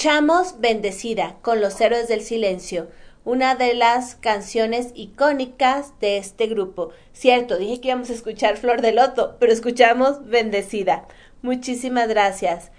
[0.00, 2.88] Escuchamos Bendecida con los héroes del silencio,
[3.26, 6.88] una de las canciones icónicas de este grupo.
[7.12, 11.06] Cierto, dije que íbamos a escuchar Flor de Loto, pero escuchamos Bendecida.
[11.42, 12.70] Muchísimas gracias.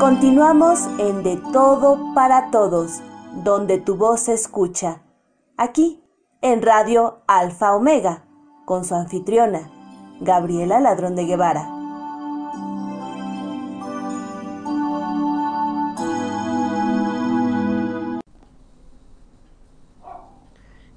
[0.00, 3.02] Continuamos en De Todo para Todos,
[3.44, 5.00] donde tu voz se escucha.
[5.56, 6.03] Aquí,
[6.44, 8.26] en Radio Alfa Omega,
[8.66, 9.72] con su anfitriona,
[10.20, 11.70] Gabriela Ladrón de Guevara.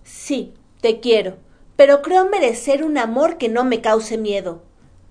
[0.03, 1.37] Sí, te quiero,
[1.77, 4.63] pero creo merecer un amor que no me cause miedo.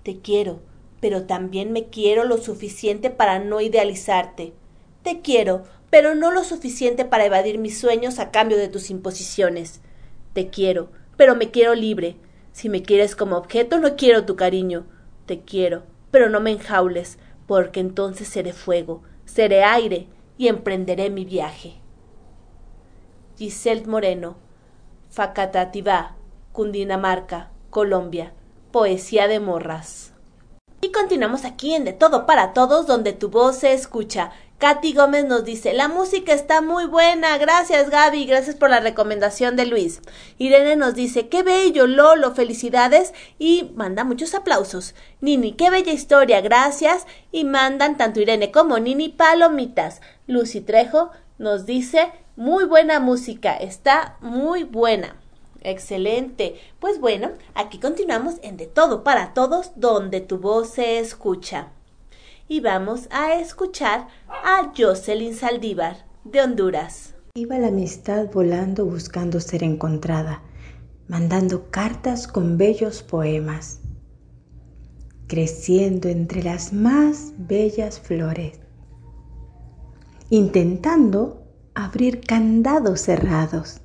[0.02, 0.60] Te quiero,
[1.00, 4.52] pero también me quiero lo suficiente para no idealizarte.
[5.02, 9.80] Te quiero, pero no lo suficiente para evadir mis sueños a cambio de tus imposiciones.
[10.36, 12.18] Te quiero, pero me quiero libre.
[12.52, 14.84] Si me quieres como objeto, no quiero tu cariño.
[15.24, 21.24] Te quiero, pero no me enjaules, porque entonces seré fuego, seré aire y emprenderé mi
[21.24, 21.80] viaje.
[23.38, 24.36] Giselle Moreno,
[25.08, 26.16] Facatativá,
[26.52, 28.34] Cundinamarca, Colombia.
[28.72, 30.12] Poesía de morras.
[30.82, 34.32] Y continuamos aquí en De Todo para Todos, donde tu voz se escucha.
[34.58, 39.54] Katy Gómez nos dice, la música está muy buena, gracias Gaby, gracias por la recomendación
[39.54, 40.00] de Luis.
[40.38, 44.94] Irene nos dice, qué bello, Lolo, felicidades y manda muchos aplausos.
[45.20, 50.00] Nini, qué bella historia, gracias y mandan tanto Irene como Nini palomitas.
[50.26, 55.16] Lucy Trejo nos dice, muy buena música, está muy buena.
[55.60, 56.58] Excelente.
[56.80, 61.72] Pues bueno, aquí continuamos en De Todo para Todos, donde tu voz se escucha.
[62.48, 67.14] Y vamos a escuchar a Jocelyn Saldívar, de Honduras.
[67.34, 70.42] Iba la amistad volando buscando ser encontrada,
[71.08, 73.80] mandando cartas con bellos poemas,
[75.26, 78.60] creciendo entre las más bellas flores,
[80.30, 81.42] intentando
[81.74, 83.80] abrir candados cerrados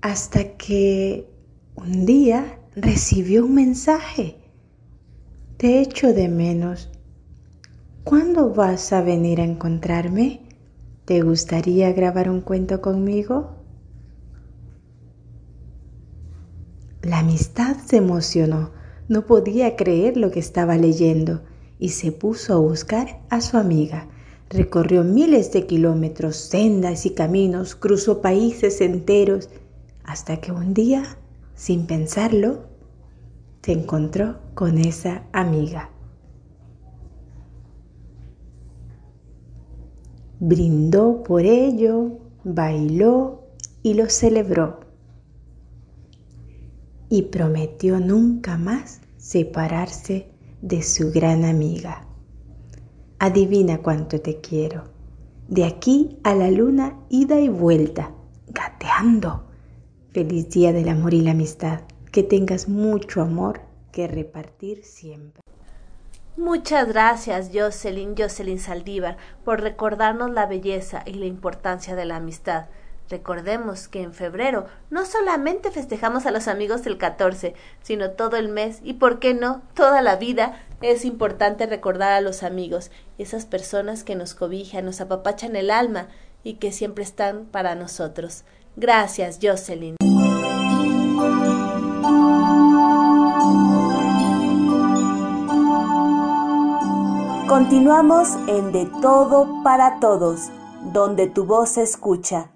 [0.00, 1.30] hasta que
[1.76, 4.43] un día recibió un mensaje.
[5.64, 6.90] Te echo de menos.
[8.04, 10.42] ¿Cuándo vas a venir a encontrarme?
[11.06, 13.52] ¿Te gustaría grabar un cuento conmigo?
[17.00, 18.72] La amistad se emocionó,
[19.08, 21.40] no podía creer lo que estaba leyendo
[21.78, 24.08] y se puso a buscar a su amiga.
[24.50, 29.48] Recorrió miles de kilómetros, sendas y caminos, cruzó países enteros
[30.04, 31.16] hasta que un día,
[31.54, 32.73] sin pensarlo,
[33.64, 35.88] se encontró con esa amiga.
[40.38, 43.46] Brindó por ello, bailó
[43.82, 44.80] y lo celebró.
[47.08, 50.28] Y prometió nunca más separarse
[50.60, 52.06] de su gran amiga.
[53.18, 54.84] Adivina cuánto te quiero.
[55.48, 58.14] De aquí a la luna, ida y vuelta,
[58.48, 59.46] gateando
[60.10, 61.93] Feliz Día del Amor y la Amistad.
[62.14, 65.42] Que tengas mucho amor que repartir siempre.
[66.36, 72.66] Muchas gracias, Jocelyn, Jocelyn Saldívar, por recordarnos la belleza y la importancia de la amistad.
[73.10, 78.48] Recordemos que en febrero no solamente festejamos a los amigos el 14, sino todo el
[78.48, 83.44] mes y, por qué no, toda la vida es importante recordar a los amigos, esas
[83.44, 86.06] personas que nos cobijan, nos apapachan el alma
[86.44, 88.44] y que siempre están para nosotros.
[88.76, 89.96] Gracias, Jocelyn.
[97.54, 100.50] Continuamos en De Todo para Todos,
[100.92, 102.50] donde tu voz se escucha.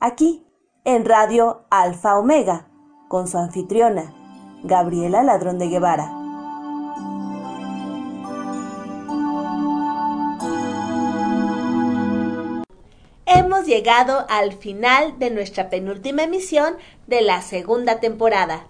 [0.00, 0.42] Aquí,
[0.86, 2.66] en Radio Alfa Omega,
[3.08, 4.14] con su anfitriona,
[4.64, 6.10] Gabriela Ladrón de Guevara.
[13.26, 18.66] Hemos llegado al final de nuestra penúltima emisión de la segunda temporada.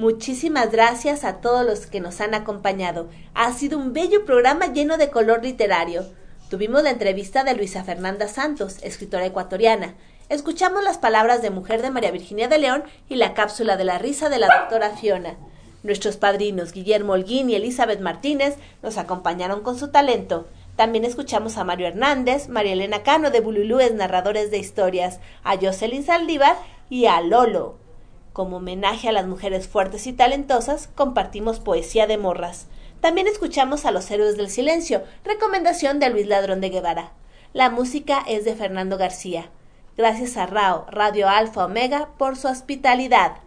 [0.00, 3.10] Muchísimas gracias a todos los que nos han acompañado.
[3.34, 6.06] Ha sido un bello programa lleno de color literario.
[6.48, 9.96] Tuvimos la entrevista de Luisa Fernanda Santos, escritora ecuatoriana.
[10.30, 13.98] Escuchamos las palabras de mujer de María Virginia de León y la cápsula de la
[13.98, 15.36] risa de la doctora Fiona.
[15.82, 20.48] Nuestros padrinos Guillermo Holguín y Elizabeth Martínez nos acompañaron con su talento.
[20.76, 26.06] También escuchamos a Mario Hernández, María Elena Cano de Bululúes, narradores de historias, a Jocelyn
[26.06, 26.56] Saldívar
[26.88, 27.79] y a Lolo.
[28.32, 32.68] Como homenaje a las mujeres fuertes y talentosas, compartimos poesía de morras.
[33.00, 37.12] También escuchamos a los héroes del silencio, recomendación de Luis Ladrón de Guevara.
[37.52, 39.50] La música es de Fernando García.
[39.96, 43.38] Gracias a RAO, Radio Alfa Omega, por su hospitalidad.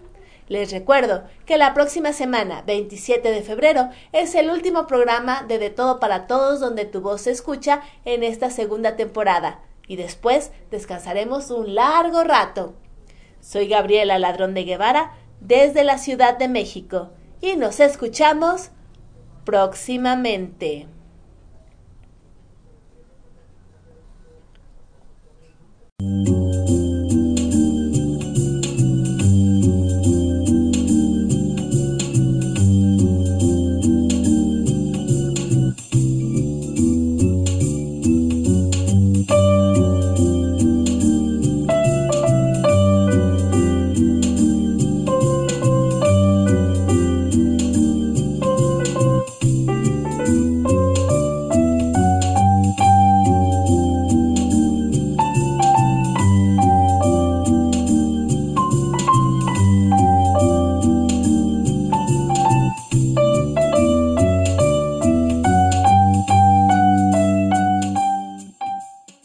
[0.49, 5.69] Les recuerdo que la próxima semana, 27 de febrero, es el último programa de De
[5.69, 9.61] Todo para Todos donde tu voz se escucha en esta segunda temporada.
[9.87, 12.73] Y después descansaremos un largo rato.
[13.43, 15.11] Soy Gabriela Ladrón de Guevara
[15.41, 17.09] desde la Ciudad de México
[17.41, 18.71] y nos escuchamos
[19.43, 20.87] próximamente.